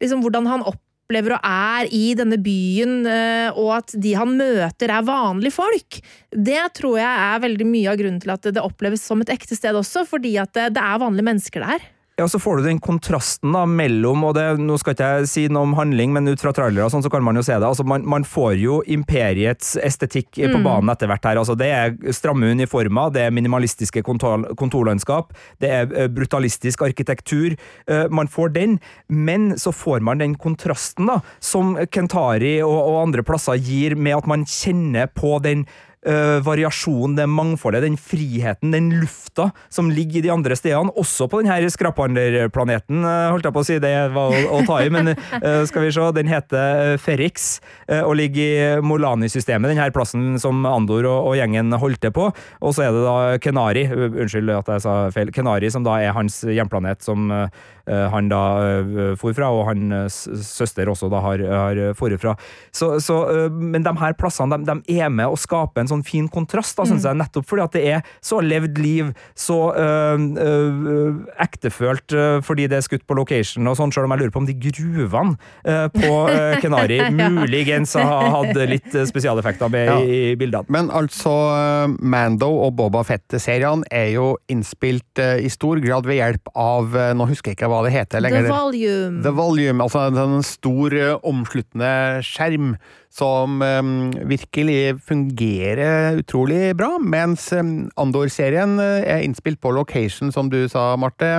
liksom, 0.03 0.23
hvordan 0.23 0.47
han 0.47 0.63
opplever 0.71 1.35
og 1.35 1.43
er 1.43 1.91
i 1.91 2.15
denne 2.15 2.39
byen, 2.39 3.03
eh, 3.11 3.59
og 3.59 3.73
at 3.81 3.97
de 3.99 4.15
han 4.15 4.37
møter 4.39 4.95
er 4.95 5.11
vanlige 5.11 5.59
folk. 5.59 5.99
Det 6.31 6.63
tror 6.79 7.01
jeg 7.03 7.27
er 7.27 7.43
veldig 7.43 7.67
mye 7.75 7.91
av 7.91 7.99
grunnen 7.99 8.23
til 8.23 8.37
at 8.39 8.47
det 8.55 8.63
oppleves 8.63 9.03
som 9.03 9.19
et 9.27 9.35
ekte 9.35 9.59
sted 9.59 9.75
også, 9.75 10.07
fordi 10.07 10.37
at 10.39 10.55
det, 10.55 10.71
det 10.79 10.87
er 10.87 11.03
vanlige 11.03 11.31
mennesker 11.33 11.67
der. 11.67 11.91
Ja, 12.15 12.29
så 12.31 12.39
får 12.39 12.57
du 12.61 12.63
den 12.69 12.79
kontrasten 12.79 13.51
da 13.57 13.65
mellom, 13.67 14.21
og 14.29 14.37
det, 14.37 14.45
nå 14.63 14.77
skal 14.79 14.95
ikke 14.95 15.07
jeg 15.17 15.29
si 15.33 15.43
noe 15.51 15.67
om 15.67 15.73
handling, 15.75 16.13
men 16.15 16.31
ut 16.31 16.39
fra 16.39 16.53
trailere 16.55 16.87
sånn, 16.93 17.03
så 17.03 17.11
kan 17.11 17.25
man 17.27 17.35
jo 17.35 17.43
se 17.43 17.57
det. 17.57 17.67
Altså, 17.67 17.83
man, 17.91 18.05
man 18.07 18.23
får 18.23 18.53
jo 18.61 18.77
imperiets 18.87 19.73
estetikk 19.83 20.39
på 20.39 20.61
banen 20.63 20.93
etter 20.93 21.11
hvert 21.11 21.27
her. 21.27 21.41
Altså, 21.41 21.57
det 21.59 21.73
er 21.75 21.97
stramme 22.15 22.53
uniformer, 22.55 23.11
det 23.17 23.25
er 23.25 23.35
minimalistiske 23.35 24.05
kontor, 24.07 24.45
kontorlandskap, 24.61 25.35
det 25.59 25.73
er 25.75 25.91
eh, 25.91 26.07
brutalistisk 26.15 26.85
arkitektur. 26.87 27.57
Eh, 27.91 28.05
Man 28.15 28.31
får 28.31 28.55
den, 28.61 28.77
men 29.11 29.57
så 29.59 29.75
får 29.75 30.07
man 30.07 30.23
den 30.23 30.37
kontrasten 30.39 31.11
da, 31.11 31.19
som 31.43 31.75
Kentari 31.91 32.61
og, 32.63 32.77
og 32.79 33.01
andre 33.09 33.27
plasser 33.27 33.59
gir 33.59 33.99
med 33.99 34.21
at 34.21 34.31
man 34.31 34.47
kjenner 34.47 35.11
på 35.11 35.41
den 35.43 35.67
eh, 36.07 36.39
variasjonen, 36.45 37.17
det 37.19 37.27
mangfoldet, 37.31 37.85
den 37.85 37.97
friheten, 38.01 38.73
den 38.75 38.91
lufta 39.01 39.51
som 39.73 39.91
ligger 39.91 40.21
i 40.21 40.25
de 40.27 40.33
andre 40.33 40.57
stedene, 40.59 40.93
også 41.01 41.29
på 41.31 41.43
denne 41.43 41.71
skraphandlerplaneten, 41.73 43.05
uh, 43.05 43.33
holdt 43.33 43.49
jeg 43.49 43.55
på 43.55 43.63
å 43.63 43.67
si, 43.67 43.79
det 43.83 43.93
var 44.15 44.35
å, 44.35 44.43
å 44.59 44.63
ta 44.69 44.81
i, 44.85 44.91
men 44.93 45.15
uh, 45.15 45.65
skal 45.69 45.87
vi 45.87 45.93
se, 45.95 46.07
den 46.15 46.31
heter 46.31 46.95
eh, 46.95 46.97
Ferrix 47.01 47.59
eh, 47.89 48.03
og 48.03 48.17
ligger 48.19 48.43
i 48.45 48.85
Molani-systemet, 48.85 49.73
denne 49.73 49.91
plassen 49.95 50.39
som 50.43 50.65
Andor 50.69 51.07
og, 51.09 51.31
og 51.31 51.39
gjengen 51.39 51.75
holdt 51.81 52.03
til 52.05 52.15
på, 52.15 52.29
og 52.31 52.75
så 52.77 52.87
er 52.87 52.95
det 52.95 53.05
da 53.05 53.17
Kenari, 53.43 53.87
uh, 53.91 54.07
unnskyld 54.09 54.55
at 54.55 54.75
jeg 54.77 54.85
sa 54.87 54.97
feil, 55.15 55.33
Kenari 55.35 55.71
som 55.73 55.87
da 55.87 55.99
er 56.03 56.15
hans 56.17 56.43
hjemplanet 56.47 57.05
som 57.05 57.31
uh, 57.33 57.49
han 57.85 58.31
da 58.33 58.43
uh, 58.61 59.13
for 59.21 59.37
fra, 59.37 59.51
og 59.53 59.69
hans 59.69 60.23
søster 60.47 60.89
også 60.91 61.11
da 61.13 61.21
har, 61.25 61.43
har 61.45 61.83
fra. 62.21 62.37
Så, 62.73 62.95
så, 63.05 63.19
uh, 63.29 63.53
men 63.53 63.85
de 63.85 63.93
her 64.01 64.17
plassene 64.19 64.59
de, 64.65 64.79
de 64.87 64.99
er 65.01 65.13
med 65.13 65.29
å 65.31 65.39
skape 65.39 65.83
en 65.83 65.91
sånn 65.91 65.94
fin 66.03 66.27
kontrast, 66.29 66.77
da, 66.79 66.87
synes 66.89 67.05
jeg, 67.05 67.15
nettopp 67.15 67.47
fordi 67.47 67.63
at 67.63 67.77
det 67.77 67.85
er 67.93 68.01
så 68.25 68.41
levd 68.43 68.79
liv, 68.83 69.13
så 69.37 69.59
øh, 69.77 70.25
øh, 70.41 71.15
ektefølt 71.45 72.13
øh, 72.13 72.43
fordi 72.43 72.67
det 72.67 72.79
er 72.79 72.85
skutt 72.87 73.07
på 73.07 73.15
location 73.15 73.67
og 73.71 73.77
sånn, 73.79 73.93
selv 73.95 74.09
om 74.09 74.15
jeg 74.15 74.25
lurer 74.25 74.35
på 74.35 74.43
om 74.43 74.49
de 74.49 74.57
gruvene 74.59 75.37
uh, 75.69 75.87
på 75.93 76.13
øh, 76.31 76.57
Kenari 76.63 76.99
muligens 77.13 77.95
har 77.99 78.31
hatt 78.33 78.59
litt 78.69 78.91
uh, 78.97 79.05
spesialeffekter 79.09 79.71
med 79.73 79.85
Ja. 79.85 79.99
i, 80.01 80.33
i 80.33 80.37
bildene. 80.41 80.65
Men 80.73 80.89
altså, 80.95 81.31
eh, 81.53 81.93
Mando 82.01 82.49
og 82.65 82.73
Boba 82.79 83.03
Fett-seriene 83.05 83.85
er 83.93 84.15
jo 84.15 84.39
innspilt 84.49 85.21
i 85.21 85.51
stor 85.53 85.81
grad 85.85 86.07
ved 86.09 86.17
hjelp 86.17 86.49
av 86.57 86.95
Nå 87.19 87.27
husker 87.29 87.53
jeg 87.53 87.59
ikke 87.59 87.69
hva 87.69 87.83
det 87.85 87.93
heter 87.93 88.23
lenger. 88.25 88.49
The 88.49 88.55
volume. 88.55 89.23
The 89.27 89.35
Volume, 89.37 89.85
altså 89.85 90.07
en 90.09 90.43
stor, 90.47 90.97
omsluttende 91.27 92.23
skjerm 92.25 92.75
som 93.15 93.63
virkelig 94.27 94.97
fungerer 95.07 96.19
utrolig 96.19 96.73
bra, 96.79 96.97
mens 96.99 97.47
Andor-serien 97.55 98.79
eh, 98.83 99.05
er 99.07 99.23
innspilt 99.23 99.61
på 99.63 99.71
location, 99.75 100.33
som 100.35 100.51
du 100.51 100.65
sa, 100.71 100.97
Marte, 100.99 101.31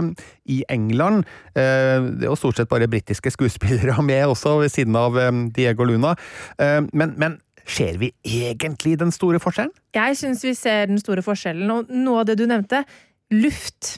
i 0.45 0.61
England. 0.71 1.25
Eh, 1.55 1.99
det 2.15 2.23
er 2.23 2.29
jo 2.29 2.37
stort 2.39 2.61
sett 2.61 2.71
bare 2.71 2.87
britiske 2.91 3.33
skuespillere 3.35 3.97
med 4.09 4.23
også, 4.31 4.59
ved 4.63 4.71
siden 4.71 4.95
av 4.99 5.19
Diego 5.55 5.87
Luna. 5.87 6.15
Eh, 6.61 6.81
men, 6.93 7.15
men 7.19 7.39
ser 7.67 7.99
vi 7.99 8.13
egentlig 8.23 8.99
den 9.01 9.11
store 9.11 9.41
forskjellen? 9.43 9.73
Jeg 9.97 10.17
syns 10.19 10.45
vi 10.45 10.55
ser 10.55 10.87
den 10.91 11.01
store 11.01 11.25
forskjellen, 11.25 11.71
og 11.71 11.91
noe 11.91 12.23
av 12.23 12.29
det 12.29 12.39
du 12.39 12.47
nevnte, 12.49 12.85
luft. 13.33 13.97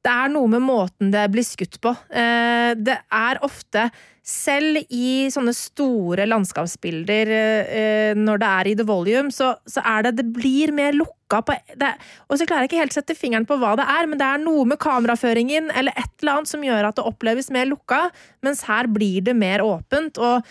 Det 0.00 0.12
er 0.12 0.30
noe 0.32 0.48
med 0.48 0.64
måten 0.64 1.10
det 1.12 1.26
blir 1.32 1.44
skutt 1.44 1.80
på. 1.84 1.92
Eh, 2.08 2.72
Det 2.74 2.96
er 3.12 3.40
ofte, 3.44 3.90
selv 4.22 4.78
i 4.88 5.28
sånne 5.32 5.52
store 5.56 6.26
landskapsbilder, 6.28 7.30
eh, 7.34 8.14
når 8.14 8.38
det 8.38 8.48
er 8.48 8.68
i 8.70 8.74
the 8.78 8.86
volume, 8.86 9.32
så, 9.34 9.54
så 9.66 9.82
er 9.84 10.06
det 10.06 10.16
Det 10.20 10.26
blir 10.32 10.72
mer 10.72 10.92
lukka 10.92 11.42
på 11.42 11.56
det, 11.76 11.92
Og 12.28 12.38
så 12.38 12.46
klarer 12.46 12.64
jeg 12.64 12.70
ikke 12.70 12.82
helt 12.84 12.96
sette 12.96 13.14
fingeren 13.18 13.46
på 13.46 13.58
hva 13.58 13.74
det 13.76 13.84
er, 13.88 14.06
men 14.06 14.18
det 14.18 14.26
er 14.26 14.42
noe 14.42 14.64
med 14.64 14.78
kameraføringen 14.78 15.70
eller 15.74 15.92
et 15.96 16.10
eller 16.22 16.38
annet 16.38 16.48
som 16.48 16.64
gjør 16.64 16.88
at 16.88 16.96
det 16.96 17.06
oppleves 17.06 17.50
mer 17.50 17.66
lukka, 17.66 18.10
mens 18.42 18.64
her 18.70 18.86
blir 18.86 19.20
det 19.22 19.36
mer 19.36 19.60
åpent. 19.60 20.18
og 20.18 20.42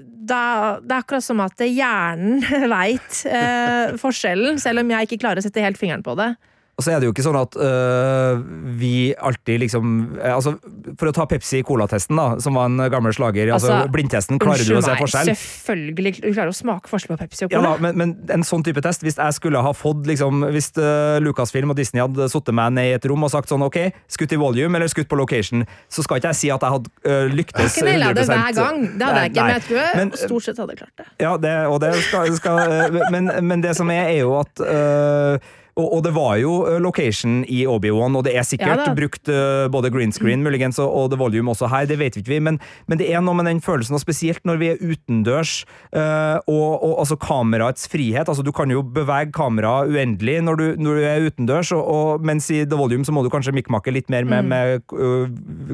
da, 0.00 0.78
det 0.80 0.94
er 0.94 1.02
akkurat 1.02 1.24
som 1.24 1.40
at 1.44 1.60
hjernen 1.60 2.40
veit 2.74 3.24
eh, 3.28 3.96
forskjellen, 4.00 4.60
selv 4.62 4.80
om 4.84 4.90
jeg 4.94 5.08
ikke 5.08 5.20
klarer 5.24 5.42
å 5.42 5.44
sette 5.44 5.64
helt 5.64 5.80
fingeren 5.80 6.04
på 6.06 6.14
det. 6.18 6.34
Og 6.80 6.84
så 6.86 6.94
er 6.94 7.02
det 7.02 7.10
jo 7.10 7.12
ikke 7.12 7.24
sånn 7.26 7.36
at 7.36 7.56
øh, 7.60 8.40
vi 8.80 9.10
alltid 9.12 9.60
liksom 9.66 9.90
eh, 10.16 10.32
altså, 10.32 10.54
For 10.96 11.10
å 11.10 11.12
ta 11.14 11.26
Pepsi 11.28 11.60
Cola-testen, 11.66 12.16
da, 12.16 12.38
som 12.40 12.56
var 12.56 12.70
en 12.70 12.80
gammel 12.92 13.12
slager. 13.16 13.50
Altså, 13.52 13.68
Altså, 13.74 13.90
blindtesten, 13.92 14.38
klarer 14.40 14.64
du 14.64 14.72
å 14.78 14.80
se 14.82 14.94
forskjell? 14.96 15.28
meg. 15.28 15.36
Selvfølgelig 15.42 16.12
du 16.24 16.28
klarer 16.32 16.50
å 16.50 16.56
smake 16.56 16.88
forskjell 16.90 17.12
på 17.12 17.18
Pepsi 17.20 17.44
og 17.46 17.52
Ja 17.52 17.60
Cola. 17.60 17.74
da, 17.76 17.84
men, 17.84 17.98
men 18.00 18.14
en 18.32 18.46
sånn 18.46 18.64
type 18.66 18.80
test, 18.82 19.04
hvis 19.04 19.18
jeg 19.20 19.36
skulle 19.36 19.60
ha 19.62 19.72
fått 19.76 20.08
liksom, 20.08 20.46
Hvis 20.54 20.70
uh, 20.80 21.18
Lucasfilm 21.22 21.74
og 21.74 21.78
Disney 21.78 22.00
hadde 22.02 22.30
satt 22.32 22.48
meg 22.56 22.72
ned 22.78 22.88
i 22.90 22.96
et 22.96 23.06
rom 23.10 23.28
og 23.28 23.32
sagt 23.34 23.52
sånn 23.52 23.62
ok, 23.66 23.78
skutt 24.10 24.32
i 24.34 24.40
volume 24.40 24.80
eller 24.80 24.88
skutt 24.90 25.10
på 25.10 25.18
location, 25.20 25.66
så 25.92 26.02
skal 26.06 26.22
ikke 26.22 26.32
jeg 26.32 26.40
si 26.40 26.50
at 26.54 26.64
jeg 26.64 26.74
hadde 26.78 26.90
Jeg 27.04 27.36
lyktes 27.36 27.76
kunne 27.76 27.92
naila 27.92 28.10
det 28.16 28.24
100%. 28.24 28.32
hver 28.32 28.58
gang, 28.62 28.80
det 28.96 29.06
hadde 29.10 29.22
jeg 29.26 29.32
ikke, 29.34 29.44
men 29.44 29.54
jeg 29.58 29.66
tror 29.68 29.80
jeg 29.84 29.96
Men, 30.00 30.12
øh, 30.16 30.24
stort 30.24 30.48
sett 30.48 30.64
hadde 30.64 30.78
klart 30.80 30.94
det. 31.04 31.08
Ja, 31.26 31.36
det, 31.44 31.54
og 31.68 31.80
det 31.84 31.92
skal, 32.08 32.34
skal 32.40 33.00
men, 33.12 33.30
men 33.50 33.62
det 33.64 33.76
som 33.78 33.90
er, 33.92 34.08
er 34.14 34.22
jo 34.24 34.34
at 34.40 34.64
øh, 34.64 35.50
og, 35.80 35.96
og 35.96 36.04
det 36.04 36.12
var 36.16 36.36
jo 36.40 36.54
øh, 36.68 36.78
location 36.82 37.40
i 37.48 37.64
Obi-Wan, 37.68 38.16
og 38.18 38.26
det 38.26 38.36
er 38.36 38.46
sikkert 38.46 38.86
Ja 38.86 38.94
brukt 39.00 39.28
øh, 39.28 39.70
både 39.72 39.90
green 39.90 40.12
screen 40.12 40.42
muligens 40.44 40.78
og, 40.78 40.90
og 40.94 41.10
The 41.12 41.18
Volume 41.18 41.50
også 41.50 41.68
her, 41.70 41.86
det 41.88 41.98
vet 42.00 42.16
vi 42.16 42.22
ikke 42.22 42.40
men, 42.44 42.58
men 42.90 42.98
det 43.00 43.08
er 43.12 43.22
noe 43.24 43.36
med 43.38 43.46
den 43.48 43.60
følelsen, 43.64 43.96
og 43.96 44.02
spesielt 44.02 44.44
når 44.48 44.58
vi 44.60 44.70
er 44.72 44.82
utendørs, 44.82 45.64
øh, 45.94 46.38
og, 46.50 46.68
og 46.84 46.94
altså 47.02 47.16
kameraets 47.20 47.88
frihet. 47.88 48.28
altså 48.28 48.42
Du 48.42 48.52
kan 48.52 48.70
jo 48.70 48.82
bevege 48.82 49.32
kameraet 49.32 49.90
uendelig 49.94 50.40
når 50.42 50.60
du, 50.60 50.64
når 50.78 50.98
du 50.98 51.06
er 51.06 51.26
utendørs, 51.28 51.72
og, 51.72 52.20
mens 52.24 52.50
i 52.50 52.64
The 52.64 52.78
Volume 52.78 53.04
så 53.04 53.12
må 53.12 53.22
du 53.22 53.30
kanskje 53.32 53.54
mikmakke 53.56 53.94
litt 53.94 54.10
mer 54.10 54.24
med, 54.24 54.48
med 54.50 54.82
øh, 54.92 55.30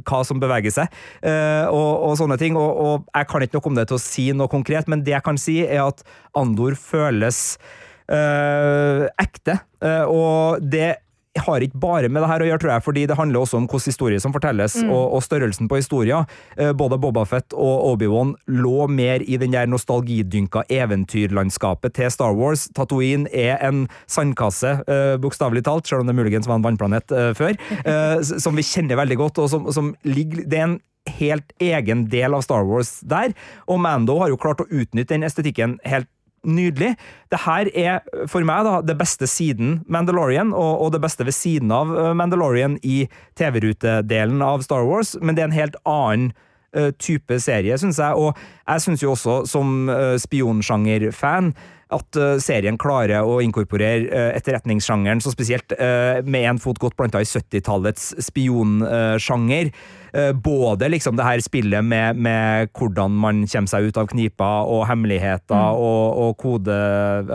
hva 0.07 0.23
som 0.27 0.41
beveger 0.43 0.75
seg, 0.75 0.93
og, 1.23 2.13
sånne 2.19 2.37
ting. 2.41 2.57
Og, 2.59 2.77
og 2.77 3.09
jeg 3.15 3.29
kan 3.31 3.45
ikke 3.45 3.59
noe 3.59 3.71
om 3.73 3.81
det 3.81 3.89
til 3.91 3.99
å 3.99 4.03
si 4.03 4.29
noe 4.37 4.53
konkret, 4.53 4.89
men 4.91 5.03
det 5.07 5.17
jeg 5.17 5.25
kan 5.27 5.41
si, 5.41 5.59
er 5.65 5.87
at 5.87 6.05
Andor 6.37 6.77
føles 6.79 7.57
øh, 8.13 9.09
ekte. 9.23 9.59
øh, 9.83 10.05
og 10.07 10.63
det 10.63 10.95
har 11.45 11.61
ikke 11.61 11.81
bare 11.81 12.09
med 12.09 12.23
det 12.23 12.31
her 12.31 12.43
å 12.43 12.49
gjøre, 12.49 12.61
tror 12.63 12.73
jeg, 12.75 12.85
fordi 12.87 13.05
det 13.11 13.17
handler 13.19 13.43
også 13.43 13.59
om 13.61 13.67
hvordan 13.69 13.91
historie 13.91 14.23
som 14.23 14.35
fortelles, 14.35 14.79
og, 14.85 15.03
og 15.17 15.25
størrelsen 15.25 15.69
på 15.71 15.81
historier. 15.81 16.25
Eh, 16.57 16.73
Både 16.77 16.99
Boba 17.03 17.27
Fett 17.29 17.55
og 17.57 17.91
Obi-Wan 17.93 18.35
lå 18.49 18.87
mer 18.93 19.25
i 19.25 19.39
den 19.41 19.55
der 19.55 19.69
nostalgidynka 19.71 20.67
eventyrlandskapet 20.73 21.97
til 21.99 22.11
Star 22.13 22.37
Wars. 22.37 22.67
Tatooine 22.77 23.29
er 23.33 23.61
en 23.67 23.87
sandkasse, 24.11 24.79
uh, 24.89 25.15
bokstavelig 25.21 25.65
talt, 25.67 25.89
selv 25.89 26.05
om 26.05 26.11
det 26.11 26.17
muligens 26.17 26.49
var 26.49 26.61
en 26.61 26.67
vannplanet 26.67 27.13
uh, 27.15 27.31
før, 27.37 27.57
uh, 27.91 28.19
som 28.25 28.57
vi 28.57 28.67
kjenner 28.67 29.01
veldig 29.01 29.21
godt, 29.21 29.43
og 29.43 29.51
som, 29.53 29.71
som 29.73 29.95
ligger 30.07 30.45
Det 30.47 30.59
er 30.59 30.69
en 30.71 30.79
helt 31.19 31.53
egen 31.63 32.07
del 32.11 32.35
av 32.35 32.43
Star 32.43 32.67
Wars 32.67 32.99
der, 33.07 33.35
og 33.71 33.81
Mando 33.83 34.19
har 34.23 34.33
jo 34.33 34.41
klart 34.41 34.63
å 34.63 34.69
utnytte 34.69 35.15
den 35.15 35.27
estetikken 35.27 35.79
helt 35.87 36.11
nydelig. 36.47 36.95
Det 37.33 37.43
her 37.45 37.71
er 37.75 38.27
for 38.31 38.47
meg 38.47 38.67
da, 38.67 38.79
det 38.87 38.97
beste 38.99 39.29
siden 39.31 39.81
Mandalorian, 39.91 40.55
og, 40.55 40.87
og 40.87 40.93
det 40.95 41.03
beste 41.05 41.27
ved 41.27 41.37
siden 41.37 41.73
av 41.75 41.93
eh, 41.93 42.13
Mandalorian 42.17 42.79
i 42.87 43.05
TV-rutedelen 43.39 44.43
av 44.45 44.65
Star 44.67 44.87
Wars, 44.87 45.17
men 45.21 45.37
det 45.37 45.45
er 45.45 45.51
en 45.51 45.57
helt 45.61 45.81
annen 45.85 46.29
eh, 46.77 46.93
type 47.03 47.41
serie, 47.43 47.79
syns 47.81 48.01
jeg. 48.03 48.19
Og 48.19 48.37
jeg 48.67 48.87
syns 48.87 49.05
jo 49.05 49.15
også, 49.15 49.41
som 49.51 49.91
uh, 49.91 50.15
spionsjangerfan, 50.21 51.55
at 51.95 52.19
serien 52.43 52.75
klarer 52.83 53.23
å 53.23 53.37
inkorporere 53.45 54.09
uh, 54.11 54.31
etterretningssjangeren, 54.35 55.21
så 55.23 55.31
spesielt 55.31 55.71
med 56.27 56.49
en 56.51 56.59
fot 56.59 56.81
godt 56.83 56.97
planta 56.99 57.21
i 57.23 57.29
70-tallets 57.29 58.09
spionsjanger. 58.27 59.71
Både 60.33 60.89
liksom 60.93 61.19
det 61.19 61.27
her 61.27 61.43
spillet 61.45 61.85
med, 61.85 62.17
med 62.17 62.71
hvordan 62.77 63.17
man 63.21 63.45
kommer 63.51 63.71
seg 63.71 63.91
ut 63.91 64.01
av 64.01 64.09
knipa, 64.13 64.51
og 64.65 64.87
hemmeligheter, 64.91 65.77
og, 65.77 66.17
og 66.23 66.37
kode 66.41 66.77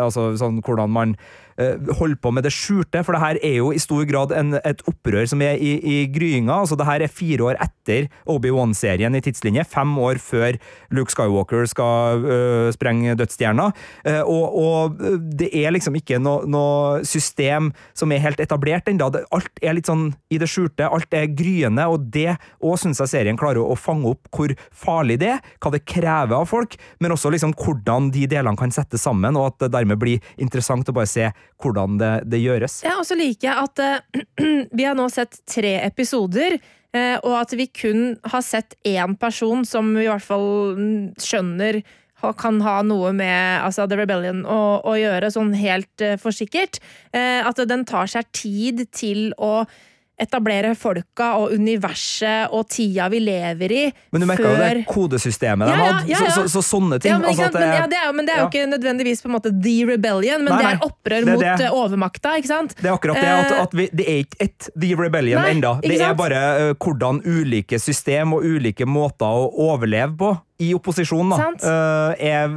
Altså 0.02 0.32
sånn 0.40 0.60
hvordan 0.66 0.92
man 0.92 1.16
eh, 1.62 1.78
holder 1.98 2.18
på 2.22 2.32
med 2.34 2.46
det 2.46 2.54
skjulte, 2.56 3.04
for 3.06 3.16
det 3.16 3.22
her 3.24 3.40
er 3.44 3.58
jo 3.60 3.72
i 3.74 3.82
stor 3.82 4.06
grad 4.10 4.34
en, 4.36 4.56
et 4.68 4.82
opprør 4.90 5.28
som 5.30 5.42
er 5.46 5.60
i, 5.62 5.74
i 5.78 5.98
gryinga. 6.12 6.62
altså 6.62 6.78
Det 6.80 6.88
her 6.88 7.06
er 7.06 7.12
fire 7.12 7.52
år 7.52 7.60
etter 7.64 8.10
Obi-Wan-serien 8.30 9.16
i 9.18 9.24
tidslinje, 9.24 9.66
fem 9.70 9.92
år 10.02 10.22
før 10.22 10.58
Luke 10.92 11.14
Skywalker 11.14 11.68
skal 11.70 12.26
øh, 12.26 12.70
sprenge 12.76 13.16
dødsstjerna. 13.20 13.70
Uh, 14.06 14.22
og, 14.26 14.58
og 14.62 15.04
det 15.38 15.52
er 15.58 15.74
liksom 15.74 15.96
ikke 15.98 16.20
noe, 16.22 16.46
no 16.50 16.64
system 17.08 17.72
som 17.98 18.12
er 18.12 18.24
helt 18.24 18.42
etablert 18.44 18.90
ennå. 18.90 19.10
Alt 19.34 19.62
er 19.62 19.76
litt 19.78 19.90
sånn 19.90 20.12
i 20.32 20.40
det 20.42 20.50
skjulte, 20.52 20.88
alt 20.88 21.14
er 21.16 21.30
gryende, 21.36 21.86
og 21.92 22.08
det 22.14 22.38
òg 22.72 22.80
syns 22.82 23.02
jeg 23.04 23.12
serien 23.12 23.40
klarer 23.40 23.62
å 23.64 23.78
fange 23.80 24.14
opp 24.14 24.30
hvor 24.34 24.54
farlig 24.72 25.20
det 25.22 25.32
er, 25.36 25.46
hva 25.62 25.74
det 25.76 25.84
krever 25.88 26.38
av 26.38 26.50
folk, 26.50 26.78
men 27.04 27.16
også 27.16 27.32
liksom 27.34 27.56
hvordan 27.60 28.12
de 28.16 28.28
delene 28.32 28.60
kan 28.60 28.74
settes 28.74 29.06
sammen, 29.06 29.38
og 29.40 29.52
at 29.52 29.66
det 29.66 29.74
dermed 29.78 30.00
blir 30.02 30.34
interessant 30.42 30.90
å 30.90 30.96
bare 30.96 31.10
se 31.10 31.30
hvordan 31.62 31.98
det, 32.02 32.12
det 32.32 32.42
gjøres. 32.42 32.82
Ja, 32.88 32.98
og 33.02 33.08
så 33.08 33.18
liker 33.20 33.52
jeg 33.52 33.66
at 33.68 33.84
uh, 33.86 34.22
vi 34.78 34.88
har 34.88 34.98
nå 34.98 35.08
sett 35.14 35.42
tre 35.50 35.78
episoder, 35.86 36.58
eh, 36.96 37.18
og 37.22 37.36
at 37.44 37.56
vi 37.58 37.68
kun 37.68 38.16
har 38.32 38.46
sett 38.46 38.78
én 38.88 39.18
person 39.20 39.66
som 39.68 39.94
vi 39.96 40.06
i 40.08 40.12
hvert 40.12 40.26
fall 40.26 40.78
mm, 40.78 41.20
skjønner 41.22 41.82
kan 42.38 42.60
ha 42.62 42.82
noe 42.86 43.10
med 43.18 43.64
altså 43.66 43.88
The 43.90 43.98
Rebellion 43.98 44.44
å, 44.46 44.82
å 44.86 44.92
gjøre, 44.94 45.32
sånn 45.34 45.56
helt 45.58 46.04
uh, 46.06 46.18
for 46.22 46.36
sikkert. 46.36 46.78
Uh, 47.10 47.42
at 47.48 47.62
den 47.70 47.86
tar 47.90 48.12
seg 48.12 48.30
tid 48.36 48.86
til 48.94 49.32
å 49.42 49.64
etablere 50.22 50.74
folka 50.78 51.32
og 51.42 51.56
universet 51.58 52.54
og 52.54 52.68
tida 52.72 53.08
vi 53.12 53.20
lever 53.24 53.74
i, 53.74 53.84
Men 54.14 54.24
du 54.24 54.28
merka 54.30 54.46
jo 54.48 54.58
det 54.60 54.86
kodesystemet 54.90 55.68
de 55.68 55.74
Ja, 55.74 55.80
ja, 55.80 55.88
ja, 56.08 56.20
hadde, 56.22 56.32
Så, 56.36 56.44
så, 56.46 56.62
så 56.62 56.64
sånne 56.68 57.00
ting. 57.02 57.14
men, 57.18 57.28
altså 57.32 57.48
sant? 57.48 57.58
men, 57.58 57.74
ja, 57.76 57.88
det 57.90 58.00
er, 58.00 58.14
men 58.16 58.28
det 58.30 58.36
er 58.36 58.44
jo 58.44 58.50
ikke 58.52 58.68
nødvendigvis 58.72 59.24
på 59.24 59.32
en 59.32 59.36
måte 59.38 59.54
The 59.56 59.76
Rebellion, 59.90 60.46
men 60.46 60.54
Nei, 60.54 60.62
det 60.62 60.72
er 60.72 60.86
opprør 60.88 61.26
Det 61.26 61.36
mot 61.36 61.46
det. 61.46 61.56
eh, 61.66 61.80
overmakta, 61.82 62.36
ikke 62.42 62.52
sant? 62.52 62.76
Det 62.78 62.88
er 62.90 62.94
akkurat 62.94 63.20
det, 63.22 63.34
at, 63.40 63.52
at 63.66 63.76
vi, 63.78 63.90
det 63.92 64.08
er 64.08 64.22
ikke 64.26 64.40
ett 64.48 64.70
The 64.76 64.94
Rebellion 65.00 65.44
ennå. 65.46 65.74
Det 65.84 65.98
er 66.02 66.16
bare 66.18 66.42
uh, 66.72 66.74
hvordan 66.78 67.22
ulike 67.26 67.80
system 67.82 68.38
og 68.38 68.46
ulike 68.46 68.86
måter 68.90 69.26
å 69.26 69.50
overleve 69.72 70.16
på 70.22 70.32
i 70.62 70.72
opposisjon, 70.78 71.32
da, 71.34 71.48
eh, 71.58 72.26
er 72.32 72.52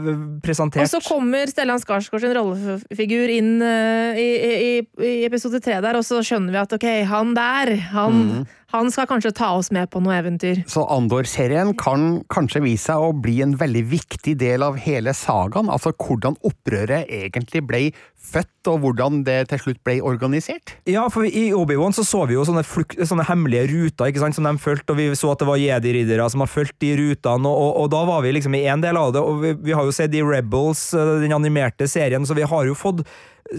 presentert 0.44 0.84
Og 0.84 0.90
så 0.92 1.00
kommer 1.06 1.48
Stellan 1.48 1.80
Skarsgård 1.80 2.20
sin 2.24 2.34
rollefigur 2.36 3.32
inn 3.32 3.54
uh, 3.64 4.18
i, 4.20 4.28
i, 4.44 4.72
i 5.00 5.14
episode 5.24 5.60
tre 5.64 5.80
der, 5.80 5.96
og 5.96 6.04
så 6.04 6.20
skjønner 6.24 6.52
vi 6.52 6.60
at 6.60 6.76
ok, 6.76 6.86
han 7.08 7.32
der, 7.38 7.74
han, 7.94 8.20
Mhm. 8.24 8.44
Han 8.74 8.90
skal 8.90 9.06
kanskje 9.10 9.30
ta 9.38 9.52
oss 9.54 9.70
med 9.74 9.90
på 9.92 10.02
noe 10.02 10.16
eventyr. 10.18 10.64
Så 10.70 10.82
Andor-serien 10.90 11.72
kan 11.78 12.24
kanskje 12.32 12.64
vise 12.64 12.90
seg 12.90 13.00
å 13.00 13.12
bli 13.16 13.38
en 13.44 13.54
veldig 13.60 13.84
viktig 13.92 14.34
del 14.40 14.64
av 14.66 14.78
hele 14.82 15.14
sagaen, 15.16 15.70
altså 15.72 15.92
hvordan 15.94 16.36
opprøret 16.44 17.08
egentlig 17.08 17.62
ble 17.68 17.82
født, 18.24 18.50
og 18.72 18.80
hvordan 18.80 19.20
det 19.26 19.36
til 19.50 19.60
slutt 19.60 19.80
ble 19.84 19.98
organisert? 20.04 20.74
Ja, 20.88 21.04
for 21.12 21.28
i 21.28 21.46
Obi-Wan 21.54 21.94
så 21.94 22.04
så 22.08 22.22
vi 22.28 22.38
jo 22.38 22.46
sånne, 22.48 22.64
fluk- 22.66 22.96
sånne 22.96 23.26
hemmelige 23.28 23.68
ruter 23.70 24.10
ikke 24.10 24.22
sant, 24.22 24.38
som 24.38 24.48
de 24.48 24.54
fulgte, 24.60 24.94
og 24.94 25.00
vi 25.00 25.10
så 25.18 25.34
at 25.34 25.44
det 25.44 25.48
var 25.50 25.60
jedi-riddere 25.60 26.30
som 26.32 26.42
har 26.44 26.50
fulgt 26.50 26.78
de 26.82 26.94
rutene, 26.98 27.50
og, 27.50 27.60
og, 27.60 27.84
og 27.84 27.92
da 27.94 28.02
var 28.08 28.24
vi 28.24 28.32
liksom 28.38 28.56
i 28.58 28.64
en 28.72 28.82
del 28.84 28.98
av 28.98 29.12
det, 29.14 29.22
og 29.22 29.44
vi, 29.44 29.52
vi 29.68 29.76
har 29.76 29.86
jo 29.86 29.94
sett 29.94 30.12
de 30.14 30.24
Rebels, 30.24 30.88
eh, 30.96 31.14
den 31.22 31.36
animerte 31.36 31.88
serien, 31.90 32.26
så 32.26 32.36
vi 32.36 32.48
har 32.48 32.66
jo 32.66 32.76
fått 32.78 33.04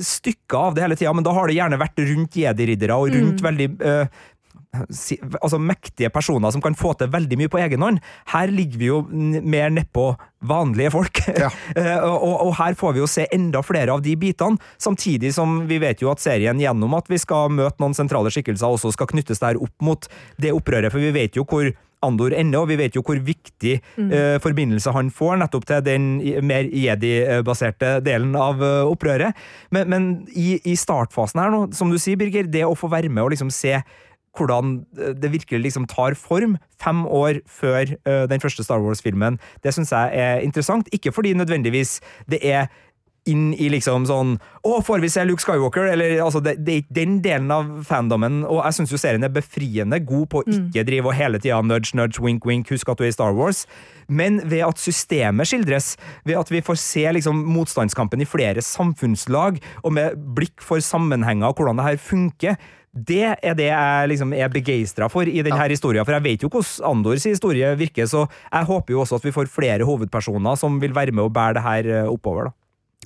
stykker 0.01 0.57
av 0.57 0.75
det 0.75 0.81
hele 0.81 0.95
tida, 0.97 1.13
men 1.13 1.25
da 1.25 1.33
har 1.35 1.47
det 1.47 1.59
gjerne 1.59 1.77
vært 1.77 2.01
rundt 2.09 2.37
jedi-riddere 2.41 2.95
og 2.97 3.13
rundt 3.13 3.43
veldig 3.45 3.67
eh, 3.85 4.07
si, 4.09 4.34
altså 5.41 5.59
mektige 5.61 6.09
personer 6.13 6.53
som 6.53 6.63
kan 6.63 6.75
få 6.77 6.93
til 6.99 7.11
veldig 7.13 7.39
mye 7.39 7.51
på 7.51 7.61
egen 7.63 7.83
hånd. 7.85 8.01
Her 8.33 8.51
ligger 8.53 8.81
vi 8.81 8.89
jo 8.89 9.01
n- 9.11 9.41
mer 9.43 9.71
nedpå 9.73 10.09
vanlige 10.45 10.93
folk. 10.93 11.21
Ja. 11.45 11.49
Eh, 11.75 12.03
og, 12.05 12.35
og 12.47 12.53
her 12.59 12.75
får 12.79 12.93
vi 12.95 13.01
jo 13.01 13.07
se 13.11 13.25
enda 13.35 13.59
flere 13.65 13.91
av 13.93 14.01
de 14.05 14.13
bitene, 14.19 14.59
samtidig 14.81 15.33
som 15.35 15.65
vi 15.67 15.79
vet 15.83 15.99
jo 16.01 16.11
at 16.13 16.21
serien 16.23 16.59
gjennom 16.61 16.93
at 16.97 17.09
vi 17.11 17.19
skal 17.21 17.51
møte 17.51 17.81
noen 17.83 17.95
sentrale 17.97 18.31
skikkelser, 18.31 18.71
også 18.71 18.93
skal 18.95 19.09
knyttes 19.11 19.41
der 19.43 19.59
opp 19.59 19.73
mot 19.83 20.07
det 20.41 20.53
opprøret, 20.55 20.93
for 20.93 21.03
vi 21.03 21.11
vet 21.15 21.35
jo 21.39 21.43
hvor 21.49 21.73
Andor 22.05 22.35
ender, 22.37 22.59
og 22.61 22.67
vi 22.69 22.75
vet 22.77 22.93
jo 22.93 23.01
hvor 23.01 23.17
viktig 23.17 23.71
eh, 23.79 24.35
forbindelse 24.43 24.91
han 24.93 25.07
får 25.15 25.39
nettopp 25.41 25.63
til 25.65 25.79
den 25.87 26.03
mer 26.45 26.67
jedi-baserte 26.69 27.95
delen 28.05 28.35
av 28.37 28.61
uh, 28.61 28.83
opprøret. 28.91 29.33
Men, 29.73 29.89
men 29.89 30.05
i, 30.29 30.59
i 30.69 30.75
startfasen 30.77 31.41
her 31.41 31.53
nå, 31.53 31.61
som 31.73 31.89
du 31.89 31.97
sier, 32.01 32.19
Birger, 32.19 32.45
det 32.51 32.65
å 32.67 32.75
få 32.77 32.91
være 32.93 33.09
med 33.09 33.23
og 33.25 33.33
liksom 33.33 33.49
se 33.53 33.79
hvordan 34.37 34.79
eh, 34.99 35.13
det 35.17 35.33
virkelig 35.33 35.61
liksom 35.67 35.87
tar 35.91 36.17
form 36.19 36.57
fem 36.81 37.05
år 37.07 37.41
før 37.49 37.95
eh, 37.95 38.25
den 38.31 38.43
første 38.43 38.63
Star 38.63 38.83
Wars-filmen, 38.83 39.39
det 39.63 39.73
syns 39.75 39.93
jeg 39.95 40.25
er 40.25 40.43
interessant. 40.45 40.89
Ikke 40.93 41.13
fordi 41.15 41.33
nødvendigvis 41.33 41.99
det 42.31 42.43
er 42.43 42.67
inn 43.29 43.53
i 43.57 43.69
liksom 43.73 44.05
sånn 44.05 44.35
Å, 44.65 44.79
får 44.85 45.01
vi 45.03 45.09
se 45.11 45.23
Luke 45.25 45.41
Skywalker? 45.43 45.87
Eller, 45.93 46.15
altså, 46.23 46.41
det, 46.45 46.55
det 46.65 46.73
er 46.73 46.83
ikke 46.83 46.97
den 46.97 47.17
delen 47.25 47.51
av 47.53 47.71
fandomen, 47.87 48.43
og 48.45 48.61
jeg 48.63 48.77
syns 48.79 48.93
jo 48.93 48.99
serien 49.01 49.25
er 49.25 49.33
befriende 49.33 49.99
god 50.05 50.29
på 50.31 50.41
å 50.41 50.45
ikke 50.45 50.85
drive 50.87 51.11
og 51.11 51.17
hele 51.17 51.41
tida 51.41 51.59
nudge, 51.65 51.95
nudge, 51.97 52.21
wink, 52.23 52.45
wink, 52.49 52.71
husk 52.73 52.89
at 52.91 53.01
du 53.01 53.05
er 53.05 53.11
i 53.11 53.15
Star 53.15 53.35
Wars. 53.37 53.65
Men 54.07 54.39
ved 54.45 54.65
at 54.67 54.81
systemet 54.81 55.49
skildres, 55.49 55.93
ved 56.25 56.39
at 56.41 56.53
vi 56.53 56.63
får 56.65 56.79
se 56.81 57.05
liksom 57.17 57.43
motstandskampen 57.55 58.21
i 58.21 58.29
flere 58.29 58.63
samfunnslag, 58.65 59.61
og 59.83 59.97
med 59.97 60.17
blikk 60.37 60.65
for 60.65 60.81
sammenhenger 60.83 61.49
og 61.49 61.61
hvordan 61.61 61.81
det 61.81 61.89
her 61.89 62.01
funker, 62.01 62.57
det 62.95 63.23
er 63.43 63.55
det 63.59 63.67
jeg 63.67 64.09
liksom 64.13 64.33
er 64.37 64.51
begeistra 64.51 65.09
for 65.11 65.27
i 65.27 65.43
denne 65.43 65.67
historien, 65.67 66.05
for 66.07 66.15
jeg 66.15 66.23
vet 66.23 66.45
jo 66.45 66.49
hvordan 66.51 66.91
Andors 66.95 67.27
historie 67.27 67.73
virker, 67.75 68.07
så 68.07 68.23
jeg 68.47 68.69
håper 68.69 68.95
jo 68.95 69.01
også 69.03 69.19
at 69.19 69.25
vi 69.27 69.35
får 69.35 69.51
flere 69.51 69.87
hovedpersoner 69.87 70.55
som 70.59 70.79
vil 70.79 70.95
være 70.95 71.11
med 71.11 71.27
og 71.27 71.33
bære 71.35 71.57
det 71.57 71.65
her 71.65 71.89
eh, 71.91 72.11
oppover. 72.11 72.49
da. 72.49 72.55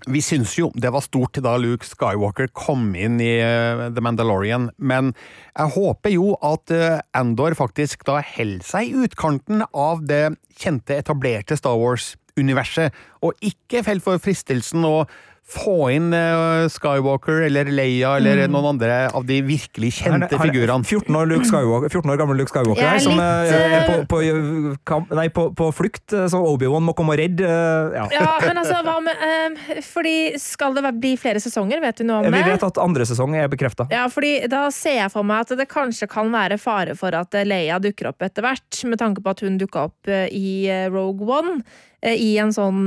Vi 0.08 0.22
syns 0.24 0.54
jo 0.56 0.70
det 0.80 0.92
var 0.94 1.04
stort 1.04 1.42
da 1.44 1.58
Luke 1.60 1.88
Skywalker 1.88 2.48
kom 2.56 2.94
inn 2.96 3.18
i 3.20 3.34
eh, 3.42 3.90
The 3.92 4.04
Mandalorian, 4.04 4.70
men 4.78 5.12
jeg 5.58 5.74
håper 5.76 6.14
jo 6.14 6.36
at 6.46 6.72
eh, 6.72 7.02
Andor 7.18 7.58
faktisk 7.58 8.06
da 8.08 8.22
holder 8.24 8.64
seg 8.66 8.88
i 8.88 9.04
utkanten 9.08 9.66
av 9.74 10.06
det 10.08 10.38
kjente, 10.60 11.02
etablerte 11.02 11.58
Star 11.60 11.76
Wars-universet, 11.82 12.96
og 13.26 13.36
ikke 13.44 13.84
faller 13.84 14.06
for 14.06 14.24
fristelsen 14.24 14.88
å 14.88 15.04
få 15.50 15.90
inn 15.96 16.12
eh, 16.14 16.68
Skywalker 16.70 17.40
eller 17.48 17.70
Leia 17.74 18.12
eller 18.20 18.44
noen 18.52 18.68
andre 18.76 19.00
av 19.18 19.24
de 19.26 19.40
virkelig 19.42 19.90
er- 19.90 19.98
kjente 20.04 20.28
er 20.38 20.42
figurene. 20.44 20.86
14 20.86 21.16
år, 21.18 21.32
Skywalker, 21.50 21.90
14 21.90 22.12
år 22.14 22.20
gammel 22.22 22.38
Luke 22.38 22.52
Skywalker 22.54 22.84
er 22.86 22.92
her, 22.94 23.00
som 23.02 23.18
litt, 23.18 23.54
eh, 23.56 23.74
er 23.80 23.88
på, 23.90 24.20
eh, 24.22 24.38
på, 24.38 24.76
kamp, 24.86 25.10
nei, 25.18 25.26
på, 25.34 25.48
på 25.58 25.72
flukt, 25.74 26.06
så 26.14 26.38
Obi-Wan 26.52 26.86
må 26.86 26.94
komme 26.98 27.16
og 27.16 27.22
redde. 27.24 27.50
Ja. 27.50 28.06
Ja, 28.14 28.28
men 28.46 28.62
altså, 28.62 28.78
hva 28.86 29.00
med 29.02 29.58
Fordi 29.88 30.16
skal 30.38 30.78
det 30.78 30.94
bli 31.02 31.16
flere 31.18 31.42
sesonger, 31.42 31.82
vet 31.82 31.98
du 31.98 32.06
noe 32.06 32.22
om 32.22 32.30
det? 32.30 32.36
Vi 32.38 32.52
vet 32.54 32.68
at 32.70 32.78
andre 32.86 33.10
sesong 33.10 33.34
er 33.42 33.50
bekrefta. 33.50 33.90
Ja, 33.92 34.06
fordi 34.14 34.36
da 34.52 34.68
ser 34.76 35.00
jeg 35.00 35.12
for 35.18 35.26
meg 35.26 35.48
at 35.48 35.58
det 35.58 35.70
kanskje 35.74 36.08
kan 36.14 36.30
være 36.32 36.60
fare 36.62 36.94
for 37.00 37.16
at 37.18 37.34
Leia 37.50 37.82
dukker 37.82 38.12
opp 38.14 38.22
etter 38.22 38.46
hvert, 38.46 38.84
med 38.86 39.02
tanke 39.02 39.26
på 39.26 39.34
at 39.34 39.42
hun 39.46 39.58
dukka 39.58 39.88
opp 39.90 40.14
i 40.14 40.70
Rogue 40.94 41.26
One, 41.26 41.62
i 42.06 42.36
en 42.40 42.54
sånn 42.56 42.86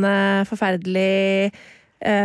forferdelig 0.49 1.51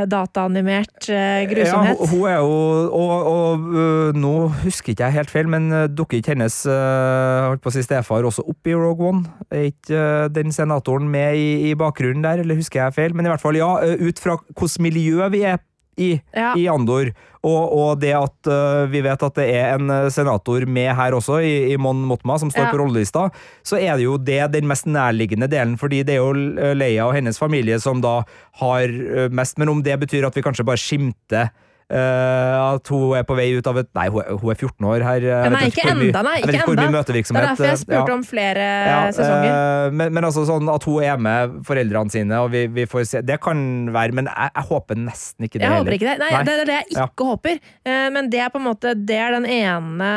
dataanimert 0.09 1.09
eh, 1.13 1.43
grusomhet. 1.49 1.99
Ja, 2.01 2.09
hun 2.11 2.23
er 2.29 2.37
jo 2.39 2.57
Og, 2.97 3.11
og 3.27 3.67
og, 3.67 4.15
nå 4.17 4.33
husker 4.63 4.93
ikke 4.93 5.05
jeg 5.05 5.17
helt 5.17 5.31
feil, 5.31 5.49
men 5.51 5.69
dukker 5.93 6.17
ikke 6.17 6.33
hennes 6.33 6.59
holdt 6.65 7.61
på 7.63 7.71
å 7.71 7.75
si 7.75 7.83
stefar 7.85 8.25
også 8.27 8.45
opp 8.49 8.69
i 8.69 8.75
Rogue 8.77 9.11
One? 9.11 9.23
Er 9.53 9.69
ikke 9.69 10.03
den 10.33 10.53
senatoren 10.55 11.09
med 11.11 11.37
i, 11.37 11.49
i 11.69 11.75
bakgrunnen 11.77 12.25
der, 12.25 12.41
eller 12.43 12.57
husker 12.57 12.83
jeg 12.83 12.95
feil? 12.97 13.15
Men 13.17 13.27
i 13.27 13.33
hvert 13.33 13.43
fall, 13.43 13.59
ja, 13.59 13.69
ut 13.77 14.21
fra 14.21 14.37
hvilket 14.39 14.81
miljø 14.83 15.27
vi 15.33 15.43
er 15.47 15.61
i, 15.97 16.21
Ja. 16.35 16.53
i 16.55 16.67
Andor, 16.69 17.11
og, 17.47 17.63
og 17.77 17.99
det 18.01 18.13
at 18.17 18.49
uh, 18.51 18.85
vi 18.91 19.01
vet 19.05 19.23
at 19.23 19.35
det 19.37 19.45
er 19.55 19.75
en 19.77 19.89
øh, 19.89 20.09
senator 20.11 20.65
med 20.67 20.89
her 20.97 21.13
også, 21.15 21.37
i, 21.45 21.71
i 21.73 21.77
Mon 21.77 22.01
Motma, 22.09 22.37
som 22.37 22.49
står 22.51 22.67
Ja. 22.67 22.71
på 22.71 22.77
rollelista, 22.81 23.29
så 23.63 23.77
er 23.79 23.95
det 23.97 24.03
jo 24.05 24.17
det 24.17 24.41
den 24.53 24.67
mest 24.67 24.85
nærliggende 24.85 25.47
delen, 25.47 25.77
fordi 25.77 26.03
det 26.03 26.17
er 26.17 26.21
jo 26.21 26.33
øh, 26.35 26.73
Leia 26.77 27.05
og 27.07 27.13
hennes 27.15 27.39
familie 27.39 27.79
som 27.79 28.01
da 28.01 28.21
har 28.61 29.29
mest, 29.29 29.57
men 29.57 29.69
om 29.69 29.83
det 29.83 29.99
betyr 29.99 30.27
at 30.27 30.35
vi 30.35 30.41
kanskje 30.45 30.65
bare 30.67 30.77
skimter 30.81 31.49
øh, 31.91 32.75
at 32.75 32.87
hun 32.91 33.13
er 33.17 33.23
på 33.27 33.35
vei 33.37 33.47
ut 33.57 33.67
av 33.67 33.77
et 33.81 33.87
Nei, 33.95 34.07
hun 34.11 34.21
er, 34.23 34.33
hun 34.41 34.51
er 34.51 34.57
14 34.59 34.87
år 34.91 35.05
her. 35.07 35.21
Jeg 35.27 35.51
nei, 35.53 35.61
vet 35.63 35.77
ikke 35.77 35.85
enda, 35.93 36.21
nei, 36.27 36.33
ikke 36.41 36.49
enda. 36.53 37.01
Det 37.07 37.15
er 37.15 37.45
derfor 37.47 37.65
jeg 37.67 37.77
øh, 37.77 37.81
spurte 37.83 38.11
ja. 38.11 38.15
om 38.17 38.23
flere 38.27 38.65
Ja, 38.87 38.97
sesonger. 39.15 39.53
Uh, 39.53 39.93
men, 40.01 40.13
men 40.17 40.27
altså 40.27 40.43
sånn 40.49 40.69
at 40.73 40.83
hun 40.89 41.03
er 41.07 41.17
med 41.27 41.55
foreldrene 41.67 42.11
sine, 42.13 42.41
og 42.43 42.51
vi, 42.53 42.65
vi 42.67 42.85
får 42.89 43.07
se 43.07 43.21
Det 43.25 43.39
kan 43.43 43.61
være, 43.95 44.11
men 44.19 44.27
jeg, 44.31 44.51
jeg 44.59 44.67
håper 44.71 44.99
nesten 45.05 45.47
ikke 45.47 45.59
det 45.59 45.63
Jeg 45.65 45.71
heller. 45.71 45.85
håper 45.87 45.97
ikke 45.99 46.09
det. 46.11 46.17
Nei, 46.25 46.31
Nei. 46.35 46.43
Det 46.47 46.57
er 46.57 46.65
det 46.71 46.77
jeg 46.81 47.07
ikke 47.07 47.29
håper. 47.31 47.63
Uh, 47.87 48.07
Men 48.17 48.29
det 48.33 48.43
er 48.43 48.51
på 48.53 48.59
en 48.61 48.67
måte 48.67 48.93
Det 48.97 49.17
er 49.17 49.31
den 49.37 49.45
ene 49.47 50.11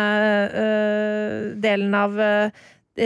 eh, 0.60 1.54
delen 1.62 1.94
av 1.96 2.18
eh, 2.20 2.50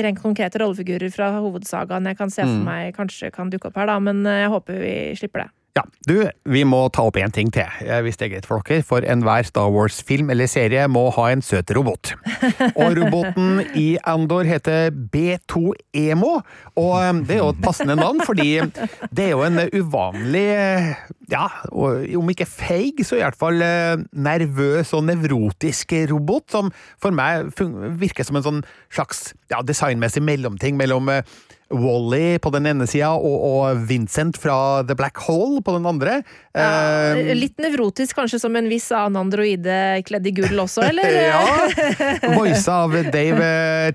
rent 0.05 0.18
konkrete 0.22 0.59
rollefigurer 0.62 1.12
fra 1.14 1.29
hovedsagaen 1.38 2.09
jeg 2.11 2.16
kan 2.18 2.33
se 2.33 2.42
for 2.42 2.55
Mm. 2.55 2.64
meg 2.66 2.94
kanskje 2.96 3.31
kan 3.35 3.50
dukke 3.50 3.68
opp 3.68 3.77
her, 3.79 3.87
da. 3.90 3.98
Men 4.03 4.24
eh, 4.27 4.40
jeg 4.44 4.50
håper 4.53 4.81
vi 4.81 4.94
slipper 5.18 5.44
det. 5.44 5.50
Ja, 5.75 5.83
du, 6.07 6.21
vi 6.47 6.61
må 6.63 6.85
ta 6.95 7.03
opp 7.09 7.17
én 7.19 7.33
ting 7.35 7.49
til, 7.51 7.67
hvis 8.07 8.15
det 8.21 8.29
er 8.29 8.33
greit 8.37 8.45
for 8.47 8.63
dere. 8.63 8.85
For 8.87 9.03
enhver 9.11 9.43
Star 9.49 9.73
Wars-film 9.75 10.29
eller 10.31 10.47
serie 10.47 10.85
må 10.87 11.09
ha 11.17 11.25
en 11.35 11.41
søt 11.43 11.73
robot. 11.75 12.13
Og 12.79 12.95
roboten 12.95 13.59
i 13.75 13.97
Andor 14.07 14.47
heter 14.47 14.93
B2EMO, 14.95 16.31
og 16.79 16.93
eh, 17.01 17.11
det 17.27 17.35
er 17.35 17.43
jo 17.43 17.49
et 17.57 17.65
passende 17.65 17.97
navn, 17.99 18.23
fordi 18.23 18.61
det 19.11 19.25
er 19.27 19.33
jo 19.33 19.43
en 19.49 19.65
uvanlig 19.75 20.45
eh, 20.55 20.93
ja, 21.33 21.49
om 21.75 22.31
ikke 22.31 22.47
feig, 22.47 23.03
så 23.03 23.19
i 23.19 23.25
hvert 23.25 23.41
fall 23.41 23.59
eh, 23.65 23.97
nervøs 24.15 24.95
og 24.95 25.09
nevrotisk 25.09 25.97
robot, 26.13 26.47
som 26.55 26.71
for 27.03 27.11
meg 27.11 27.51
virker 27.99 28.23
som 28.23 28.39
en 28.39 28.47
sånn 28.47 28.63
slags 28.95 29.33
ja, 29.51 29.59
designmessig 29.67 30.23
mellomting 30.23 30.79
mellom 30.79 31.11
eh, 31.11 31.27
Wally 31.72 32.38
på 32.44 32.50
den 32.55 32.66
ene 32.70 32.87
sida 32.90 33.12
og, 33.16 33.37
og 33.48 33.85
Vincent 33.88 34.37
fra 34.40 34.83
The 34.87 34.96
Black 34.98 35.18
Hole 35.27 35.62
på 35.64 35.77
den 35.79 35.88
andre. 35.90 36.20
Ja, 36.55 36.68
Eh, 37.14 37.33
litt 37.35 37.59
nevrotisk 37.62 38.16
kanskje 38.18 38.38
som 38.42 38.55
en 38.57 38.68
viss 38.70 38.90
annen 38.94 39.16
androide 39.24 40.03
kledd 40.07 40.27
i 40.29 40.35
gull 40.37 40.61
også, 40.62 40.85
eller? 40.90 41.09
ja. 41.33 41.40
Voice 42.38 42.68
av 42.70 42.94
Dave 43.14 43.48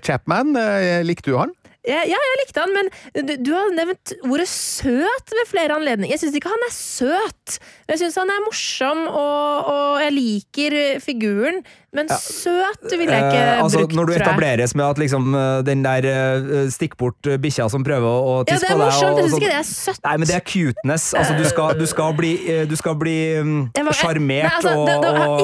Chapman. 0.04 0.52
Eh, 0.56 1.00
Likte 1.06 1.30
du 1.32 1.38
han? 1.38 1.54
Ja, 1.88 2.02
ja, 2.04 2.18
jeg 2.20 2.38
likte 2.42 2.60
han, 2.60 2.74
men 2.76 2.90
du, 3.24 3.30
du 3.40 3.54
har 3.56 3.70
nevnt 3.72 4.12
ordet 4.28 4.44
søt 4.52 5.32
ved 5.32 5.46
flere 5.48 5.78
anledninger. 5.78 6.12
Jeg 6.12 6.20
syns 6.20 6.36
ikke 6.36 6.50
han 6.52 6.66
er 6.66 6.74
søt. 6.76 7.54
Jeg 7.88 8.02
syns 8.02 8.18
han 8.20 8.28
er 8.34 8.42
morsom, 8.44 9.00
og, 9.08 9.70
og 9.72 10.02
jeg 10.04 10.12
liker 10.12 10.76
figuren. 11.00 11.62
Men 11.92 12.06
søt 12.06 12.84
vil 12.92 13.08
jeg 13.10 13.18
ikke 13.18 13.38
Eh, 13.40 13.62
altså, 13.64 13.78
brukt, 13.80 13.94
når 13.98 14.06
du 14.06 14.12
etableres 14.14 14.74
med 14.78 14.84
at 14.86 14.98
liksom, 15.02 15.34
eh, 15.34 15.62
den 15.66 15.80
der 15.82 16.06
eh, 16.06 16.68
stikk 16.70 16.92
bort 17.00 17.26
bikkja 17.42 17.66
som 17.72 17.82
prøver 17.82 18.06
å 18.06 18.20
å 18.30 18.34
Ja, 18.46 18.54
tisse 18.54 18.60
det 18.62 18.70
er 18.70 18.76
på 18.76 18.78
deg 18.78 18.86
morsomt. 18.86 19.10
og 19.10 19.18
Jeg 19.18 19.24
syns 19.30 19.38
ikke 19.40 19.50
det 19.50 19.58
er 19.58 19.66
søtt. 19.66 19.98
Nei, 20.04 20.12
men 20.22 20.26
det 20.30 20.36
er 20.36 20.44
cuteness. 20.46 21.06
Altså, 21.18 21.34
du 21.40 21.44
skal, 21.50 21.74
du 21.80 21.86
skal 21.90 22.14
bli, 22.14 22.30
du 22.70 22.76
skal 22.78 22.94
bli 23.00 23.16
mm, 23.42 23.56
var- 23.74 23.98
sjarmert 23.98 24.46
Nei, 24.46 24.54
altså, 24.60 24.74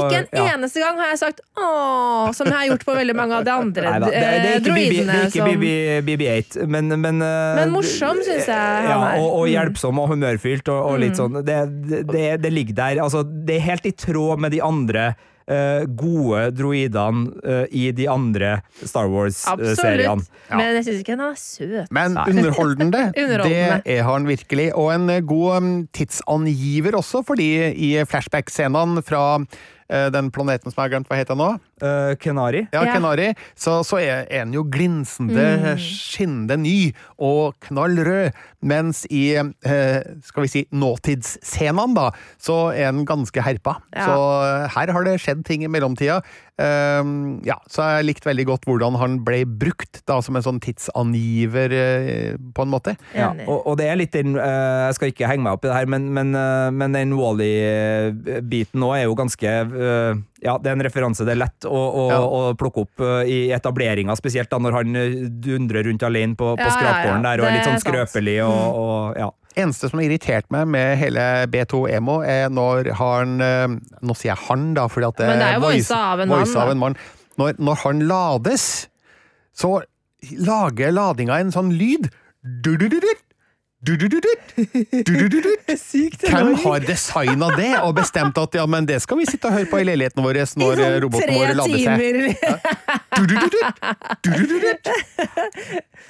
Ikke 0.06 0.20
en 0.22 0.28
ja. 0.38 0.46
eneste 0.54 0.78
gang 0.84 0.98
har 1.02 1.08
jeg 1.10 1.18
sagt 1.24 1.40
'åh', 1.58 2.32
som 2.38 2.46
jeg 2.46 2.54
har 2.60 2.66
gjort 2.70 2.84
på 2.86 2.94
veldig 2.94 3.16
mange 3.16 3.34
av 3.34 3.44
de 3.44 3.50
andre 3.50 3.82
Nei 3.90 3.98
da, 3.98 4.06
det, 4.06 4.14
det 4.14 4.22
er 4.22 4.60
ikke 4.60 4.62
BB, 4.62 4.62
det 4.62 4.70
droidene. 4.70 5.10
er 5.10 5.26
ikke 5.26 5.42
som- 5.42 5.50
BB, 5.50 5.66
BB8, 6.06 6.66
men 6.68 6.88
Men, 7.00 7.18
Men 7.18 7.70
morsom, 7.74 8.22
synes 8.22 8.46
jeg 8.46 8.84
ja. 8.86 9.18
Og, 9.18 9.32
og 9.40 9.46
Mm. 9.46 9.52
hjelpsom 9.52 9.98
og 9.98 10.08
humørfylt 10.14 10.68
og, 10.68 10.92
og 10.92 10.98
litt 11.00 11.16
sånn. 11.18 11.42
Det, 11.44 11.58
det, 12.06 12.42
det, 12.42 12.52
ligger 12.52 12.74
der. 12.74 13.02
Altså, 13.02 13.22
det 13.26 13.56
er 13.56 13.60
helt 13.60 13.86
i 13.86 13.90
tråd 13.92 14.38
med 14.38 14.50
de 14.52 14.60
andre 14.62 15.14
gode 15.46 16.50
droidene 16.58 17.30
eh, 17.46 17.66
i 17.70 17.84
de 17.94 18.08
andre 18.10 18.56
Star 18.82 19.06
Wars-seriene. 19.12 20.16
Absolutt. 20.16 20.32
Men 20.50 20.74
jeg 20.78 20.86
syns 20.88 21.04
ikke 21.04 21.14
han 21.16 21.24
er 21.28 21.38
søt. 21.38 21.92
Men 21.94 22.18
underholdende, 22.30 23.04
Underholdende. 23.14 23.78
det 23.84 23.96
er 23.98 24.02
han 24.08 24.26
virkelig. 24.26 24.68
Og 24.74 24.90
en 24.94 25.08
eh, 25.10 25.22
god 25.26 25.56
um, 25.62 25.70
tidsangiver 25.94 26.98
også, 26.98 27.22
fordi 27.26 27.48
i 27.86 27.92
flashback-scenene 28.08 29.02
fra 29.06 29.22
eh, 29.38 30.08
den 30.14 30.32
planeten 30.34 30.70
som 30.70 30.80
jeg 30.80 30.88
har 30.88 30.94
glemt 30.96 31.10
hva 31.10 31.20
heter 31.22 31.38
nå, 31.38 31.52
Eh, 31.82 32.14
Kenari. 32.16 32.62
ja. 32.72 32.84
Kenari, 32.88 33.34
så, 33.54 33.82
så 33.84 33.98
er 34.00 34.24
en 34.40 34.54
jo 34.56 34.62
glinsende, 34.64 35.44
Mm. 35.56 35.78
skinnende 35.82 36.56
ny 36.62 36.92
og 37.20 37.54
knallrød. 37.66 38.32
Mens 38.66 39.04
i 39.14 39.36
uh, 39.38 40.00
skal 40.26 40.42
vi 40.42 40.48
si 40.50 40.62
nåtidsscenene, 40.74 41.94
da, 41.94 42.06
så 42.42 42.72
er 42.74 42.88
en 42.88 43.04
ganske 43.06 43.42
herpa. 43.44 43.76
Ja. 43.94 44.06
Så 44.08 44.16
eh, 44.42 44.64
her 44.74 44.90
har 44.96 45.04
det 45.06 45.20
skjedd 45.22 45.44
ting 45.46 45.62
i 45.62 45.68
mellomtida. 45.70 46.16
Uh, 46.56 47.36
ja, 47.46 47.58
så 47.68 47.84
jeg 47.98 48.06
likte 48.08 48.30
veldig 48.30 48.46
godt 48.48 48.64
hvordan 48.66 48.96
han 48.98 49.18
ble 49.26 49.42
brukt 49.46 50.00
da 50.08 50.16
som 50.24 50.38
en 50.40 50.42
sånn 50.46 50.58
tidsangiver, 50.64 51.76
på 52.56 52.64
en 52.64 52.72
måte. 52.72 52.96
Ja, 53.14 53.30
og, 53.46 53.60
og 53.68 53.76
det 53.78 53.90
er 53.92 54.00
litt 54.00 54.16
den 54.16 54.34
eh, 54.40 54.86
Jeg 54.88 54.96
skal 54.96 55.12
ikke 55.12 55.28
henge 55.30 55.44
meg 55.44 55.58
opp 55.58 55.66
i 55.66 55.70
det 55.70 55.76
her, 55.76 55.90
men, 55.92 56.08
men, 56.16 56.32
men 56.74 56.96
den 56.96 57.12
Wally-biten 57.18 58.80
nå 58.82 58.92
er 58.96 59.06
jo 59.06 59.14
ganske 59.18 59.52
Ja, 60.44 60.58
det 60.60 60.68
er 60.68 60.76
en 60.76 60.84
referanse 60.84 61.24
det 61.24 61.32
er 61.32 61.38
lett 61.40 61.64
å, 61.64 61.72
å, 61.72 62.02
Ja. 62.12 62.18
å 62.20 62.40
plukke 62.60 62.82
opp 62.84 63.00
eh, 63.00 63.28
i 63.32 63.38
etableringa, 63.56 64.12
spesielt 64.18 64.50
da 64.52 64.58
når 64.60 64.74
han 64.76 64.96
eh, 65.00 65.14
dundrer 65.42 65.86
rundt 65.88 66.02
alene 66.04 66.36
på, 66.36 66.50
på 66.56 66.60
Ja, 66.60 66.66
ja, 66.66 66.68
ja. 66.68 66.76
skrapgården 66.76 67.24
der 67.24 67.40
og 67.40 67.46
er 67.48 67.54
litt 67.56 67.68
sånn 67.70 67.80
skrøpelig 67.84 68.36
og, 68.44 68.80
og 68.82 69.20
ja. 69.22 69.30
Eneste 69.56 69.88
som 69.88 69.96
har 70.02 70.04
irritert 70.10 70.50
meg 70.52 70.66
med 70.68 70.98
hele 71.00 71.22
B2 71.48 71.86
Emo, 71.96 72.18
er 72.20 72.50
når 72.52 72.90
han 72.98 73.38
eh, 73.40 73.76
Nå 74.04 74.12
sier 74.18 74.34
jeg 74.34 74.42
han, 74.50 74.66
da, 74.76 74.84
fordi 74.92 75.08
at 75.08 75.22
det 75.22 75.30
Men 75.32 75.40
det 75.40 75.46
er 75.48 75.54
jo 75.56 75.62
voice- 75.64 75.78
voicet 75.78 75.96
av 75.96 76.20
en 76.20 76.28
mann, 76.34 76.58
av 76.66 76.70
en 76.74 76.82
mann. 76.82 76.98
Når, 77.40 77.56
når 77.70 77.80
han 77.86 78.04
lades, 78.12 78.66
så 79.56 79.78
lager 80.44 80.92
ladinga 80.92 81.40
en 81.40 81.52
sånn 81.56 81.72
lyd. 81.76 82.10
Du-du-du-du. 83.86 84.28
Du-du-du-du. 84.56 85.02
Du-du-du-du. 85.06 85.52
Hvem 86.26 86.54
har 86.64 86.78
designa 86.82 87.50
det 87.54 87.70
og 87.84 87.92
bestemt 88.00 88.38
at 88.42 88.56
ja, 88.58 88.64
men 88.66 88.86
det 88.88 88.98
skal 89.04 89.20
vi 89.20 89.26
sitte 89.28 89.46
og 89.46 89.54
høre 89.54 89.68
på 89.70 89.78
i 89.78 89.84
leiligheten 89.86 90.24
vår 90.26 90.40
når 90.58 90.80
eh, 90.82 90.86
sånn 90.88 90.96
roboten 91.04 91.34
vår 91.36 91.52
lader 91.60 91.78
seg? 91.84 91.94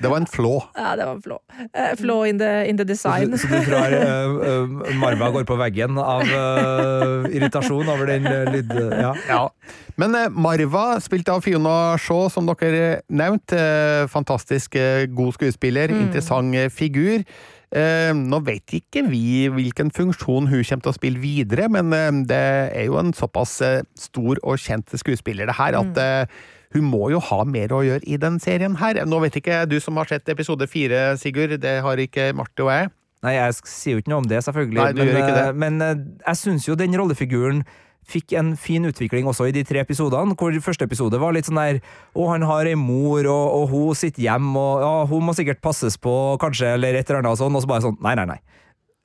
Det 0.01 0.09
var 0.09 0.17
en 0.23 0.29
flå. 0.29 0.55
Ja, 0.77 0.95
det 0.97 1.05
var 1.05 1.15
en 1.19 1.25
flå. 1.25 1.37
Eh, 1.69 1.93
Flå 2.01 2.17
in 2.31 2.41
the, 2.41 2.53
in 2.71 2.81
the 2.81 2.87
design. 2.89 3.37
Så 3.37 3.49
du 3.51 3.59
tror 3.69 3.93
uh, 3.93 4.01
eh, 4.01 4.97
Marva 5.01 5.31
går 5.37 5.45
på 5.49 5.57
veggen 5.61 6.01
av 6.01 6.25
eh, 6.25 7.29
irritasjon 7.37 7.89
over 7.93 8.09
den 8.09 8.25
uh, 8.29 8.45
lyd... 8.55 8.73
Ja. 8.97 9.13
Ja. 9.29 9.51
Men 10.01 10.15
eh, 10.17 10.29
Marva, 10.33 11.01
spilt 11.01 11.29
av 11.33 11.45
Fiona 11.45 11.97
Shaw, 12.01 12.29
som 12.33 12.49
dere 12.49 13.01
nevnte. 13.09 13.57
Eh, 13.57 14.09
fantastisk 14.13 14.77
eh, 14.79 15.07
god 15.09 15.37
skuespiller, 15.37 15.93
interessant 15.93 16.55
eh, 16.57 16.69
figur. 16.73 17.25
Eh, 17.77 18.11
nå 18.17 18.39
vet 18.47 18.73
ikke 18.79 19.03
vi 19.11 19.49
hvilken 19.53 19.91
funksjon 19.93 20.49
hun 20.49 20.63
kommer 20.65 20.85
til 20.87 20.93
å 20.93 20.97
spille 20.97 21.21
videre, 21.21 21.69
men 21.69 21.93
eh, 21.93 22.21
det 22.31 22.45
er 22.73 22.87
jo 22.89 22.97
en 23.01 23.13
såpass 23.17 23.59
eh, 23.65 23.83
stor 24.01 24.41
og 24.41 24.63
kjent 24.63 24.95
skuespiller 24.97 25.51
det 25.51 25.59
her, 25.59 25.77
at 25.77 26.01
eh, 26.01 26.39
hun 26.77 26.87
må 26.89 27.11
jo 27.13 27.21
ha 27.29 27.43
mer 27.45 27.75
å 27.77 27.83
gjøre 27.85 28.07
i 28.09 28.17
den 28.21 28.39
serien 28.41 28.79
her. 28.81 29.03
Nå 29.05 29.21
vet 29.25 29.37
ikke 29.43 29.65
du 29.69 29.77
som 29.83 29.99
har 30.01 30.09
sett 30.09 30.33
episode 30.33 30.69
fire, 30.73 31.19
Sigurd, 31.21 31.59
det 31.61 31.79
har 31.85 32.01
ikke 32.01 32.31
Marte 32.37 32.65
og 32.65 32.73
jeg. 32.73 32.93
Nei, 33.27 33.35
jeg 33.37 33.59
sier 33.69 33.97
jo 33.97 34.05
ikke 34.05 34.13
noe 34.13 34.23
om 34.25 34.31
det, 34.31 34.41
selvfølgelig. 34.47 34.81
Nei, 34.81 34.91
du 34.97 35.03
men 35.03 35.11
gjør 35.11 35.21
ikke 35.23 35.37
det. 35.37 35.47
men 35.61 35.85
jeg 35.85 36.41
syns 36.41 36.69
jo 36.69 36.77
den 36.79 36.97
rollefiguren 36.97 37.65
fikk 38.07 38.37
en 38.39 38.55
fin 38.61 38.87
utvikling 38.87 39.27
også 39.29 39.49
i 39.49 39.55
de 39.55 39.65
tre 39.67 39.83
episodene. 39.83 40.37
Hvor 40.39 40.55
første 40.65 40.87
episode 40.87 41.21
var 41.21 41.35
litt 41.37 41.49
sånn 41.49 41.61
der 41.61 41.81
Å, 42.15 42.29
han 42.33 42.47
har 42.47 42.69
ei 42.71 42.77
mor, 42.79 43.27
og, 43.27 43.47
og 43.61 43.73
hun 43.73 43.99
sitter 43.99 44.27
hjemme, 44.29 44.55
og 44.57 44.85
ja, 44.85 44.93
hun 45.11 45.27
må 45.27 45.37
sikkert 45.37 45.63
passes 45.65 45.99
på, 45.99 46.15
kanskje, 46.43 46.75
eller 46.77 46.99
et 46.99 47.11
eller 47.11 47.23
annet 47.25 47.43
sånn. 47.43 47.57
Og 47.57 47.65
så 47.65 47.71
bare 47.71 47.87
sånn 47.89 47.99
Nei, 48.05 48.15
nei, 48.19 48.29
nei. 48.35 48.41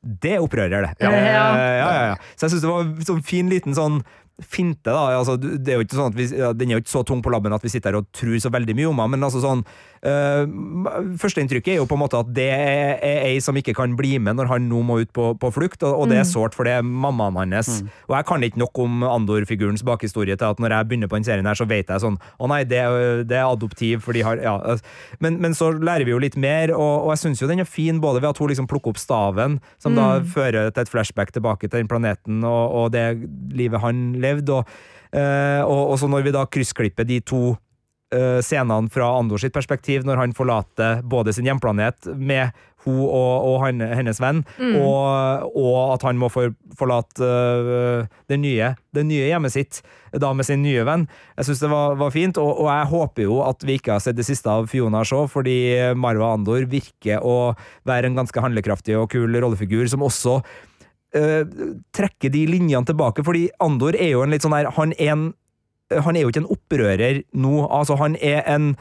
Det 0.02 0.40
opprører 0.42 0.88
det. 0.88 0.96
Ja. 1.04 1.12
Eh, 1.14 1.28
ja, 1.30 1.46
ja, 1.78 1.90
ja. 2.12 2.16
Så 2.34 2.48
jeg 2.48 2.56
syns 2.56 2.64
det 2.64 2.72
var 2.72 2.88
en 2.88 3.06
sånn 3.06 3.22
fin 3.26 3.52
liten 3.52 3.78
sånn 3.78 4.00
finte, 4.42 4.90
da. 4.90 5.20
Altså, 5.20 5.36
det 5.38 5.74
er 5.74 5.80
jo 5.80 5.86
ikke 5.86 5.98
sånn 5.98 6.14
at 6.14 6.18
vi, 6.18 6.28
Den 6.58 6.72
er 6.72 6.80
jo 6.80 6.84
ikke 6.84 6.96
så 6.96 7.04
tung 7.06 7.22
på 7.22 7.34
labben 7.34 7.54
at 7.54 7.62
vi 7.62 7.70
sitter 7.70 7.94
her 7.94 8.02
og 8.02 8.10
tror 8.16 8.38
så 8.42 8.50
veldig 8.54 8.76
mye 8.78 8.90
om 8.90 9.02
henne, 9.02 9.16
men 9.16 9.28
altså 9.28 9.44
sånn 9.44 9.62
uh, 10.06 11.16
Førsteinntrykket 11.22 11.76
er 11.76 11.80
jo 11.80 11.88
på 11.90 11.98
en 11.98 12.02
måte 12.04 12.20
at 12.22 12.30
det 12.36 12.48
er, 12.54 12.96
er 13.06 13.26
ei 13.30 13.40
som 13.44 13.58
ikke 13.58 13.76
kan 13.78 13.96
bli 14.00 14.16
med 14.22 14.40
når 14.40 14.50
han 14.52 14.68
nå 14.70 14.82
må 14.86 15.00
ut 15.04 15.12
på, 15.16 15.32
på 15.40 15.52
flukt, 15.54 15.84
og, 15.84 16.04
og 16.04 16.12
det 16.12 16.20
er 16.22 16.28
sårt, 16.28 16.56
for 16.58 16.68
det 16.68 16.78
er 16.80 16.86
mammaen 16.86 17.56
hans. 17.56 17.82
Og 18.10 18.16
jeg 18.18 18.28
kan 18.30 18.46
ikke 18.46 18.62
nok 18.62 18.82
om 18.84 19.04
Andor-figurens 19.08 19.86
bakhistorie 19.88 20.38
til 20.38 20.50
at 20.54 20.62
når 20.62 20.76
jeg 20.78 20.90
begynner 20.90 21.12
på 21.12 21.20
den 21.20 21.28
serien 21.28 21.48
her, 21.50 21.58
så 21.58 21.68
vet 21.70 21.90
jeg 21.92 22.04
sånn 22.04 22.18
Å 22.42 22.50
nei, 22.52 22.62
det, 22.68 22.82
det 23.30 23.38
er 23.40 23.48
adoptiv, 23.48 24.02
for 24.06 24.18
de 24.18 24.26
har 24.26 24.42
Ja. 24.42 24.56
altså. 24.58 24.86
Men, 25.22 25.38
men 25.44 25.54
så 25.58 25.72
lærer 25.76 26.08
vi 26.08 26.14
jo 26.16 26.22
litt 26.22 26.38
mer, 26.40 26.74
og, 26.76 27.08
og 27.08 27.12
jeg 27.14 27.24
syns 27.26 27.42
jo 27.44 27.50
den 27.50 27.62
er 27.62 27.70
fin 27.70 28.00
både 28.02 28.22
ved 28.24 28.32
at 28.32 28.42
hun 28.42 28.50
liksom 28.52 28.70
plukker 28.72 28.94
opp 28.94 29.02
staven, 29.02 29.60
som 29.82 29.98
da 29.98 30.22
fører 30.34 30.72
til 30.72 30.86
et 30.86 30.92
flashback 30.92 31.34
tilbake 31.36 31.68
til 31.68 31.82
den 31.82 31.92
planeten 31.92 32.44
og, 32.48 32.64
og 32.78 32.92
det 32.96 33.06
livet 33.54 33.82
han 33.84 34.14
levde, 34.22 34.62
og, 34.62 34.80
uh, 35.16 35.62
og, 35.66 35.82
og 35.94 36.00
så 36.02 36.10
når 36.12 36.26
vi 36.28 36.34
da 36.36 36.46
kryssklipper 36.50 37.08
de 37.08 37.20
to 37.22 37.42
eh, 37.52 37.60
scenene 38.44 38.92
fra 38.92 39.08
Andor 39.16 39.40
sitt 39.40 39.56
perspektiv, 39.56 40.04
når 40.04 40.20
han 40.20 40.34
forlater 40.36 41.00
både 41.08 41.32
sin 41.32 41.48
hjemplanet 41.48 42.10
med 42.12 42.52
hun 42.86 43.02
og, 43.06 43.46
og 43.46 43.58
han, 43.66 43.82
hennes 43.94 44.20
venn, 44.22 44.42
og, 44.80 45.50
og 45.58 45.76
at 45.96 46.06
han 46.08 46.20
må 46.20 46.32
for, 46.34 46.54
forlate 46.78 47.28
uh, 47.28 48.08
det, 48.32 48.40
nye, 48.42 48.72
det 48.96 49.06
nye 49.08 49.28
hjemmet 49.30 49.54
sitt 49.54 49.82
da 50.12 50.32
med 50.36 50.48
sin 50.48 50.64
nye 50.66 50.86
venn. 50.88 51.06
Jeg 51.38 51.50
syns 51.50 51.62
det 51.64 51.72
var, 51.72 51.96
var 52.00 52.14
fint, 52.16 52.40
og, 52.42 52.64
og 52.64 52.72
jeg 52.72 52.90
håper 52.92 53.28
jo 53.28 53.42
at 53.46 53.68
vi 53.68 53.78
ikke 53.80 53.96
har 53.96 54.04
sett 54.04 54.18
det 54.18 54.28
siste 54.28 54.52
av 54.52 54.70
Fiona 54.72 55.04
Shaw, 55.08 55.28
fordi 55.32 55.58
Marwa 55.98 56.34
Andor 56.36 56.66
virker 56.72 57.24
å 57.24 57.54
være 57.88 58.10
en 58.10 58.18
ganske 58.20 58.44
handlekraftig 58.44 58.98
og 59.00 59.12
kul 59.14 59.38
rollefigur, 59.38 59.86
som 59.92 60.06
også 60.08 60.40
uh, 60.42 61.44
trekker 61.96 62.34
de 62.34 62.48
linjene 62.50 62.88
tilbake, 62.88 63.26
fordi 63.28 63.48
Andor 63.64 63.98
er 64.00 64.16
jo 64.16 64.26
en 64.26 64.34
litt 64.34 64.48
sånn 64.48 64.58
her 64.58 64.74
Han 64.80 64.98
er, 64.98 65.14
en, 65.14 65.30
han 66.06 66.18
er 66.18 66.26
jo 66.26 66.32
ikke 66.32 66.44
en 66.46 66.52
opprører 66.56 67.22
nå, 67.34 67.68
altså 67.68 68.00
han 68.00 68.18
er 68.22 68.44
en 68.50 68.74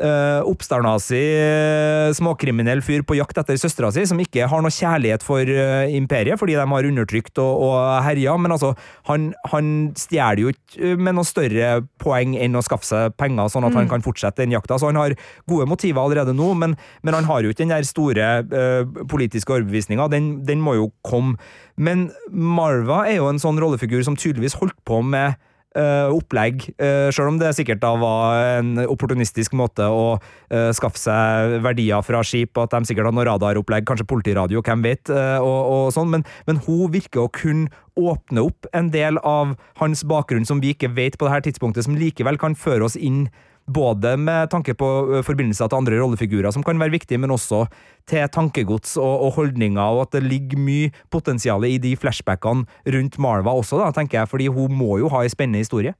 uh, 0.00 0.40
oppstarnazi, 0.48 1.20
eh, 1.20 2.10
småkriminell 2.16 2.82
fyr 2.84 3.04
på 3.06 3.16
jakt 3.18 3.38
etter 3.40 3.58
søstera 3.60 3.90
si, 3.94 4.04
som 4.08 4.20
ikke 4.22 4.48
har 4.50 4.64
noe 4.64 4.72
kjærlighet 4.74 5.24
for 5.24 5.44
uh, 5.44 5.84
imperiet, 5.92 6.38
fordi 6.40 6.56
de 6.58 6.66
har 6.72 6.88
undertrykt 6.90 7.40
og, 7.42 7.64
og 7.66 7.76
herja, 8.06 8.36
men 8.40 8.54
altså, 8.56 8.72
han, 9.10 9.30
han 9.52 9.72
stjeler 9.98 10.44
jo 10.44 10.54
ikke 10.54 10.94
med 11.00 11.18
noe 11.18 11.28
større 11.28 11.72
poeng 12.02 12.36
enn 12.40 12.58
å 12.58 12.64
skaffe 12.64 12.88
seg 12.88 13.16
penger, 13.20 13.52
sånn 13.52 13.68
at 13.68 13.76
han 13.76 13.90
kan 13.90 14.04
fortsette 14.04 14.42
den 14.42 14.54
jakta. 14.56 14.78
Så 14.80 14.90
han 14.90 15.00
har 15.00 15.16
gode 15.50 15.68
motiver 15.70 16.02
allerede 16.02 16.34
nå, 16.36 16.52
men, 16.58 16.76
men 17.04 17.16
han 17.16 17.28
har 17.28 17.44
jo 17.44 17.52
ikke 17.52 17.64
den 17.64 17.74
der 17.74 17.88
store 17.88 18.30
uh, 18.50 19.04
politiske 19.10 19.56
overbevisninga. 19.56 20.08
Den, 20.12 20.32
den 20.48 20.64
må 20.64 20.76
jo 20.78 20.90
komme. 21.06 21.36
Men 21.80 22.08
Marva 22.28 23.04
er 23.08 23.20
jo 23.20 23.30
en 23.30 23.40
sånn 23.40 23.60
rollefigur 23.60 24.02
som 24.04 24.18
tydeligvis 24.18 24.58
holdt 24.60 24.76
på 24.88 25.00
med 25.04 25.38
eh, 25.78 26.08
opplegg, 26.10 26.64
uh, 26.82 27.08
sjøl 27.14 27.32
om 27.32 27.38
det 27.40 27.52
sikkert 27.56 27.82
da 27.82 27.92
var 28.00 28.40
en 28.58 28.72
opportunistisk 28.84 29.54
måte 29.58 29.86
å 29.86 30.16
uh, 30.16 30.70
skaffe 30.76 31.00
seg 31.00 31.58
verdier 31.64 32.02
fra 32.06 32.22
skip, 32.26 32.58
at 32.60 32.74
de 32.74 32.90
sikkert 32.90 33.10
har 33.10 33.16
noe 33.16 33.26
radaropplegg, 33.28 33.86
kanskje 33.88 34.08
politiradio, 34.10 34.62
hvem 34.66 34.84
vet, 34.86 35.12
eh, 35.12 35.38
og, 35.38 35.60
og 35.74 35.92
sånn, 35.94 36.10
men, 36.14 36.26
men 36.48 36.62
hun 36.66 36.90
virker 36.94 37.24
å 37.24 37.32
kunne 37.34 37.70
åpne 38.00 38.46
opp 38.46 38.68
en 38.76 38.90
del 38.94 39.18
av 39.26 39.56
hans 39.80 40.04
bakgrunn 40.08 40.46
som 40.48 40.62
vi 40.62 40.74
ikke 40.74 40.92
vet 40.96 41.18
på 41.20 41.28
dette 41.28 41.50
tidspunktet, 41.50 41.86
som 41.86 41.98
likevel 41.98 42.40
kan 42.40 42.56
føre 42.58 42.86
oss 42.86 42.98
inn 42.98 43.26
både 43.70 44.16
med 44.20 44.50
tanke 44.52 44.74
på 44.78 44.88
forbindelser 45.26 45.70
til 45.70 45.80
andre 45.80 46.00
rollefigurer 46.00 46.54
som 46.54 46.64
kan 46.66 46.80
være 46.80 46.94
viktige, 46.94 47.20
men 47.22 47.34
også 47.34 47.64
til 48.10 48.26
tankegods 48.34 48.96
og, 49.00 49.26
og 49.26 49.34
holdninger, 49.38 49.80
og 49.80 50.06
at 50.06 50.16
det 50.16 50.24
ligger 50.26 50.60
mye 50.60 50.90
potensial 51.14 51.64
i 51.68 51.76
de 51.82 51.94
flashbackene 51.96 52.66
rundt 52.94 53.18
Marva 53.22 53.54
også, 53.54 53.80
da, 53.82 53.92
tenker 53.94 54.20
jeg, 54.20 54.30
fordi 54.32 54.48
hun 54.50 54.74
må 54.74 54.98
jo 55.02 55.10
ha 55.12 55.22
ei 55.24 55.32
spennende 55.32 55.62
historie. 55.62 55.94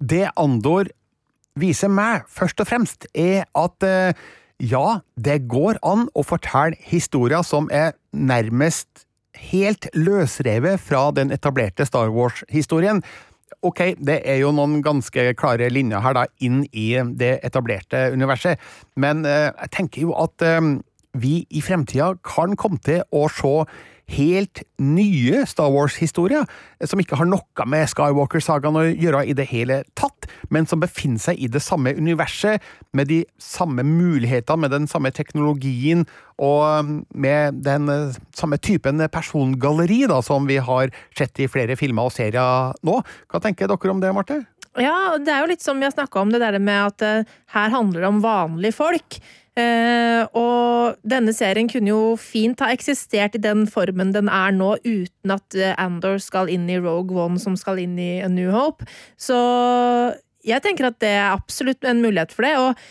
Det 0.00 0.26
Andor 0.40 0.90
viser 1.60 1.92
meg, 1.92 2.26
først 2.30 2.62
og 2.62 2.70
fremst, 2.70 3.06
er 3.14 3.44
at 3.58 3.88
ja, 4.60 5.00
det 5.16 5.42
går 5.50 5.80
an 5.86 6.08
å 6.14 6.24
fortelle 6.26 6.78
historier 6.90 7.44
som 7.46 7.68
er 7.72 7.94
nærmest 8.12 9.06
helt 9.40 9.88
løsrevet 9.96 10.80
fra 10.82 11.08
den 11.16 11.32
etablerte 11.32 11.86
Star 11.88 12.10
Wars-historien. 12.12 13.00
Ok, 13.60 13.80
det 14.00 14.22
er 14.24 14.38
jo 14.40 14.54
noen 14.56 14.78
ganske 14.80 15.34
klare 15.36 15.68
linjer 15.68 16.00
her 16.00 16.16
da, 16.16 16.24
inn 16.40 16.62
i 16.72 16.94
det 17.20 17.34
etablerte 17.44 18.06
universet, 18.14 18.60
men 18.96 19.26
eh, 19.28 19.50
jeg 19.50 19.72
tenker 19.74 20.06
jo 20.06 20.14
at 20.16 20.44
eh, 20.46 20.60
vi 21.20 21.42
i 21.50 21.60
fremtida 21.64 22.14
kan 22.24 22.56
komme 22.56 22.80
til 22.86 23.02
å 23.12 23.26
se 23.28 23.52
helt 24.10 24.62
nye 24.82 25.44
Star 25.48 25.70
Wars-historier, 25.72 26.46
som 26.84 27.00
ikke 27.02 27.18
har 27.20 27.28
noe 27.28 27.66
med 27.68 27.88
Skywalker-sagaen 27.90 28.78
å 28.78 28.84
gjøre 28.88 29.24
i 29.30 29.36
det 29.36 29.48
hele 29.52 29.80
tatt, 29.98 30.28
men 30.52 30.68
som 30.70 30.82
befinner 30.82 31.22
seg 31.22 31.40
i 31.40 31.50
det 31.52 31.62
samme 31.64 31.94
universet, 31.96 32.62
med 32.96 33.10
de 33.10 33.22
samme 33.40 33.84
mulighetene, 33.86 34.64
med 34.64 34.74
den 34.74 34.88
samme 34.90 35.12
teknologien, 35.14 36.06
og 36.40 37.04
med 37.12 37.60
den 37.66 37.90
eh, 37.92 38.16
samme 38.36 38.56
typen 38.56 39.02
persongalleri 39.12 40.06
da, 40.08 40.22
som 40.24 40.48
vi 40.48 40.56
har 40.56 40.94
sett 41.16 41.42
i 41.42 41.50
flere 41.52 41.76
filmer 41.76 42.08
og 42.08 42.16
serier 42.16 42.72
nå. 42.86 42.96
Hva 43.28 43.42
tenker 43.44 43.68
dere 43.68 43.92
om 43.92 44.00
det, 44.00 44.14
Marte? 44.16 44.40
Ja, 44.78 45.18
det 45.18 45.32
er 45.34 45.42
jo 45.42 45.50
litt 45.50 45.64
som 45.64 45.80
vi 45.80 45.88
har 45.88 45.94
snakka 45.94 46.20
om 46.22 46.30
det 46.30 46.42
der 46.42 46.58
med 46.62 46.92
at 46.92 47.02
uh, 47.26 47.36
her 47.54 47.72
handler 47.72 48.04
det 48.04 48.10
om 48.10 48.20
vanlige 48.22 48.76
folk. 48.76 49.18
Uh, 49.58 50.22
og 50.38 51.00
denne 51.02 51.34
serien 51.34 51.68
kunne 51.68 51.90
jo 51.90 52.14
fint 52.20 52.62
ha 52.62 52.70
eksistert 52.70 53.34
i 53.34 53.42
den 53.42 53.66
formen 53.68 54.14
den 54.14 54.30
er 54.30 54.54
nå, 54.54 54.76
uten 54.86 55.34
at 55.34 55.58
uh, 55.58 55.74
Andor 55.74 56.20
skal 56.22 56.52
inn 56.52 56.70
i 56.70 56.78
Rogue 56.78 57.18
One, 57.18 57.40
som 57.42 57.58
skal 57.58 57.82
inn 57.82 57.98
i 57.98 58.20
A 58.22 58.30
New 58.30 58.54
Hope. 58.54 58.86
Så 59.18 59.36
jeg 60.46 60.62
tenker 60.64 60.88
at 60.88 61.00
det 61.02 61.12
er 61.18 61.34
absolutt 61.34 61.84
en 61.84 62.02
mulighet 62.04 62.32
for 62.36 62.46
det. 62.46 62.56
og 62.62 62.88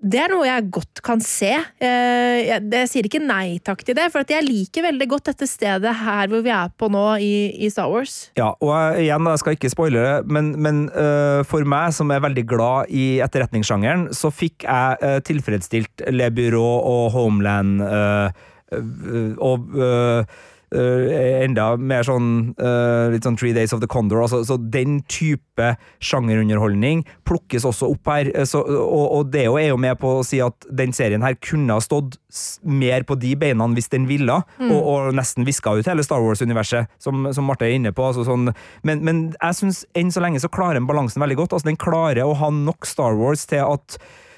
det 0.00 0.20
er 0.22 0.32
noe 0.32 0.46
jeg 0.46 0.68
godt 0.72 1.02
kan 1.04 1.20
se. 1.20 1.50
Eh, 1.52 2.38
jeg, 2.46 2.88
sier 2.88 3.06
ikke 3.06 3.20
nei 3.20 3.58
takk 3.64 3.82
til 3.84 3.96
det, 3.98 4.06
for 4.12 4.24
jeg 4.24 4.46
liker 4.46 4.86
veldig 4.86 5.08
godt 5.10 5.28
dette 5.32 5.48
stedet 5.48 5.92
her 6.02 6.30
hvor 6.32 6.44
vi 6.44 6.52
er 6.54 6.72
på 6.80 6.88
nå 6.92 7.04
i, 7.20 7.34
i 7.60 7.68
Star 7.72 7.90
Wars. 7.92 8.30
Ja, 8.40 8.54
og 8.64 8.72
jeg, 8.72 9.06
igjen, 9.06 9.28
jeg 9.28 9.42
skal 9.42 9.58
ikke 9.58 9.72
spoile 9.72 10.04
det, 10.06 10.14
men, 10.32 10.54
men 10.56 10.82
uh, 10.94 11.44
for 11.48 11.68
meg 11.68 11.92
som 11.96 12.12
er 12.14 12.24
veldig 12.24 12.46
glad 12.48 12.94
i 12.96 13.06
etterretningssjangeren, 13.24 14.08
så 14.16 14.32
fikk 14.32 14.64
jeg 14.64 15.00
uh, 15.04 15.18
tilfredsstilt 15.26 16.06
Le 16.16 16.30
Bureau 16.32 16.80
og 16.80 17.10
Homeland 17.16 17.84
uh, 17.84 18.30
og 18.70 19.76
enda 20.70 21.72
mer 21.76 22.04
sånn 22.06 22.28
uh, 22.60 23.10
litt 23.10 23.26
sånn 23.26 23.38
Three 23.40 23.54
Days 23.56 23.74
of 23.74 23.82
the 23.82 23.88
Condor. 23.90 24.22
Altså, 24.22 24.42
så 24.46 24.56
den 24.60 25.00
type 25.10 25.72
sjangerunderholdning 26.04 27.02
plukkes 27.28 27.66
også 27.68 27.90
opp 27.90 28.10
her. 28.12 28.30
Så, 28.48 28.62
og, 28.62 29.06
og 29.18 29.32
det 29.34 29.46
er 29.48 29.70
jo 29.72 29.80
med 29.80 29.98
på 30.00 30.18
å 30.20 30.24
si 30.26 30.40
at 30.44 30.68
den 30.70 30.94
serien 30.96 31.26
her 31.26 31.36
kunne 31.42 31.74
ha 31.76 31.82
stått 31.84 32.18
mer 32.62 33.04
på 33.06 33.18
de 33.20 33.34
beina 33.38 33.66
hvis 33.74 33.90
den 33.92 34.06
ville, 34.08 34.38
mm. 34.58 34.70
og, 34.70 34.80
og, 34.80 35.10
nesten 35.16 35.44
viska 35.46 35.74
ut 35.76 35.88
hele 35.90 36.04
Star 36.06 36.22
Wars-universet, 36.22 36.90
som, 37.02 37.28
som, 37.34 37.46
Marte 37.50 37.66
er 37.66 37.76
inne 37.76 37.92
på. 37.94 38.06
Altså 38.06 38.24
sånn, 38.28 38.52
men, 38.86 39.04
men, 39.06 39.22
jeg 39.36 39.58
syns 39.58 39.84
enn 39.98 40.14
så 40.14 40.22
lenge 40.22 40.40
så 40.42 40.50
klarer 40.52 40.78
den 40.78 40.88
balansen 40.88 41.22
veldig 41.22 41.42
godt. 41.42 41.58
Altså, 41.58 41.70
den 41.70 41.80
klarer 41.80 42.24
å 42.24 42.36
ha 42.40 42.50
nok 42.54 42.88
Star 42.88 43.18
Wars 43.18 43.46
til 43.50 43.66
at 43.66 43.98
Eh, 43.98 44.29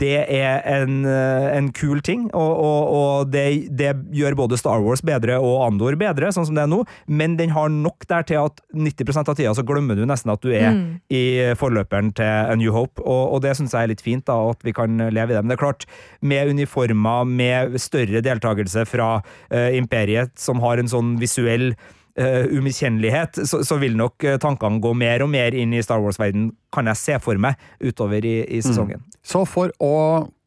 det 0.00 0.16
er 0.30 0.62
en, 0.68 1.02
eh, 1.08 1.46
en 1.56 1.70
kul 1.76 2.00
ting, 2.04 2.26
og, 2.36 2.52
og, 2.60 2.92
og 2.94 3.32
det, 3.32 3.44
det, 3.76 3.92
gjør 4.14 4.36
både 4.38 4.58
Star 4.60 4.82
Wars 4.84 5.02
bedre 5.06 5.38
og 5.42 5.64
Andor 5.66 5.96
bedre, 6.00 6.30
sånn 6.34 6.48
som 6.48 6.58
det 6.58 6.64
er 6.64 6.72
nå, 6.72 6.82
men 7.06 7.36
den 7.38 7.54
har 7.54 7.70
nok 7.72 8.06
der 8.10 8.26
til 8.28 8.40
at 8.42 8.62
90% 8.74 9.32
av 9.32 9.38
tida 9.38 9.54
så 9.56 9.64
glemmer 9.66 9.98
du 9.98 10.06
nesten 10.08 10.32
at 10.32 10.42
du 10.44 10.50
er 10.52 10.72
mm. 10.76 10.84
i 11.14 11.24
forløperen 11.58 12.12
til 12.16 12.26
A 12.26 12.56
New 12.58 12.74
Hope, 12.74 13.02
og, 13.02 13.36
og 13.36 13.44
det 13.44 13.56
syns 13.58 13.76
jeg 13.76 13.88
er 13.88 13.92
litt 13.92 14.04
fint, 14.04 14.26
da, 14.28 14.38
at 14.52 14.66
vi 14.66 14.74
kan 14.76 15.00
leve 15.10 15.32
i 15.32 15.36
det. 15.36 15.44
Men 15.44 15.52
det 15.52 15.58
er 15.58 15.64
klart, 15.64 15.86
med 16.20 16.52
uniformer, 16.54 17.28
med 17.28 17.78
større 17.82 18.22
deltakelse 18.24 18.86
fra 18.88 19.12
uh, 19.20 19.70
imperiet, 19.76 20.34
som 20.40 20.62
har 20.64 20.80
en 20.80 20.90
sånn 20.90 21.16
visuell 21.20 21.72
uh, 22.18 22.50
umiskjennelighet, 22.50 23.42
så, 23.46 23.62
så, 23.66 23.78
vil 23.82 23.96
nok 23.98 24.26
uh, 24.26 24.36
tankene 24.42 24.80
gå 24.82 24.92
mer 24.98 25.24
og 25.24 25.32
mer 25.32 25.56
inn 25.56 25.74
i 25.76 25.82
Star 25.84 26.02
Wars-verden, 26.02 26.50
kan 26.74 26.90
jeg 26.90 27.00
se 27.00 27.18
for 27.22 27.40
meg, 27.40 27.60
utover 27.82 28.26
i, 28.26 28.40
i 28.46 28.62
sesongen. 28.64 29.02
Mm. 29.02 29.16
Så 29.32 29.44
for 29.48 29.74
å 29.82 29.94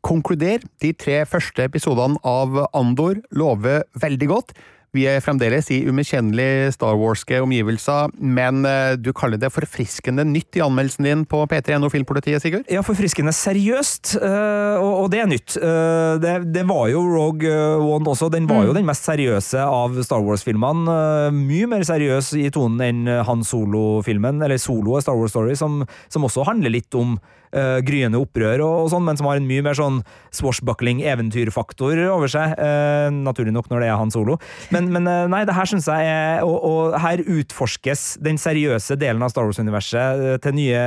konkludere, 0.04 0.68
de 0.84 0.92
tre 1.00 1.22
første 1.30 1.64
episodene 1.64 2.20
av 2.28 2.58
Andor 2.76 3.22
lover 3.32 3.86
veldig 4.02 4.30
godt. 4.32 4.56
Vi 4.94 5.08
er 5.10 5.24
fremdeles 5.26 5.72
i 5.74 5.80
umiskjennelige 5.90 6.72
Star 6.76 6.98
Wars-ke 7.00 7.40
omgivelser, 7.42 8.12
men 8.22 8.62
eh, 8.70 8.94
du 9.02 9.10
kaller 9.18 9.42
det 9.42 9.50
forfriskende 9.54 10.26
nytt 10.28 10.60
i 10.60 10.64
anmeldelsen 10.66 11.08
din 11.08 11.26
på 11.30 11.42
P3NO 11.50 11.90
Filmpolitiet, 11.94 12.44
Sigurd? 12.44 12.70
Ja, 12.70 12.84
forfriskende 12.86 13.34
seriøst, 13.34 14.16
og 14.22 15.10
det 15.12 15.24
er 15.24 15.30
nytt. 15.30 15.56
Det, 15.58 16.34
det 16.54 16.64
var 16.70 16.88
jo 16.92 17.02
Rogue 17.10 17.52
One 17.82 18.14
også, 18.14 18.30
den 18.34 18.48
var 18.50 18.68
jo 18.68 18.74
mm. 18.74 18.78
den 18.78 18.88
mest 18.88 19.08
seriøse 19.08 19.64
av 19.66 19.98
Star 20.06 20.22
Wars-filmene. 20.24 20.98
Mye 21.36 21.70
mer 21.72 21.86
seriøs 21.88 22.34
i 22.40 22.50
tonen 22.54 22.84
enn 22.86 23.24
Han 23.28 23.46
Solo-filmen, 23.48 24.42
eller 24.46 24.62
Solo 24.62 25.00
Star 25.02 25.18
Wars 25.18 25.34
Story, 25.34 25.58
som, 25.58 25.82
som 26.14 26.30
også 26.30 26.46
handler 26.48 26.74
litt 26.78 26.94
om 26.98 27.18
uh, 27.54 27.80
gryende 27.86 28.20
opprør 28.22 28.64
og, 28.66 28.76
og, 28.84 28.90
sånn, 28.94 29.06
men 29.08 29.20
som 29.20 29.30
har 29.30 29.40
en 29.40 29.48
mye 29.48 29.64
mer 29.66 29.78
sånn 29.78 30.02
swashbuckling 30.36 31.04
eventyrfaktor 31.06 32.00
over 32.10 32.32
seg. 32.32 32.56
Uh, 32.58 33.10
naturlig 33.14 33.56
nok 33.56 33.70
når 33.72 33.84
det 33.84 33.90
er 33.92 34.00
han 34.00 34.14
solo. 34.14 34.40
Men, 34.74 34.83
men 34.92 35.04
men 35.04 35.32
nei, 35.32 35.44
det 35.48 35.56
her 35.58 35.70
syns 35.70 35.88
jeg 35.90 36.08
er 36.10 36.44
og, 36.48 36.56
og, 36.64 37.00
her 37.04 37.24
utforskes 37.24 38.14
den 38.24 38.40
seriøse 38.42 38.98
delen 39.00 39.24
av 39.26 39.34
Star 39.34 39.48
Wars-universet 39.48 40.44
til 40.44 40.56
nye 40.58 40.84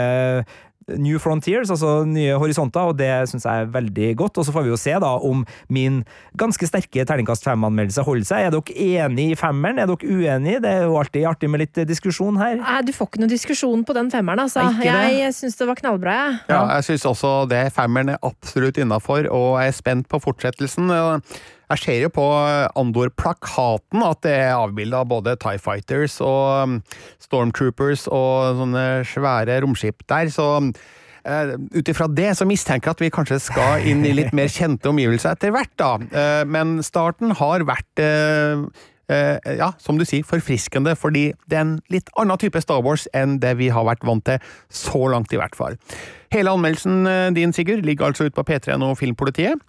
New 0.95 1.19
Frontiers, 1.19 1.71
altså 1.73 2.05
nye 2.07 2.37
horisonter, 2.39 2.93
og 2.93 2.99
det 3.01 3.11
syns 3.27 3.43
jeg 3.43 3.65
er 3.65 3.71
veldig 3.75 4.11
godt. 4.21 4.39
Og 4.39 4.47
så 4.47 4.53
får 4.55 4.63
vi 4.63 4.71
jo 4.71 4.79
se 4.79 4.93
da 5.03 5.09
om 5.27 5.43
min 5.73 6.05
ganske 6.39 6.69
sterke 6.69 7.03
terningkast 7.09 7.47
fem-anmeldelse 7.47 8.05
holder 8.07 8.29
seg. 8.29 8.47
Er 8.47 8.55
dere 8.55 9.07
enig 9.09 9.33
i 9.33 9.39
femmeren? 9.39 9.81
Er 9.83 9.91
dere 9.91 10.07
uenig? 10.07 10.61
Det 10.63 10.71
er 10.71 10.87
jo 10.87 10.95
alltid 11.01 11.27
artig 11.27 11.51
med 11.51 11.65
litt 11.65 11.83
diskusjon 11.91 12.39
her. 12.39 12.61
Nei, 12.63 12.79
du 12.87 12.95
får 12.95 13.11
ikke 13.11 13.25
noe 13.25 13.35
diskusjon 13.35 13.83
på 13.89 13.99
den 13.99 14.13
femmeren, 14.15 14.45
altså. 14.47 14.69
Jeg 14.87 15.35
syns 15.35 15.59
det 15.59 15.71
var 15.73 15.83
knallbra, 15.83 16.17
jeg. 16.21 16.39
Ja, 16.55 16.63
jeg 16.77 16.89
syns 16.93 17.11
også 17.11 17.35
det. 17.51 17.65
Femmeren 17.75 18.15
er 18.15 18.23
absolutt 18.23 18.79
innafor, 18.79 19.27
og 19.27 19.59
jeg 19.59 19.75
er 19.75 19.79
spent 19.83 20.07
på 20.13 20.23
fortsettelsen. 20.23 20.95
Jeg 21.67 21.83
ser 21.83 21.97
jo 22.05 22.13
på 22.15 22.25
Andor-plakaten 22.79 24.05
at 24.07 24.21
det 24.23 24.35
er 24.39 24.55
avbilda 24.55 25.03
både 25.09 25.35
Tie 25.43 25.59
Fighters 25.59 26.21
og 26.23 26.63
um, 26.63 26.77
Stormtroopers 27.23 28.07
og 28.07 28.61
sånne 28.61 28.85
svære 29.11 29.59
romskip 29.65 30.05
der, 30.07 30.31
så 30.31 30.47
uh, 30.63 31.55
ut 31.75 31.91
ifra 31.91 32.07
det 32.07 32.31
så 32.39 32.47
mistenker 32.47 32.93
jeg 32.93 32.99
at 32.99 33.03
vi 33.03 33.13
kanskje 33.17 33.41
skal 33.49 33.87
inn 33.91 34.07
i 34.07 34.15
litt 34.15 34.31
mer 34.37 34.53
kjente 34.53 34.93
omgivelser 34.93 35.35
etter 35.35 35.55
hvert, 35.57 35.75
da. 35.81 35.97
Uh, 36.15 36.43
men 36.47 36.79
starten 36.87 37.35
har 37.35 37.67
vært 37.67 38.07
ja, 39.07 39.69
som 39.79 39.95
du 39.95 40.03
sier, 40.03 40.25
forfriskende, 40.27 40.97
fordi 40.99 41.29
det 41.47 41.55
er 41.55 41.61
en 41.63 41.77
litt 41.95 42.09
annen 42.19 42.41
type 42.43 42.59
Star 42.59 42.81
Wars 42.83 43.05
enn 43.15 43.37
det 43.39 43.53
vi 43.61 43.69
har 43.71 43.87
vært 43.87 44.03
vant 44.03 44.25
til, 44.27 44.43
så 44.67 45.05
langt 45.13 45.31
i 45.31 45.39
hvert 45.39 45.55
fall. 45.55 45.79
Hele 46.35 46.51
anmeldelsen 46.51 47.07
din, 47.37 47.55
Sigurd, 47.55 47.87
ligger 47.87 48.09
altså 48.09 48.27
ute 48.27 48.35
på 48.35 48.43
P3 48.51 48.75
og 48.83 48.99
Filmpolitiet. 48.99 49.63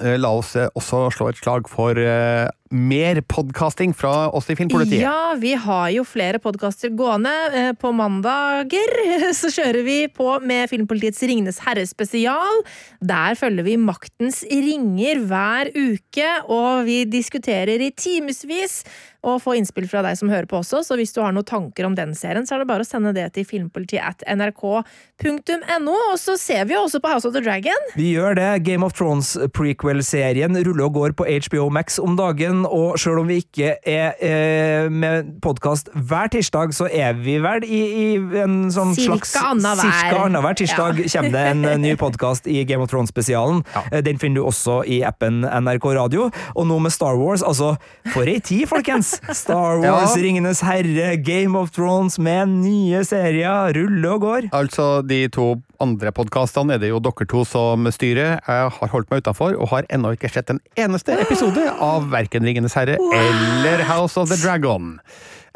Eh, 0.00 0.18
la 0.20 0.28
oss 0.36 0.52
eh, 0.60 0.68
også 0.76 1.06
slå 1.14 1.30
et 1.30 1.38
slag 1.40 1.68
for 1.72 1.96
uh, 1.96 2.44
mer 2.74 3.22
podkasting 3.32 3.94
fra 3.96 4.26
oss 4.36 4.50
i 4.52 4.56
Filmpolitiet. 4.58 5.00
Ja, 5.00 5.32
vi 5.40 5.54
har 5.56 5.88
jo 5.94 6.04
flere 6.04 6.40
podkaster 6.42 6.92
gående. 6.98 7.32
På 7.80 7.94
mandager 7.96 8.92
så 9.40 9.48
kjører 9.54 9.80
vi 9.86 9.98
på 10.12 10.28
med 10.44 10.68
Filmpolitiets 10.68 11.22
Ringenes 11.24 11.62
herre 11.64 11.86
spesial. 11.88 12.60
Der 13.00 13.38
følger 13.40 13.64
vi 13.70 13.78
Maktens 13.80 14.42
ringer 14.50 15.22
hver 15.30 15.72
uke, 15.72 16.30
og 16.44 16.84
vi 16.90 17.04
diskuterer 17.08 17.80
i 17.80 17.92
timevis 17.96 18.82
og 19.26 19.42
få 19.42 19.56
innspill 19.58 19.88
fra 19.90 20.02
deg 20.06 20.18
som 20.18 20.30
hører 20.30 20.48
på 20.50 20.60
også, 20.60 20.82
så 20.86 20.96
hvis 20.98 21.14
du 21.14 21.20
har 21.24 21.34
noen 21.34 21.46
tanker 21.46 21.88
om 21.88 21.96
den 21.98 22.14
serien, 22.16 22.46
så 22.46 22.56
er 22.56 22.62
det 22.62 22.70
bare 22.70 22.86
å 22.86 22.88
sende 22.88 23.12
det 23.16 23.26
til 23.34 23.46
filmpolitiet 23.48 24.04
at 24.06 24.24
nrk.no. 24.30 25.96
Og 26.12 26.18
så 26.20 26.36
ser 26.40 26.66
vi 26.68 26.76
jo 26.76 26.84
også 26.86 27.00
på 27.02 27.10
House 27.10 27.28
of 27.28 27.34
the 27.34 27.42
Dragon. 27.42 27.90
Vi 27.98 28.12
gjør 28.14 28.36
det. 28.38 28.50
Game 28.66 28.86
of 28.86 28.94
Thrones 28.96 29.34
prequel-serien 29.56 30.56
ruller 30.66 30.86
og 30.86 30.96
går 30.96 31.16
på 31.18 31.26
HBO 31.46 31.68
Max 31.74 31.98
om 32.02 32.16
dagen, 32.18 32.64
og 32.68 32.98
sjøl 33.00 33.22
om 33.22 33.30
vi 33.30 33.40
ikke 33.42 33.76
er 33.82 34.16
eh, 34.22 34.90
med 34.92 35.36
podkast 35.44 35.90
hver 35.94 36.30
tirsdag, 36.32 36.74
så 36.76 36.88
er 36.90 37.16
vi 37.18 37.38
vel 37.42 37.66
i, 37.66 37.82
i 37.86 38.06
en 38.42 38.66
sånn 38.72 38.94
cirka 38.96 39.26
slags 39.26 39.34
Cirka 39.82 40.22
annenhver 40.26 40.56
tirsdag 40.58 41.00
ja. 41.02 41.08
kommer 41.16 41.34
det 41.34 41.44
en 41.52 41.64
eh, 41.72 41.78
ny 41.82 41.94
podkast 42.04 42.46
i 42.50 42.62
Game 42.68 42.84
of 42.84 42.92
Thrones-spesialen. 42.92 43.62
Ja. 43.74 43.84
Eh, 43.90 44.04
den 44.06 44.20
finner 44.22 44.42
du 44.42 44.46
også 44.50 44.80
i 44.86 45.02
appen 45.06 45.42
NRK 45.46 45.90
Radio. 45.98 46.30
Og 46.54 46.68
nå 46.68 46.78
med 46.82 46.94
Star 46.94 47.18
Wars, 47.18 47.44
altså, 47.46 47.74
for 48.14 48.28
ei 48.28 48.38
tid, 48.44 48.66
folkens! 48.70 49.15
Star 49.32 49.80
Wars, 49.82 50.16
ja. 50.16 50.22
Ringenes 50.22 50.60
herre, 50.66 51.16
Game 51.22 51.58
of 51.58 51.72
Thrones 51.76 52.18
med 52.22 52.52
nye 52.62 53.02
serier 53.06 53.72
ruller 53.76 54.16
og 54.16 54.24
går. 54.26 54.48
Altså, 54.56 55.02
de 55.06 55.24
to 55.32 55.54
andre 55.82 56.12
podkastene 56.16 56.76
er 56.76 56.82
det 56.82 56.90
jo 56.92 57.00
dere 57.04 57.28
to 57.28 57.44
som 57.48 57.88
styrer. 57.92 58.38
Jeg 58.40 58.72
har 58.78 58.92
holdt 58.92 59.10
meg 59.12 59.24
utafor 59.24 59.56
og 59.56 59.70
har 59.74 59.88
ennå 59.92 60.14
ikke 60.16 60.30
sett 60.32 60.52
en 60.54 60.60
eneste 60.80 61.16
episode 61.20 61.64
av 61.82 62.08
verken 62.12 62.46
Ringenes 62.46 62.76
herre 62.78 62.96
What? 63.00 63.16
eller 63.20 63.84
House 63.88 64.20
of 64.20 64.30
the 64.32 64.38
Dragon. 64.40 64.96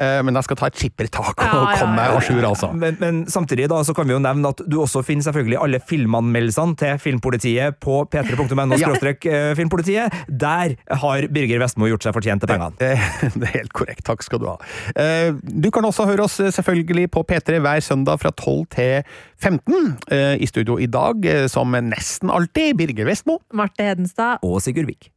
Eh, 0.01 0.21
men 0.25 0.37
jeg 0.39 0.49
skal 0.49 0.59
ta 0.61 0.69
et 0.71 0.79
skippertak 0.81 1.43
og 1.45 1.45
ja, 1.45 1.75
komme 1.77 1.97
meg 1.99 2.15
à 2.15 2.21
jour, 2.25 2.45
altså. 2.49 2.71
Men, 2.77 2.97
men, 3.03 3.21
samtidig 3.31 3.69
da, 3.73 3.83
så 3.85 3.95
kan 3.97 4.09
vi 4.09 4.15
jo 4.15 4.23
nevne 4.23 4.53
at 4.55 4.63
du 4.65 4.79
også 4.81 5.03
finner 5.07 5.27
selvfølgelig 5.27 5.59
alle 5.61 5.81
filmanmeldelsene 5.91 6.79
til 6.81 7.01
Filmpolitiet 7.03 7.77
på 7.85 8.01
p3.no 8.09 8.79
eh, 8.81 9.53
filmpolitiet. 9.59 10.17
Der 10.29 10.77
har 11.03 11.27
Birger 11.33 11.61
Vestmo 11.63 11.91
gjort 11.91 12.07
seg 12.07 12.17
fortjent 12.17 12.45
til 12.45 12.53
pengene. 12.53 12.77
Det, 12.81 12.95
det, 13.37 13.51
er 13.51 13.57
helt 13.59 13.75
korrekt. 13.77 14.05
Takk 14.09 14.25
skal 14.25 14.43
du 14.43 14.49
ha. 14.49 14.57
Eh, 14.97 15.35
du 15.37 15.71
kan 15.75 15.85
også 15.85 16.09
høre 16.09 16.25
oss 16.25 16.39
selvfølgelig 16.41 17.11
på 17.13 17.25
P3 17.29 17.61
hver 17.61 17.85
søndag 17.85 18.23
fra 18.23 18.33
12 18.33 18.65
til 18.77 19.17
15. 19.41 19.99
I 20.41 20.47
studio 20.49 20.77
i 20.81 20.87
dag, 20.91 21.25
som 21.49 21.73
nesten 21.73 22.33
alltid, 22.33 22.77
Birger 22.79 23.09
Vestmo. 23.09 23.39
Marte 23.57 23.85
Hedenstad. 23.85 24.45
Og 24.47 24.61
Sigurd 24.65 24.91
Vik. 24.91 25.11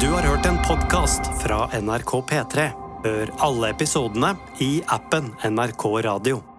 Du 0.00 0.10
har 0.12 0.26
hørt 0.26 0.46
en 0.46 0.58
podkast 0.66 1.30
fra 1.42 1.66
NRK 1.74 2.18
P3. 2.30 2.85
Hør 3.04 3.32
alle 3.44 3.72
episodene 3.74 4.34
i 4.64 4.80
appen 4.88 5.32
NRK 5.44 5.88
Radio. 6.06 6.55